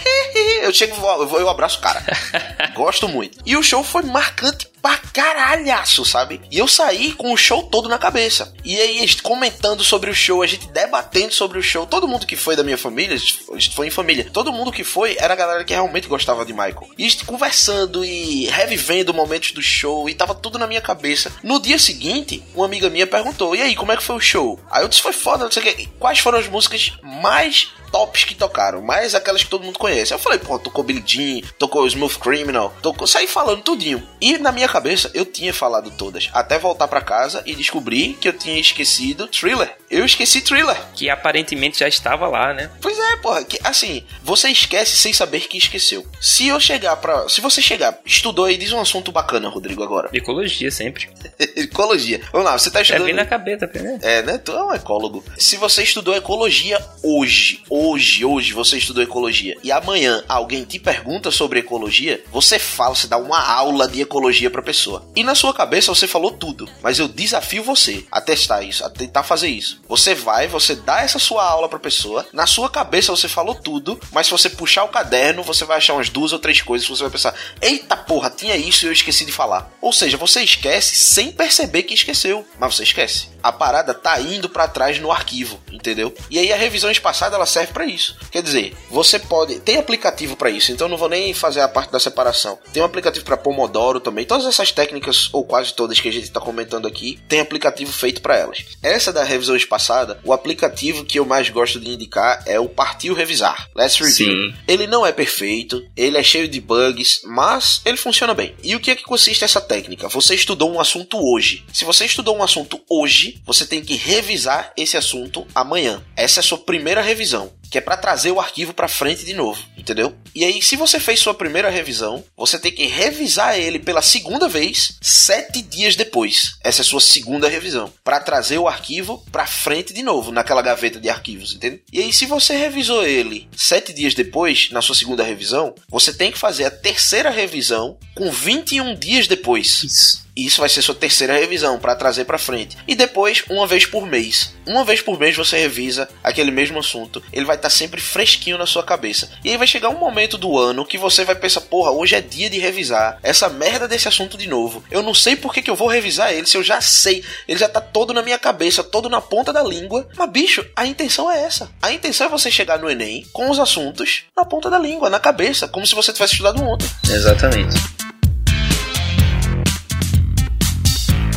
eu 0.62 0.74
chego, 0.74 0.96
eu 0.96 1.28
vou, 1.28 1.40
eu 1.40 1.50
abraço 1.50 1.80
o 1.80 1.82
cara. 1.82 2.04
Gosto 2.76 3.08
muito. 3.08 3.40
E 3.46 3.58
o 3.58 3.64
show 3.64 3.84
foi 3.84 4.04
marcante 4.04 4.69
pra 4.82 4.98
caralhaço, 4.98 6.06
sabe? 6.06 6.42
E 6.52 6.58
eu 6.58 6.68
saí 6.68 7.14
com 7.14 7.34
o 7.34 7.38
show 7.38 7.64
todo 7.64 7.90
na 7.90 7.98
cabeça. 7.98 8.54
E 8.64 8.80
aí, 8.80 8.98
a 8.98 9.02
gente 9.02 9.22
comentando 9.22 9.84
sobre 9.84 10.10
o 10.10 10.16
show, 10.16 10.42
a 10.42 10.48
gente 10.48 10.68
debatendo 10.68 11.34
sobre 11.34 11.60
o 11.60 11.64
show. 11.64 11.86
Todo 11.86 12.08
mundo 12.08 12.26
que 12.26 12.36
foi 12.36 12.56
da 12.56 12.64
minha 12.64 12.78
família, 12.78 13.16
a 13.16 13.58
gente 13.58 13.76
foi 13.76 13.88
em 13.88 13.92
família, 13.92 14.30
todo 14.32 14.54
mundo 14.54 14.72
que 14.72 14.84
foi 14.84 15.16
era 15.20 15.34
a 15.34 15.38
galera 15.38 15.64
que 15.64 15.74
realmente 15.74 16.08
gostava 16.08 16.46
de 16.46 16.54
Michael. 16.54 16.90
E 16.98 17.06
a 17.06 17.10
gente 17.10 17.26
conversando 17.26 18.04
e 18.04 18.46
revivendo 18.46 19.14
momentos 19.14 19.52
do 19.52 19.62
show, 19.62 20.10
e 20.10 20.14
tava 20.14 20.36
tudo 20.36 20.58
na 20.58 20.68
minha 20.68 20.82
cabeça. 20.82 21.32
No 21.44 21.62
dia 21.62 21.80
seguinte, 21.80 22.44
uma 22.54 22.66
amiga 22.66 22.90
minha 22.90 23.08
perguntou: 23.08 23.56
E 23.56 23.62
aí, 23.62 23.76
como 23.76 23.92
é 23.92 23.98
que 23.98 24.04
foi 24.04 24.16
o 24.16 24.22
show? 24.22 24.60
Aí 24.70 24.84
eu 24.84 24.88
disse: 24.88 25.02
Foi 25.02 25.14
foda, 25.14 25.44
não 25.44 25.52
sei 25.52 25.64
o 25.64 25.76
que. 25.76 25.86
Quais 26.00 26.20
foram 26.20 26.40
as 26.40 26.48
músicas 26.48 26.94
mais 27.02 27.72
tops 27.92 28.24
que 28.24 28.36
tocaram, 28.36 28.82
mais 28.82 29.16
aquelas 29.16 29.44
que 29.44 29.50
todo 29.50 29.64
mundo 29.64 29.80
conhece. 29.80 30.14
Eu 30.14 30.20
falei, 30.20 30.40
pô, 30.40 30.58
tocou 30.58 30.84
Billie 30.84 31.04
Jean, 31.06 31.48
tocou 31.58 31.88
Smooth 31.88 32.20
Criminal, 32.20 32.74
tocou, 32.82 33.08
saí 33.08 33.28
falando 33.28 33.64
tudinho. 33.64 34.08
E 34.22 34.38
na 34.38 34.52
minha 34.52 34.68
cabeça 34.68 35.12
eu 35.14 35.26
tinha 35.26 35.54
falado 35.54 35.92
todas, 35.92 36.30
até 36.34 36.58
voltar 36.58 36.88
para 36.88 37.02
casa 37.02 37.44
e 37.46 37.56
descobrir 37.56 38.14
que 38.14 38.28
eu 38.28 38.34
tinha 38.34 38.60
esquecido 38.60 39.28
Thriller. 39.28 39.76
Eu 39.90 40.06
esqueci 40.06 40.42
Thriller. 40.42 40.78
Que 40.94 41.10
aparentemente 41.10 41.80
já 41.80 41.88
estava 41.88 42.28
lá, 42.28 42.54
né? 42.54 42.70
Pois 42.82 42.98
é, 42.98 43.18
porra, 43.18 43.44
que 43.44 43.60
assim, 43.64 44.04
você 44.24 44.50
esquece 44.50 44.96
sem 44.96 45.14
saber 45.14 45.42
que 45.42 45.58
esqueceu. 45.58 46.06
Se 46.22 46.48
eu 46.48 46.60
chegar 46.60 46.96
para, 46.98 47.28
se 47.28 47.42
você 47.42 47.62
chegar, 47.62 48.00
estudou 48.06 48.50
e 48.50 48.58
diz 48.58 48.72
um 48.72 48.80
assunto 48.80 49.12
bacana, 49.12 49.50
Rodrigo 49.50 49.84
agora. 49.84 50.10
Ecologia 50.14 50.70
sempre. 50.72 51.10
ecologia. 51.56 52.22
Vamos 52.32 52.46
lá, 52.46 52.58
você 52.58 52.70
tá 52.70 52.82
estudando. 52.82 53.04
É 53.04 53.06
bem 53.06 53.16
na 53.16 53.26
cabeça, 53.26 53.70
né? 53.74 54.00
É, 54.02 54.22
né? 54.22 54.38
Tu 54.38 54.52
é 54.52 54.64
um 54.64 54.74
ecólogo. 54.74 55.24
Se 55.38 55.58
você 55.58 55.84
estudou 55.84 56.16
ecologia 56.16 56.80
hoje, 57.02 57.40
hoje, 57.40 57.64
hoje 57.80 58.54
você 58.54 58.78
estudou 58.78 59.04
ecologia 59.04 59.58
e 59.64 59.72
amanhã 59.72 60.24
alguém 60.28 60.64
te 60.64 60.80
pergunta 60.80 61.32
sobre 61.32 61.60
ecologia, 61.60 62.24
você 62.32 62.60
fala, 62.60 62.96
você 62.96 63.08
dá 63.08 63.18
uma 63.18 63.40
aula 63.40 63.88
de 63.88 64.02
ecologia 64.02 64.50
pra 64.50 64.62
pessoa. 64.62 65.06
E 65.16 65.24
na 65.24 65.36
sua 65.36 65.54
cabeça 65.54 65.94
você 65.94 66.08
falou 66.08 66.32
tudo, 66.32 66.70
mas 66.82 67.00
eu 67.00 67.08
desafio 67.08 67.64
você 67.64 68.06
a 68.12 68.20
testar 68.20 68.64
isso, 68.64 68.84
a 68.84 68.90
tentar 68.90 69.24
fazer 69.24 69.48
isso. 69.48 69.82
Você 69.88 70.14
vai, 70.14 70.48
você 70.48 70.76
dá 70.76 71.02
essa 71.02 71.20
sua 71.20 71.44
aula 71.44 71.70
pra 71.70 71.80
pessoa, 71.80 72.26
na 72.34 72.46
sua 72.46 72.70
cabeça 72.70 73.12
você 73.12 73.28
falou 73.28 73.56
tudo, 73.56 74.00
mas 74.12 74.28
se 74.28 74.32
você 74.32 74.50
puxar 74.50 74.84
o 74.84 74.90
caderno, 74.90 75.44
você 75.44 75.66
vai 75.66 75.78
achar 75.78 75.94
umas 75.94 76.10
duas 76.10 76.34
ou 76.34 76.40
três 76.40 76.62
coisas 76.62 76.88
que 76.88 76.96
você 76.96 77.04
vai 77.04 77.12
pensar: 77.12 77.34
eita 77.62 77.96
porra, 77.96 78.30
tinha 78.30 78.56
isso 78.58 78.86
e 78.86 78.88
eu 78.88 78.94
esqueci 78.94 79.26
de 79.26 79.32
falar. 79.32 79.72
Ou 79.82 79.94
seja, 79.94 80.18
você 80.18 80.42
esquece 80.42 80.96
sem 80.96 81.32
perceber 81.32 81.84
que 81.84 81.94
esqueceu, 81.94 82.46
mas 82.60 82.76
você 82.76 82.84
esquece. 82.84 83.30
A 83.42 83.52
parada 83.52 83.94
tá 83.94 84.20
indo 84.20 84.50
para 84.50 84.68
trás 84.68 85.00
no 85.00 85.12
arquivo, 85.12 85.60
entendeu? 85.72 86.14
E 86.30 86.38
aí 86.38 86.52
a 86.52 86.58
revisão 86.58 86.92
espaçada 86.92 87.36
ela 87.36 87.46
serve 87.46 87.69
para 87.72 87.86
isso. 87.86 88.18
Quer 88.32 88.44
dizer, 88.44 88.76
você 88.90 89.20
pode. 89.20 89.60
Tem 89.60 89.78
aplicativo 89.78 90.36
para 90.36 90.50
isso, 90.50 90.72
então 90.72 90.88
não 90.88 90.98
vou 90.98 91.10
nem 91.10 91.34
fazer 91.34 91.62
a 91.62 91.68
parte 91.68 91.92
da 91.92 92.00
separação. 92.00 92.60
Tem 92.74 92.82
um 92.82 92.86
aplicativo 92.86 93.26
para 93.26 93.38
Pomodoro 93.38 94.00
também. 94.00 94.26
Todas 94.26 94.46
essas 94.46 94.72
técnicas, 94.72 95.30
ou 95.34 95.44
quase 95.44 95.74
todas 95.74 96.00
que 96.00 96.10
a 96.10 96.14
gente 96.14 96.32
tá 96.32 96.40
comentando 96.40 96.88
aqui, 96.88 97.20
tem 97.28 97.40
aplicativo 97.40 97.92
feito 97.92 98.22
para 98.22 98.38
elas. 98.38 98.66
Essa 98.82 99.12
da 99.12 99.24
revisão 99.24 99.56
espaçada, 99.56 100.20
o 100.24 100.34
aplicativo 100.34 101.06
que 101.06 101.20
eu 101.20 101.26
mais 101.26 101.50
gosto 101.50 101.80
de 101.80 101.90
indicar 101.90 102.44
é 102.46 102.60
o 102.60 102.70
Partiu 102.70 103.14
Revisar. 103.14 103.70
Let's 103.76 103.96
Review. 103.98 104.28
Sim. 104.28 104.54
Ele 104.68 104.88
não 104.88 105.06
é 105.06 105.12
perfeito, 105.12 105.86
ele 105.96 106.18
é 106.18 106.24
cheio 106.24 106.48
de 106.48 106.62
bugs, 106.62 107.22
mas 107.26 107.82
ele 107.86 107.98
funciona 107.98 108.34
bem. 108.34 108.56
E 108.64 108.76
o 108.76 108.80
que 108.80 108.92
é 108.92 108.96
que 108.96 109.04
consiste 109.04 109.44
essa 109.44 109.62
técnica? 109.62 110.08
Você 110.10 110.36
estudou 110.36 110.72
um 110.72 110.80
assunto 110.80 111.18
hoje. 111.18 111.66
Se 111.74 111.86
você 111.86 112.06
estudou 112.06 112.38
um 112.38 112.44
assunto 112.44 112.82
hoje, 112.90 113.42
você 113.46 113.66
tem 113.66 113.82
que 113.82 113.96
revisar 113.96 114.72
esse 114.78 114.98
assunto 114.98 115.46
amanhã. 115.54 116.04
Essa 116.16 116.40
é 116.40 116.42
a 116.42 116.44
sua 116.44 116.58
primeira 116.58 117.02
revisão 117.02 117.52
que 117.70 117.78
é 117.78 117.82
para 117.82 117.98
trazer 117.98 118.32
o 118.32 118.40
arquivo 118.40 118.74
para 118.74 118.88
frente 118.88 119.26
de 119.26 119.34
novo, 119.34 119.64
entendeu? 119.78 120.16
E 120.34 120.44
aí, 120.44 120.62
se 120.62 120.76
você 120.76 121.00
fez 121.00 121.20
sua 121.20 121.34
primeira 121.34 121.70
revisão, 121.70 122.24
você 122.36 122.58
tem 122.58 122.72
que 122.72 122.86
revisar 122.86 123.58
ele 123.58 123.80
pela 123.80 124.02
segunda 124.02 124.48
vez 124.48 124.94
sete 125.02 125.62
dias 125.62 125.96
depois. 125.96 126.58
Essa 126.64 126.82
é 126.82 126.84
a 126.84 126.86
sua 126.86 127.02
segunda 127.02 127.48
revisão, 127.48 127.92
para 128.04 128.20
trazer 128.20 128.58
o 128.58 128.68
arquivo 128.68 129.24
para 129.32 129.46
frente 129.46 129.94
de 129.94 130.04
novo 130.04 130.32
naquela 130.32 130.62
gaveta 130.62 131.00
de 131.00 131.10
arquivos, 131.10 131.54
entendeu? 131.54 131.80
E 131.92 132.00
aí, 132.00 132.14
se 132.14 132.26
você 132.26 132.56
revisou 132.56 133.06
ele 133.06 133.48
sete 133.56 133.94
dias 133.94 134.14
depois 134.14 134.70
na 134.72 134.82
sua 134.82 134.96
segunda 134.96 135.24
revisão, 135.24 135.74
você 135.88 136.14
tem 136.14 136.32
que 136.32 136.38
fazer 136.38 136.66
a 136.66 136.72
terceira 136.72 137.30
revisão 137.30 137.98
com 138.16 138.32
21 138.32 138.96
dias 138.96 139.28
depois. 139.28 139.84
Isso. 139.84 140.29
E 140.40 140.46
isso 140.46 140.62
vai 140.62 140.70
ser 140.70 140.82
sua 140.82 140.96
terceira 140.96 141.34
revisão 141.34 141.78
para 141.78 141.94
trazer 141.94 142.24
para 142.24 142.38
frente. 142.38 142.78
E 142.88 142.96
depois, 142.96 143.44
uma 143.50 143.68
vez 143.68 143.86
por 143.86 144.08
mês. 144.08 144.54
Uma 144.66 144.86
vez 144.86 145.02
por 145.02 145.20
mês 145.20 145.36
você 145.36 145.58
revisa 145.58 146.08
aquele 146.24 146.50
mesmo 146.50 146.80
assunto. 146.80 147.22
Ele 147.34 147.44
vai 147.44 147.58
estar 147.58 147.68
tá 147.68 147.76
sempre 147.76 148.00
fresquinho 148.00 148.58
na 148.58 148.66
sua 148.66 148.82
cabeça. 148.82 149.30
E 149.44 149.50
aí 149.50 149.58
vai 149.58 149.68
chegar 149.68 149.90
um 149.90 150.00
momento 150.00 150.38
do 150.38 150.58
ano 150.58 150.86
que 150.86 150.98
você 150.98 151.26
vai 151.26 151.36
pensar: 151.36 151.62
porra, 151.62 151.92
hoje 151.92 152.16
é 152.16 152.22
dia 152.22 152.50
de 152.50 152.58
revisar 152.58 153.20
essa 153.22 153.50
merda 153.50 153.86
desse 153.86 154.08
assunto 154.08 154.38
de 154.38 154.48
novo. 154.48 154.82
Eu 154.90 155.04
não 155.04 155.14
sei 155.14 155.36
por 155.36 155.54
que, 155.54 155.62
que 155.62 155.70
eu 155.70 155.76
vou 155.76 155.90
revisar 155.90 156.32
ele 156.32 156.48
se 156.48 156.56
eu 156.56 156.64
já 156.64 156.80
sei. 156.80 157.22
Ele 157.46 157.60
já 157.60 157.68
tá 157.68 157.82
todo 157.82 158.14
na 158.14 158.22
minha 158.22 158.40
cabeça, 158.40 158.82
todo 158.82 159.10
na 159.10 159.20
ponta 159.20 159.52
da 159.52 159.62
língua. 159.62 160.08
Mas, 160.16 160.32
bicho, 160.32 160.66
a 160.74 160.86
intenção 160.86 161.30
é 161.30 161.44
essa. 161.44 161.70
A 161.82 161.92
intenção 161.92 162.28
é 162.28 162.30
você 162.30 162.50
chegar 162.50 162.80
no 162.80 162.90
Enem 162.90 163.26
com 163.34 163.50
os 163.50 163.60
assuntos 163.60 164.24
na 164.38 164.46
ponta 164.46 164.70
da 164.70 164.80
língua, 164.80 165.10
na 165.10 165.20
cabeça, 165.20 165.68
como 165.68 165.86
se 165.86 165.96
você 165.96 166.14
tivesse 166.14 166.36
estudado 166.36 166.64
ontem. 166.64 166.90
Exatamente. 167.10 168.09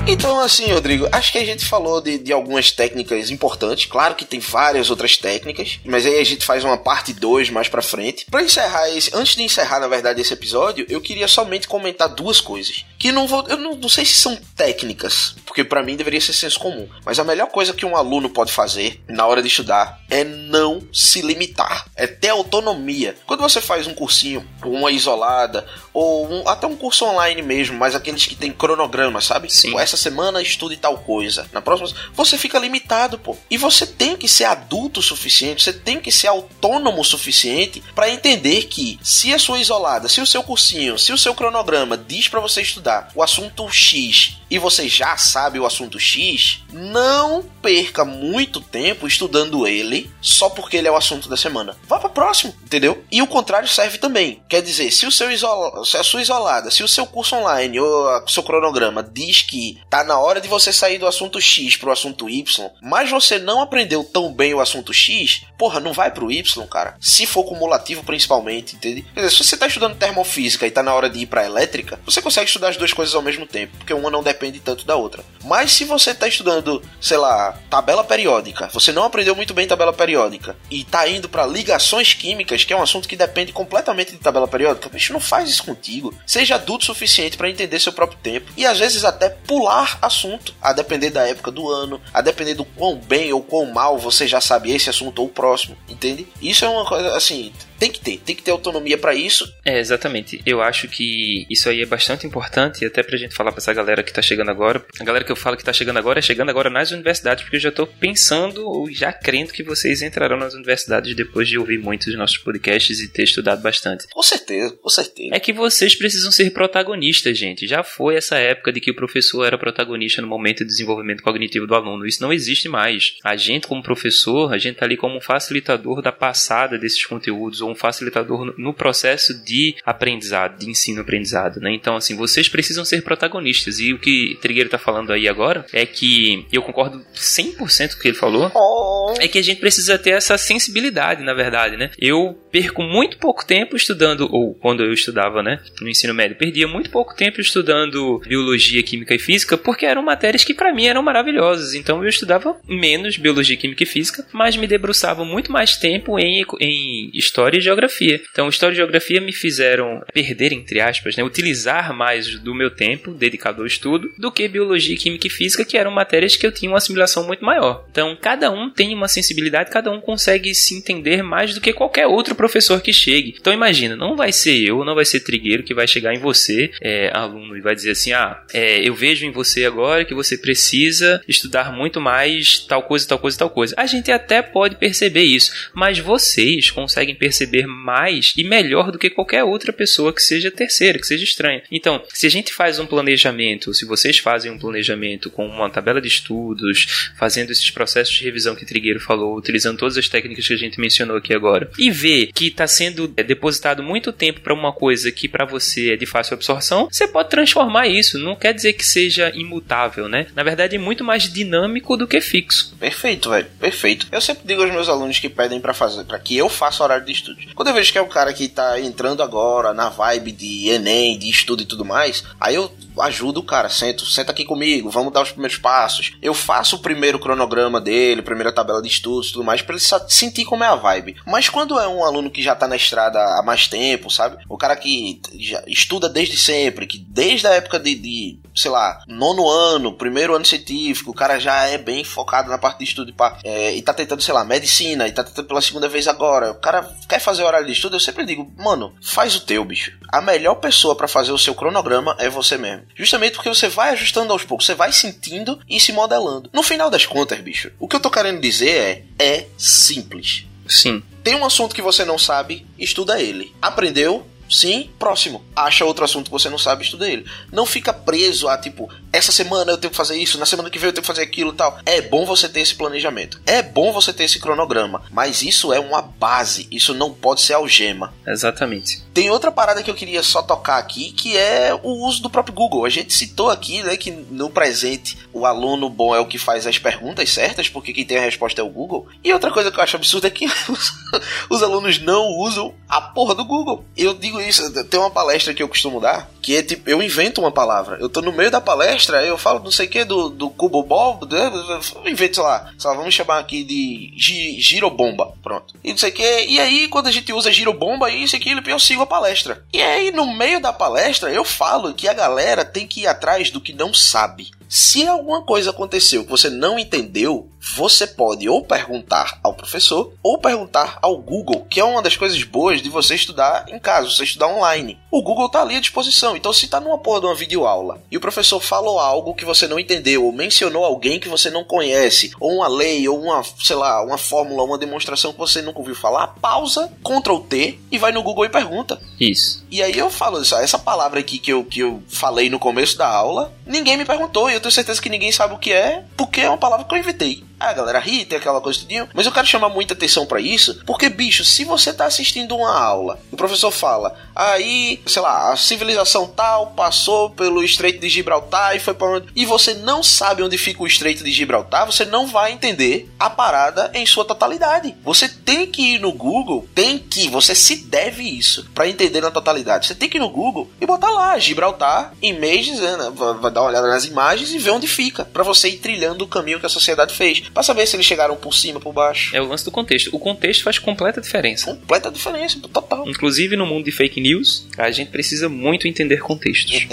Então, 0.04 0.40
assim, 0.40 0.70
Rodrigo, 0.72 1.08
acho 1.12 1.30
que 1.30 1.38
a 1.38 1.44
gente 1.44 1.64
falou 1.64 2.00
de, 2.00 2.18
de 2.18 2.32
algumas 2.32 2.72
técnicas 2.72 3.30
importantes. 3.30 3.86
Claro 3.86 4.16
que 4.16 4.24
tem 4.24 4.40
várias 4.40 4.90
outras 4.90 5.16
técnicas, 5.16 5.78
mas 5.84 6.04
aí 6.04 6.18
a 6.18 6.24
gente 6.24 6.44
faz 6.44 6.64
uma 6.64 6.76
parte 6.76 7.12
2 7.12 7.50
mais 7.50 7.68
pra 7.68 7.80
frente. 7.80 8.26
Pra 8.30 8.42
encerrar 8.42 8.90
esse, 8.90 9.10
antes 9.14 9.36
de 9.36 9.42
encerrar, 9.42 9.78
na 9.78 9.86
verdade, 9.86 10.20
esse 10.20 10.34
episódio, 10.34 10.84
eu 10.88 11.00
queria 11.00 11.28
somente 11.28 11.68
comentar 11.68 12.08
duas 12.08 12.40
coisas. 12.40 12.84
Que 12.98 13.12
não 13.12 13.26
vou, 13.26 13.46
eu 13.48 13.56
não, 13.56 13.76
não 13.76 13.88
sei 13.88 14.04
se 14.04 14.14
são 14.14 14.36
técnicas, 14.56 15.36
porque 15.46 15.64
para 15.64 15.82
mim 15.82 15.96
deveria 15.96 16.20
ser 16.20 16.32
senso 16.32 16.58
comum. 16.58 16.88
Mas 17.04 17.18
a 17.18 17.24
melhor 17.24 17.48
coisa 17.48 17.72
que 17.72 17.86
um 17.86 17.96
aluno 17.96 18.28
pode 18.28 18.52
fazer 18.52 19.00
na 19.08 19.26
hora 19.26 19.40
de 19.40 19.48
estudar 19.48 20.00
é 20.10 20.24
não 20.24 20.82
se 20.92 21.22
limitar, 21.22 21.86
é 21.96 22.06
ter 22.06 22.28
autonomia. 22.28 23.14
Quando 23.26 23.40
você 23.40 23.60
faz 23.60 23.86
um 23.86 23.94
cursinho, 23.94 24.46
uma 24.64 24.90
isolada, 24.90 25.66
ou 25.92 26.30
um, 26.30 26.48
até 26.48 26.66
um 26.66 26.76
curso 26.76 27.04
online 27.04 27.42
mesmo, 27.42 27.78
mas 27.78 27.94
aqueles 27.94 28.26
que 28.26 28.34
tem 28.34 28.52
cronograma, 28.52 29.20
sabe? 29.20 29.52
Sim. 29.52 29.72
Essa 29.92 29.96
semana 29.96 30.40
estude 30.40 30.76
tal 30.76 30.98
coisa. 30.98 31.46
Na 31.52 31.60
próxima, 31.60 31.90
você 32.14 32.38
fica 32.38 32.58
limitado, 32.58 33.18
pô. 33.18 33.36
E 33.50 33.58
você 33.58 33.86
tem 33.86 34.16
que 34.16 34.26
ser 34.26 34.44
adulto 34.44 35.00
o 35.00 35.02
suficiente, 35.02 35.62
você 35.62 35.72
tem 35.72 36.00
que 36.00 36.10
ser 36.10 36.28
autônomo 36.28 37.02
o 37.02 37.04
suficiente 37.04 37.82
para 37.94 38.10
entender 38.10 38.64
que 38.64 38.98
se 39.02 39.34
a 39.34 39.38
sua 39.38 39.60
isolada, 39.60 40.08
se 40.08 40.20
o 40.20 40.26
seu 40.26 40.42
cursinho, 40.42 40.98
se 40.98 41.12
o 41.12 41.18
seu 41.18 41.34
cronograma 41.34 41.96
diz 41.96 42.28
para 42.28 42.40
você 42.40 42.62
estudar 42.62 43.10
o 43.14 43.22
assunto 43.22 43.68
X 43.70 44.38
e 44.50 44.58
você 44.58 44.88
já 44.88 45.16
sabe 45.16 45.58
o 45.58 45.66
assunto 45.66 45.98
X, 45.98 46.60
não 46.72 47.42
perca 47.62 48.04
muito 48.04 48.60
tempo 48.60 49.06
estudando 49.06 49.66
ele 49.66 50.10
só 50.20 50.50
porque 50.50 50.76
ele 50.76 50.88
é 50.88 50.90
o 50.90 50.96
assunto 50.96 51.28
da 51.28 51.36
semana. 51.36 51.76
Vá 51.88 51.98
para 51.98 52.10
próximo, 52.10 52.54
entendeu? 52.62 53.02
E 53.10 53.22
o 53.22 53.26
contrário 53.26 53.68
serve 53.68 53.98
também. 53.98 54.42
Quer 54.48 54.62
dizer, 54.62 54.90
se 54.90 55.06
o 55.06 55.12
seu 55.12 55.30
isola, 55.30 55.84
se 55.84 55.96
a 55.96 56.02
sua 56.02 56.20
isolada, 56.20 56.70
se 56.70 56.82
o 56.82 56.88
seu 56.88 57.06
curso 57.06 57.34
online 57.34 57.80
ou 57.80 58.24
o 58.24 58.28
seu 58.28 58.42
cronograma 58.42 59.02
diz 59.02 59.42
que 59.42 59.80
tá 59.92 60.02
na 60.02 60.18
hora 60.18 60.40
de 60.40 60.48
você 60.48 60.72
sair 60.72 60.96
do 60.96 61.06
assunto 61.06 61.38
X 61.38 61.76
pro 61.76 61.92
assunto 61.92 62.30
Y, 62.30 62.70
mas 62.80 63.10
você 63.10 63.38
não 63.38 63.60
aprendeu 63.60 64.02
tão 64.02 64.32
bem 64.32 64.54
o 64.54 64.60
assunto 64.60 64.90
X, 64.90 65.42
porra, 65.58 65.80
não 65.80 65.92
vai 65.92 66.10
pro 66.10 66.32
Y, 66.32 66.66
cara. 66.66 66.96
Se 66.98 67.26
for 67.26 67.44
cumulativo 67.44 68.02
principalmente, 68.02 68.74
entende? 68.74 69.02
Quer 69.02 69.20
dizer, 69.20 69.36
se 69.36 69.44
você 69.44 69.54
tá 69.54 69.66
estudando 69.66 69.98
termofísica 69.98 70.66
e 70.66 70.70
tá 70.70 70.82
na 70.82 70.94
hora 70.94 71.10
de 71.10 71.18
ir 71.18 71.26
pra 71.26 71.44
elétrica, 71.44 72.00
você 72.06 72.22
consegue 72.22 72.46
estudar 72.46 72.70
as 72.70 72.78
duas 72.78 72.94
coisas 72.94 73.14
ao 73.14 73.20
mesmo 73.20 73.46
tempo, 73.46 73.76
porque 73.76 73.92
uma 73.92 74.10
não 74.10 74.22
depende 74.22 74.60
tanto 74.60 74.86
da 74.86 74.96
outra. 74.96 75.22
Mas 75.44 75.72
se 75.72 75.84
você 75.84 76.14
tá 76.14 76.26
estudando, 76.26 76.82
sei 76.98 77.18
lá, 77.18 77.52
tabela 77.68 78.02
periódica, 78.02 78.70
você 78.72 78.92
não 78.92 79.04
aprendeu 79.04 79.36
muito 79.36 79.52
bem 79.52 79.66
tabela 79.66 79.92
periódica 79.92 80.56
e 80.70 80.84
tá 80.84 81.06
indo 81.06 81.28
para 81.28 81.44
ligações 81.44 82.14
químicas, 82.14 82.64
que 82.64 82.72
é 82.72 82.76
um 82.76 82.82
assunto 82.82 83.06
que 83.06 83.14
depende 83.14 83.52
completamente 83.52 84.12
de 84.12 84.18
tabela 84.18 84.48
periódica, 84.48 84.88
bicho, 84.88 85.12
não 85.12 85.20
faz 85.20 85.50
isso 85.50 85.64
contigo. 85.64 86.14
Seja 86.26 86.54
adulto 86.54 86.84
o 86.84 86.86
suficiente 86.86 87.36
para 87.36 87.50
entender 87.50 87.78
seu 87.78 87.92
próprio 87.92 88.18
tempo 88.22 88.50
e 88.56 88.64
às 88.64 88.78
vezes 88.78 89.04
até 89.04 89.28
pular 89.28 89.81
assunto, 90.00 90.54
a 90.60 90.72
depender 90.72 91.10
da 91.10 91.26
época 91.26 91.50
do 91.50 91.70
ano, 91.70 92.00
a 92.12 92.20
depender 92.20 92.54
do 92.54 92.64
quão 92.64 92.96
bem 92.96 93.32
ou 93.32 93.42
quão 93.42 93.72
mal 93.72 93.98
você 93.98 94.26
já 94.26 94.40
sabe 94.40 94.70
esse 94.70 94.90
assunto 94.90 95.20
ou 95.20 95.26
o 95.26 95.30
próximo, 95.30 95.76
entende? 95.88 96.26
Isso 96.40 96.64
é 96.64 96.68
uma 96.68 96.84
coisa 96.84 97.16
assim, 97.16 97.52
tem 97.78 97.90
que 97.90 98.00
ter, 98.00 98.18
tem 98.18 98.34
que 98.34 98.42
ter 98.42 98.50
autonomia 98.50 98.96
para 98.96 99.14
isso. 99.14 99.52
É, 99.64 99.78
exatamente. 99.78 100.40
Eu 100.46 100.62
acho 100.62 100.88
que 100.88 101.46
isso 101.50 101.68
aí 101.68 101.82
é 101.82 101.86
bastante 101.86 102.26
importante, 102.26 102.84
até 102.84 103.02
pra 103.02 103.16
gente 103.16 103.34
falar 103.34 103.52
pra 103.52 103.60
essa 103.60 103.72
galera 103.72 104.02
que 104.02 104.12
tá 104.12 104.22
chegando 104.22 104.50
agora. 104.50 104.84
A 105.00 105.04
galera 105.04 105.24
que 105.24 105.32
eu 105.32 105.36
falo 105.36 105.56
que 105.56 105.64
tá 105.64 105.72
chegando 105.72 105.98
agora 105.98 106.18
é 106.18 106.22
chegando 106.22 106.50
agora 106.50 106.70
nas 106.70 106.90
universidades, 106.90 107.42
porque 107.42 107.56
eu 107.56 107.60
já 107.60 107.72
tô 107.72 107.86
pensando 107.86 108.66
ou 108.66 108.90
já 108.90 109.12
crendo 109.12 109.52
que 109.52 109.62
vocês 109.62 110.02
entrarão 110.02 110.36
nas 110.36 110.54
universidades 110.54 111.14
depois 111.14 111.48
de 111.48 111.58
ouvir 111.58 111.78
muitos 111.78 112.06
dos 112.06 112.16
nossos 112.16 112.38
podcasts 112.38 113.00
e 113.00 113.08
ter 113.08 113.24
estudado 113.24 113.62
bastante. 113.62 114.06
Com 114.12 114.22
certeza, 114.22 114.76
com 114.76 114.88
certeza. 114.88 115.34
É 115.34 115.40
que 115.40 115.52
vocês 115.52 115.94
precisam 115.94 116.30
ser 116.30 116.50
protagonistas, 116.50 117.36
gente. 117.36 117.66
Já 117.66 117.82
foi 117.82 118.16
essa 118.16 118.36
época 118.36 118.72
de 118.72 118.80
que 118.80 118.90
o 118.90 118.96
professor 118.96 119.44
era 119.44 119.58
protagonista 119.58 120.22
no 120.22 120.28
momento 120.28 120.58
de 120.58 120.66
desenvolvimento 120.66 121.22
cognitivo 121.22 121.66
do 121.66 121.74
aluno. 121.74 122.06
Isso 122.06 122.22
não 122.22 122.32
existe 122.32 122.68
mais. 122.68 123.16
A 123.24 123.36
gente, 123.36 123.66
como 123.66 123.82
professor, 123.82 124.52
a 124.52 124.58
gente 124.58 124.76
tá 124.76 124.84
ali 124.84 124.96
como 124.96 125.16
um 125.16 125.20
facilitador 125.20 126.00
da 126.00 126.12
passada 126.12 126.78
desses 126.78 127.04
conteúdos, 127.04 127.60
ou 127.60 127.71
um 127.72 127.74
facilitador 127.74 128.54
no 128.56 128.74
processo 128.74 129.34
de 129.42 129.74
aprendizado, 129.84 130.58
de 130.58 130.70
ensino-aprendizado, 130.70 131.60
né? 131.60 131.72
Então, 131.72 131.96
assim, 131.96 132.16
vocês 132.16 132.48
precisam 132.48 132.84
ser 132.84 133.02
protagonistas. 133.02 133.78
E 133.78 133.92
o 133.92 133.98
que 133.98 134.38
Trigueiro 134.40 134.70
tá 134.70 134.78
falando 134.78 135.12
aí 135.12 135.28
agora 135.28 135.66
é 135.72 135.84
que 135.86 136.46
eu 136.52 136.62
concordo 136.62 137.04
100% 137.14 137.92
com 137.92 137.98
o 137.98 138.00
que 138.00 138.08
ele 138.08 138.16
falou. 138.16 138.50
Oh. 138.54 139.14
É 139.18 139.28
que 139.28 139.38
a 139.38 139.42
gente 139.42 139.60
precisa 139.60 139.98
ter 139.98 140.10
essa 140.10 140.38
sensibilidade, 140.38 141.24
na 141.24 141.34
verdade, 141.34 141.76
né? 141.76 141.90
Eu 141.98 142.38
perco 142.50 142.82
muito 142.82 143.18
pouco 143.18 143.44
tempo 143.44 143.76
estudando, 143.76 144.28
ou 144.30 144.54
quando 144.54 144.82
eu 144.82 144.92
estudava, 144.92 145.42
né, 145.42 145.60
no 145.80 145.88
ensino 145.88 146.12
médio, 146.12 146.36
perdia 146.36 146.68
muito 146.68 146.90
pouco 146.90 147.14
tempo 147.14 147.40
estudando 147.40 148.20
biologia, 148.26 148.82
química 148.82 149.14
e 149.14 149.18
física, 149.18 149.56
porque 149.56 149.86
eram 149.86 150.02
matérias 150.02 150.44
que 150.44 150.54
para 150.54 150.72
mim 150.72 150.86
eram 150.86 151.02
maravilhosas. 151.02 151.74
Então 151.74 152.02
eu 152.02 152.08
estudava 152.08 152.56
menos 152.68 153.16
biologia, 153.16 153.56
química 153.56 153.82
e 153.82 153.86
física, 153.86 154.26
mas 154.32 154.56
me 154.56 154.66
debruçava 154.66 155.24
muito 155.24 155.50
mais 155.50 155.76
tempo 155.76 156.18
em, 156.18 156.44
em 156.60 157.10
história 157.14 157.51
e 157.58 157.60
geografia. 157.60 158.20
Então, 158.30 158.48
história 158.48 158.74
e 158.74 158.76
geografia 158.76 159.20
me 159.20 159.32
fizeram 159.32 160.02
perder, 160.12 160.52
entre 160.52 160.80
aspas, 160.80 161.16
né, 161.16 161.24
utilizar 161.24 161.94
mais 161.94 162.38
do 162.38 162.54
meu 162.54 162.70
tempo 162.70 163.12
dedicado 163.12 163.62
ao 163.62 163.66
estudo 163.66 164.10
do 164.18 164.30
que 164.30 164.46
biologia, 164.48 164.96
química 164.96 165.26
e 165.26 165.30
física, 165.30 165.64
que 165.64 165.76
eram 165.76 165.90
matérias 165.90 166.36
que 166.36 166.46
eu 166.46 166.52
tinha 166.52 166.70
uma 166.70 166.78
assimilação 166.78 167.26
muito 167.26 167.44
maior. 167.44 167.86
Então, 167.90 168.16
cada 168.20 168.50
um 168.50 168.70
tem 168.70 168.94
uma 168.94 169.08
sensibilidade, 169.08 169.70
cada 169.70 169.90
um 169.90 170.00
consegue 170.00 170.54
se 170.54 170.74
entender 170.74 171.22
mais 171.22 171.54
do 171.54 171.60
que 171.60 171.72
qualquer 171.72 172.06
outro 172.06 172.34
professor 172.34 172.80
que 172.80 172.92
chegue. 172.92 173.34
Então, 173.38 173.52
imagina, 173.52 173.96
não 173.96 174.16
vai 174.16 174.32
ser 174.32 174.56
eu, 174.56 174.84
não 174.84 174.94
vai 174.94 175.04
ser 175.04 175.20
Trigueiro 175.20 175.62
que 175.62 175.74
vai 175.74 175.86
chegar 175.86 176.14
em 176.14 176.18
você, 176.18 176.70
é, 176.80 177.10
aluno, 177.12 177.56
e 177.56 177.60
vai 177.60 177.74
dizer 177.74 177.92
assim: 177.92 178.12
ah, 178.12 178.42
é, 178.52 178.86
eu 178.86 178.94
vejo 178.94 179.24
em 179.24 179.30
você 179.30 179.64
agora 179.64 180.04
que 180.04 180.14
você 180.14 180.36
precisa 180.36 181.22
estudar 181.28 181.72
muito 181.72 182.00
mais 182.00 182.60
tal 182.60 182.82
coisa, 182.82 183.06
tal 183.06 183.18
coisa, 183.18 183.38
tal 183.38 183.50
coisa. 183.50 183.74
A 183.76 183.86
gente 183.86 184.10
até 184.10 184.42
pode 184.42 184.76
perceber 184.76 185.22
isso, 185.22 185.70
mas 185.74 185.98
vocês 185.98 186.70
conseguem 186.70 187.14
perceber 187.14 187.41
mais 187.66 188.32
e 188.36 188.44
melhor 188.44 188.90
do 188.90 188.98
que 188.98 189.10
qualquer 189.10 189.44
outra 189.44 189.72
pessoa 189.72 190.12
que 190.12 190.22
seja 190.22 190.50
terceira, 190.50 190.98
que 190.98 191.06
seja 191.06 191.24
estranha. 191.24 191.62
Então, 191.70 192.02
se 192.12 192.26
a 192.26 192.30
gente 192.30 192.52
faz 192.52 192.78
um 192.78 192.86
planejamento, 192.86 193.74
se 193.74 193.84
vocês 193.84 194.18
fazem 194.18 194.50
um 194.50 194.58
planejamento 194.58 195.30
com 195.30 195.46
uma 195.46 195.70
tabela 195.70 196.00
de 196.00 196.08
estudos, 196.08 197.10
fazendo 197.16 197.50
esses 197.50 197.70
processos 197.70 198.14
de 198.14 198.24
revisão 198.24 198.54
que 198.54 198.66
Trigueiro 198.66 199.00
falou, 199.00 199.36
utilizando 199.36 199.78
todas 199.78 199.96
as 199.96 200.08
técnicas 200.08 200.46
que 200.46 200.54
a 200.54 200.58
gente 200.58 200.80
mencionou 200.80 201.16
aqui 201.16 201.34
agora, 201.34 201.70
e 201.78 201.90
vê 201.90 202.30
que 202.32 202.48
está 202.48 202.66
sendo 202.66 203.12
é, 203.16 203.22
depositado 203.22 203.82
muito 203.82 204.12
tempo 204.12 204.40
para 204.40 204.54
uma 204.54 204.72
coisa 204.72 205.10
que 205.10 205.28
para 205.28 205.44
você 205.44 205.92
é 205.92 205.96
de 205.96 206.06
fácil 206.06 206.34
absorção, 206.34 206.88
você 206.90 207.06
pode 207.06 207.30
transformar 207.30 207.86
isso. 207.86 208.18
Não 208.18 208.36
quer 208.36 208.52
dizer 208.54 208.74
que 208.74 208.84
seja 208.84 209.32
imutável, 209.34 210.08
né? 210.08 210.26
Na 210.34 210.42
verdade, 210.42 210.76
é 210.76 210.78
muito 210.78 211.04
mais 211.04 211.32
dinâmico 211.32 211.96
do 211.96 212.06
que 212.06 212.20
fixo. 212.20 212.74
Perfeito, 212.78 213.30
velho. 213.30 213.46
Perfeito. 213.58 214.06
Eu 214.10 214.20
sempre 214.20 214.46
digo 214.46 214.62
aos 214.62 214.72
meus 214.72 214.88
alunos 214.88 215.18
que 215.18 215.28
pedem 215.28 215.60
para 215.60 215.74
fazer, 215.74 216.04
para 216.04 216.18
que 216.18 216.36
eu 216.36 216.48
faça 216.48 216.82
horário 216.82 217.04
de 217.04 217.12
estudo. 217.12 217.31
Quando 217.54 217.68
eu 217.68 217.74
vejo 217.74 217.92
que 217.92 217.98
é 217.98 218.02
o 218.02 218.08
cara 218.08 218.32
que 218.32 218.48
tá 218.48 218.80
entrando 218.80 219.22
agora 219.22 219.72
na 219.72 219.88
vibe 219.88 220.32
de 220.32 220.68
ENEM, 220.68 221.18
de 221.18 221.28
estudo 221.28 221.62
e 221.62 221.66
tudo 221.66 221.84
mais, 221.84 222.24
aí 222.40 222.54
eu 222.54 222.70
ajudo 223.00 223.40
o 223.40 223.42
cara, 223.42 223.68
sento, 223.68 224.04
senta 224.04 224.32
aqui 224.32 224.44
comigo, 224.44 224.90
vamos 224.90 225.12
dar 225.12 225.22
os 225.22 225.30
primeiros 225.32 225.58
passos. 225.58 226.12
Eu 226.20 226.34
faço 226.34 226.76
o 226.76 226.78
primeiro 226.80 227.18
cronograma 227.18 227.80
dele, 227.80 228.22
primeira 228.22 228.52
tabela 228.52 228.82
de 228.82 228.88
estudos 228.88 229.28
e 229.28 229.32
tudo 229.32 229.44
mais, 229.44 229.62
pra 229.62 229.74
ele 229.74 229.84
sentir 230.08 230.44
como 230.44 230.64
é 230.64 230.66
a 230.66 230.74
vibe. 230.74 231.16
Mas 231.26 231.48
quando 231.48 231.78
é 231.78 231.88
um 231.88 232.04
aluno 232.04 232.30
que 232.30 232.42
já 232.42 232.54
tá 232.54 232.68
na 232.68 232.76
estrada 232.76 233.18
há 233.18 233.42
mais 233.42 233.66
tempo, 233.66 234.10
sabe? 234.10 234.42
O 234.48 234.56
cara 234.56 234.76
que 234.76 235.20
já 235.38 235.62
estuda 235.66 236.08
desde 236.08 236.36
sempre, 236.36 236.86
que 236.86 236.98
desde 236.98 237.46
a 237.46 237.54
época 237.54 237.78
de, 237.78 237.94
de 237.94 238.38
sei 238.54 238.70
lá, 238.70 239.02
nono 239.06 239.48
ano, 239.48 239.92
primeiro 239.92 240.34
ano 240.34 240.44
científico, 240.44 241.10
o 241.10 241.14
cara 241.14 241.38
já 241.38 241.66
é 241.66 241.78
bem 241.78 242.04
focado 242.04 242.50
na 242.50 242.58
parte 242.58 242.78
de 242.78 242.84
estudo 242.84 243.12
pá, 243.12 243.38
é, 243.44 243.74
e 243.74 243.82
tá 243.82 243.92
tentando, 243.94 244.22
sei 244.22 244.34
lá, 244.34 244.44
medicina, 244.44 245.08
e 245.08 245.12
tá 245.12 245.24
tentando 245.24 245.48
pela 245.48 245.60
segunda 245.60 245.88
vez 245.88 246.06
agora. 246.06 246.52
O 246.52 246.60
cara 246.60 246.88
quer 247.08 247.20
fazer 247.22 247.42
horário 247.42 247.66
de 247.66 247.72
estudo, 247.72 247.96
eu 247.96 248.00
sempre 248.00 248.24
digo, 248.24 248.52
mano, 248.56 248.94
faz 249.02 249.34
o 249.36 249.40
teu, 249.40 249.64
bicho. 249.64 249.92
A 250.08 250.20
melhor 250.20 250.56
pessoa 250.56 250.94
para 250.94 251.08
fazer 251.08 251.32
o 251.32 251.38
seu 251.38 251.54
cronograma 251.54 252.16
é 252.18 252.28
você 252.28 252.58
mesmo. 252.58 252.84
Justamente 252.94 253.34
porque 253.34 253.48
você 253.48 253.68
vai 253.68 253.90
ajustando 253.90 254.32
aos 254.32 254.44
poucos, 254.44 254.66
você 254.66 254.74
vai 254.74 254.92
sentindo 254.92 255.58
e 255.68 255.80
se 255.80 255.92
modelando. 255.92 256.50
No 256.52 256.62
final 256.62 256.90
das 256.90 257.06
contas, 257.06 257.40
bicho, 257.40 257.70
o 257.78 257.88
que 257.88 257.96
eu 257.96 258.00
tô 258.00 258.10
querendo 258.10 258.40
dizer 258.40 259.06
é: 259.18 259.24
é 259.38 259.46
simples. 259.56 260.46
Sim. 260.66 261.02
Tem 261.22 261.34
um 261.36 261.44
assunto 261.44 261.74
que 261.74 261.82
você 261.82 262.04
não 262.04 262.18
sabe, 262.18 262.66
estuda 262.78 263.20
ele. 263.20 263.54
Aprendeu? 263.60 264.26
Sim, 264.52 264.90
próximo. 264.98 265.42
Acha 265.56 265.84
outro 265.86 266.04
assunto 266.04 266.26
que 266.26 266.30
você 266.30 266.50
não 266.50 266.58
sabe, 266.58 266.84
estuda 266.84 267.08
ele. 267.08 267.24
Não 267.50 267.64
fica 267.64 267.90
preso 267.90 268.48
a 268.48 268.58
tipo, 268.58 268.90
essa 269.10 269.32
semana 269.32 269.72
eu 269.72 269.78
tenho 269.78 269.90
que 269.90 269.96
fazer 269.96 270.16
isso, 270.16 270.38
na 270.38 270.44
semana 270.44 270.68
que 270.68 270.78
vem 270.78 270.88
eu 270.88 270.92
tenho 270.92 271.02
que 271.02 271.06
fazer 271.06 271.22
aquilo 271.22 271.54
tal. 271.54 271.78
É 271.86 272.02
bom 272.02 272.26
você 272.26 272.48
ter 272.50 272.60
esse 272.60 272.74
planejamento. 272.74 273.40
É 273.46 273.62
bom 273.62 273.92
você 273.92 274.12
ter 274.12 274.24
esse 274.24 274.38
cronograma. 274.38 275.02
Mas 275.10 275.42
isso 275.42 275.72
é 275.72 275.80
uma 275.80 276.02
base. 276.02 276.68
Isso 276.70 276.92
não 276.92 277.14
pode 277.14 277.40
ser 277.40 277.54
algema. 277.54 278.12
Exatamente. 278.26 279.02
Tem 279.12 279.30
outra 279.30 279.52
parada 279.52 279.82
que 279.82 279.90
eu 279.90 279.94
queria 279.94 280.22
só 280.22 280.42
tocar 280.42 280.78
aqui, 280.78 281.12
que 281.12 281.36
é 281.36 281.78
o 281.82 282.06
uso 282.06 282.22
do 282.22 282.30
próprio 282.30 282.54
Google. 282.54 282.84
A 282.84 282.88
gente 282.88 283.12
citou 283.12 283.50
aqui, 283.50 283.82
né, 283.82 283.96
que 283.96 284.10
no 284.10 284.48
presente 284.48 285.18
o 285.32 285.44
aluno 285.44 285.88
bom 285.88 286.14
é 286.14 286.20
o 286.20 286.26
que 286.26 286.38
faz 286.38 286.66
as 286.66 286.78
perguntas 286.78 287.30
certas, 287.30 287.68
porque 287.68 287.92
quem 287.92 288.04
tem 288.04 288.18
a 288.18 288.22
resposta 288.22 288.60
é 288.60 288.64
o 288.64 288.70
Google. 288.70 289.06
E 289.22 289.32
outra 289.32 289.50
coisa 289.50 289.70
que 289.70 289.78
eu 289.78 289.82
acho 289.82 289.96
absurda 289.96 290.28
é 290.28 290.30
que 290.30 290.46
os, 290.46 290.92
os 291.50 291.62
alunos 291.62 292.00
não 292.00 292.28
usam 292.38 292.74
a 292.88 293.00
porra 293.00 293.34
do 293.34 293.44
Google. 293.44 293.84
Eu 293.96 294.14
digo 294.14 294.40
isso, 294.40 294.70
tem 294.84 294.98
uma 294.98 295.10
palestra 295.10 295.52
que 295.52 295.62
eu 295.62 295.68
costumo 295.68 296.00
dar, 296.00 296.30
que 296.40 296.56
é 296.56 296.62
tipo, 296.62 296.88
eu 296.88 297.02
invento 297.02 297.40
uma 297.40 297.52
palavra. 297.52 297.98
Eu 298.00 298.08
tô 298.08 298.22
no 298.22 298.32
meio 298.32 298.50
da 298.50 298.60
palestra, 298.60 299.24
eu 299.24 299.36
falo 299.36 299.62
não 299.62 299.70
sei 299.70 299.86
o 299.86 299.90
que 299.90 300.04
do, 300.04 300.30
do 300.30 300.48
cubo 300.50 300.82
ball, 300.82 301.20
eu 301.30 302.10
invento, 302.10 302.36
sei 302.36 302.44
lá, 302.44 302.72
sei 302.78 302.90
lá, 302.90 302.96
vamos 302.96 303.14
chamar 303.14 303.38
aqui 303.38 303.62
de 303.62 304.12
gi, 304.16 304.60
girobomba. 304.60 305.32
Pronto. 305.42 305.74
E 305.84 305.90
não 305.90 305.98
sei 305.98 306.10
o 306.10 306.12
que. 306.12 306.46
E 306.46 306.58
aí, 306.58 306.88
quando 306.88 307.08
a 307.08 307.10
gente 307.10 307.32
usa 307.32 307.52
girobomba, 307.52 308.10
isso 308.10 308.36
aquilo, 308.36 308.62
eu 308.66 308.78
sigo 308.78 309.01
a 309.02 309.06
palestra. 309.06 309.64
E 309.72 309.82
aí, 309.82 310.10
no 310.10 310.34
meio 310.34 310.60
da 310.60 310.72
palestra, 310.72 311.30
eu 311.30 311.44
falo 311.44 311.94
que 311.94 312.08
a 312.08 312.12
galera 312.12 312.64
tem 312.64 312.86
que 312.86 313.02
ir 313.02 313.06
atrás 313.06 313.50
do 313.50 313.60
que 313.60 313.72
não 313.72 313.92
sabe. 313.92 314.50
Se 314.74 315.06
alguma 315.06 315.42
coisa 315.42 315.68
aconteceu 315.68 316.24
que 316.24 316.30
você 316.30 316.48
não 316.48 316.78
entendeu, 316.78 317.46
você 317.76 318.06
pode 318.06 318.48
ou 318.48 318.64
perguntar 318.64 319.38
ao 319.42 319.52
professor 319.52 320.14
ou 320.22 320.38
perguntar 320.38 320.98
ao 321.02 321.18
Google, 321.18 321.66
que 321.68 321.78
é 321.78 321.84
uma 321.84 322.00
das 322.00 322.16
coisas 322.16 322.42
boas 322.42 322.80
de 322.80 322.88
você 322.88 323.14
estudar 323.14 323.66
em 323.68 323.78
casa, 323.78 324.08
você 324.08 324.24
estudar 324.24 324.48
online. 324.48 324.98
O 325.10 325.22
Google 325.22 325.50
tá 325.50 325.60
ali 325.60 325.76
à 325.76 325.80
disposição. 325.80 326.34
Então, 326.34 326.54
se 326.54 326.68
tá 326.68 326.80
numa 326.80 326.96
porra 326.96 327.20
de 327.20 327.26
uma 327.26 327.34
videoaula 327.34 328.02
e 328.10 328.16
o 328.16 328.20
professor 328.20 328.60
falou 328.60 328.98
algo 328.98 329.34
que 329.34 329.44
você 329.44 329.68
não 329.68 329.78
entendeu, 329.78 330.24
ou 330.24 330.32
mencionou 330.32 330.86
alguém 330.86 331.20
que 331.20 331.28
você 331.28 331.50
não 331.50 331.64
conhece, 331.64 332.32
ou 332.40 332.56
uma 332.56 332.68
lei, 332.68 333.06
ou 333.06 333.20
uma, 333.20 333.44
sei 333.60 333.76
lá, 333.76 334.02
uma 334.02 334.16
fórmula, 334.16 334.64
uma 334.64 334.78
demonstração 334.78 335.34
que 335.34 335.38
você 335.38 335.60
nunca 335.60 335.80
ouviu 335.80 335.94
falar, 335.94 336.28
pausa, 336.40 336.90
Ctrl 337.04 337.40
T 337.40 337.78
e 337.90 337.98
vai 337.98 338.10
no 338.10 338.22
Google 338.22 338.46
e 338.46 338.48
pergunta. 338.48 338.98
Isso. 339.20 339.62
E 339.70 339.82
aí 339.82 339.96
eu 339.96 340.10
falo, 340.10 340.40
essa 340.40 340.78
palavra 340.78 341.20
aqui 341.20 341.38
que 341.38 341.52
eu, 341.52 341.62
que 341.62 341.80
eu 341.80 342.02
falei 342.08 342.48
no 342.48 342.58
começo 342.58 342.96
da 342.96 343.06
aula, 343.06 343.52
ninguém 343.66 343.98
me 343.98 344.04
perguntou 344.04 344.50
e 344.50 344.54
eu 344.54 344.60
tenho 344.62 344.72
certeza 344.72 345.00
que 345.00 345.08
ninguém 345.08 345.32
sabe 345.32 345.54
o 345.54 345.58
que 345.58 345.72
é, 345.72 346.04
porque 346.16 346.40
é 346.40 346.48
uma 346.48 346.58
palavra 346.58 346.86
que 346.86 346.94
eu 346.94 346.98
inventei. 346.98 347.44
Ah, 347.62 347.70
a 347.70 347.74
galera 347.74 348.00
ri, 348.00 348.24
tem 348.24 348.38
aquela 348.38 348.60
coisa 348.60 348.80
tudinho. 348.80 349.08
Mas 349.14 349.24
eu 349.24 349.30
quero 349.30 349.46
chamar 349.46 349.68
muita 349.68 349.94
atenção 349.94 350.26
para 350.26 350.40
isso, 350.40 350.82
porque, 350.84 351.08
bicho, 351.08 351.44
se 351.44 351.64
você 351.64 351.92
tá 351.92 352.06
assistindo 352.06 352.56
uma 352.56 352.76
aula, 352.76 353.20
o 353.30 353.36
professor 353.36 353.70
fala, 353.70 354.16
aí, 354.34 355.00
sei 355.06 355.22
lá, 355.22 355.52
a 355.52 355.56
civilização 355.56 356.26
tal 356.26 356.72
passou 356.72 357.30
pelo 357.30 357.62
Estreito 357.62 358.00
de 358.00 358.08
Gibraltar 358.08 358.74
e 358.74 358.80
foi 358.80 358.94
para 358.94 359.06
onde. 359.06 359.28
E 359.36 359.46
você 359.46 359.74
não 359.74 360.02
sabe 360.02 360.42
onde 360.42 360.58
fica 360.58 360.82
o 360.82 360.86
Estreito 360.88 361.22
de 361.22 361.30
Gibraltar, 361.30 361.86
você 361.86 362.04
não 362.04 362.26
vai 362.26 362.50
entender 362.50 363.08
a 363.16 363.30
parada 363.30 363.92
em 363.94 364.04
sua 364.04 364.24
totalidade. 364.24 364.96
Você 365.04 365.28
tem 365.28 365.64
que 365.64 365.94
ir 365.94 365.98
no 366.00 366.10
Google, 366.10 366.66
tem 366.74 366.98
que, 366.98 367.28
você 367.28 367.54
se 367.54 367.76
deve 367.76 368.24
isso 368.24 368.68
para 368.74 368.88
entender 368.88 369.20
na 369.20 369.30
totalidade. 369.30 369.86
Você 369.86 369.94
tem 369.94 370.08
que 370.08 370.18
ir 370.18 370.20
no 370.20 370.30
Google 370.30 370.68
e 370.80 370.86
botar 370.86 371.10
lá 371.10 371.38
Gibraltar, 371.38 372.12
images, 372.20 372.80
né? 372.80 372.96
vai 373.40 373.52
dar 373.52 373.60
uma 373.60 373.68
olhada 373.68 373.86
nas 373.86 374.04
imagens 374.04 374.52
e 374.52 374.58
ver 374.58 374.70
onde 374.70 374.88
fica, 374.88 375.24
para 375.24 375.44
você 375.44 375.68
ir 375.68 375.78
trilhando 375.78 376.24
o 376.24 376.28
caminho 376.28 376.58
que 376.58 376.66
a 376.66 376.68
sociedade 376.68 377.14
fez 377.14 377.51
Pra 377.52 377.62
saber 377.62 377.86
se 377.86 377.96
eles 377.96 378.06
chegaram 378.06 378.36
por 378.36 378.54
cima, 378.54 378.80
por 378.80 378.92
baixo. 378.92 379.36
É 379.36 379.40
o 379.40 379.46
lance 379.46 379.64
do 379.64 379.70
contexto. 379.70 380.10
O 380.12 380.18
contexto 380.18 380.62
faz 380.62 380.78
completa 380.78 381.20
diferença. 381.20 381.66
Completa 381.66 382.10
diferença, 382.10 382.58
total. 382.60 383.08
Inclusive 383.08 383.56
no 383.56 383.66
mundo 383.66 383.84
de 383.84 383.92
fake 383.92 384.20
news, 384.20 384.66
a 384.76 384.90
gente 384.90 385.10
precisa 385.10 385.48
muito 385.48 385.86
entender 385.86 386.18
contextos. 386.18 386.86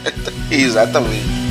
Exatamente. 0.50 1.41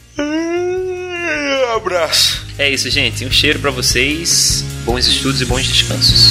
abraço. 1.77 2.45
É 2.59 2.71
isso, 2.71 2.91
gente. 2.91 3.25
Um 3.25 3.31
cheiro 3.31 3.59
para 3.59 3.71
vocês. 3.71 4.65
Bons 4.85 5.07
estudos 5.07 5.41
e 5.41 5.45
bons 5.45 5.67
descansos. 5.67 6.31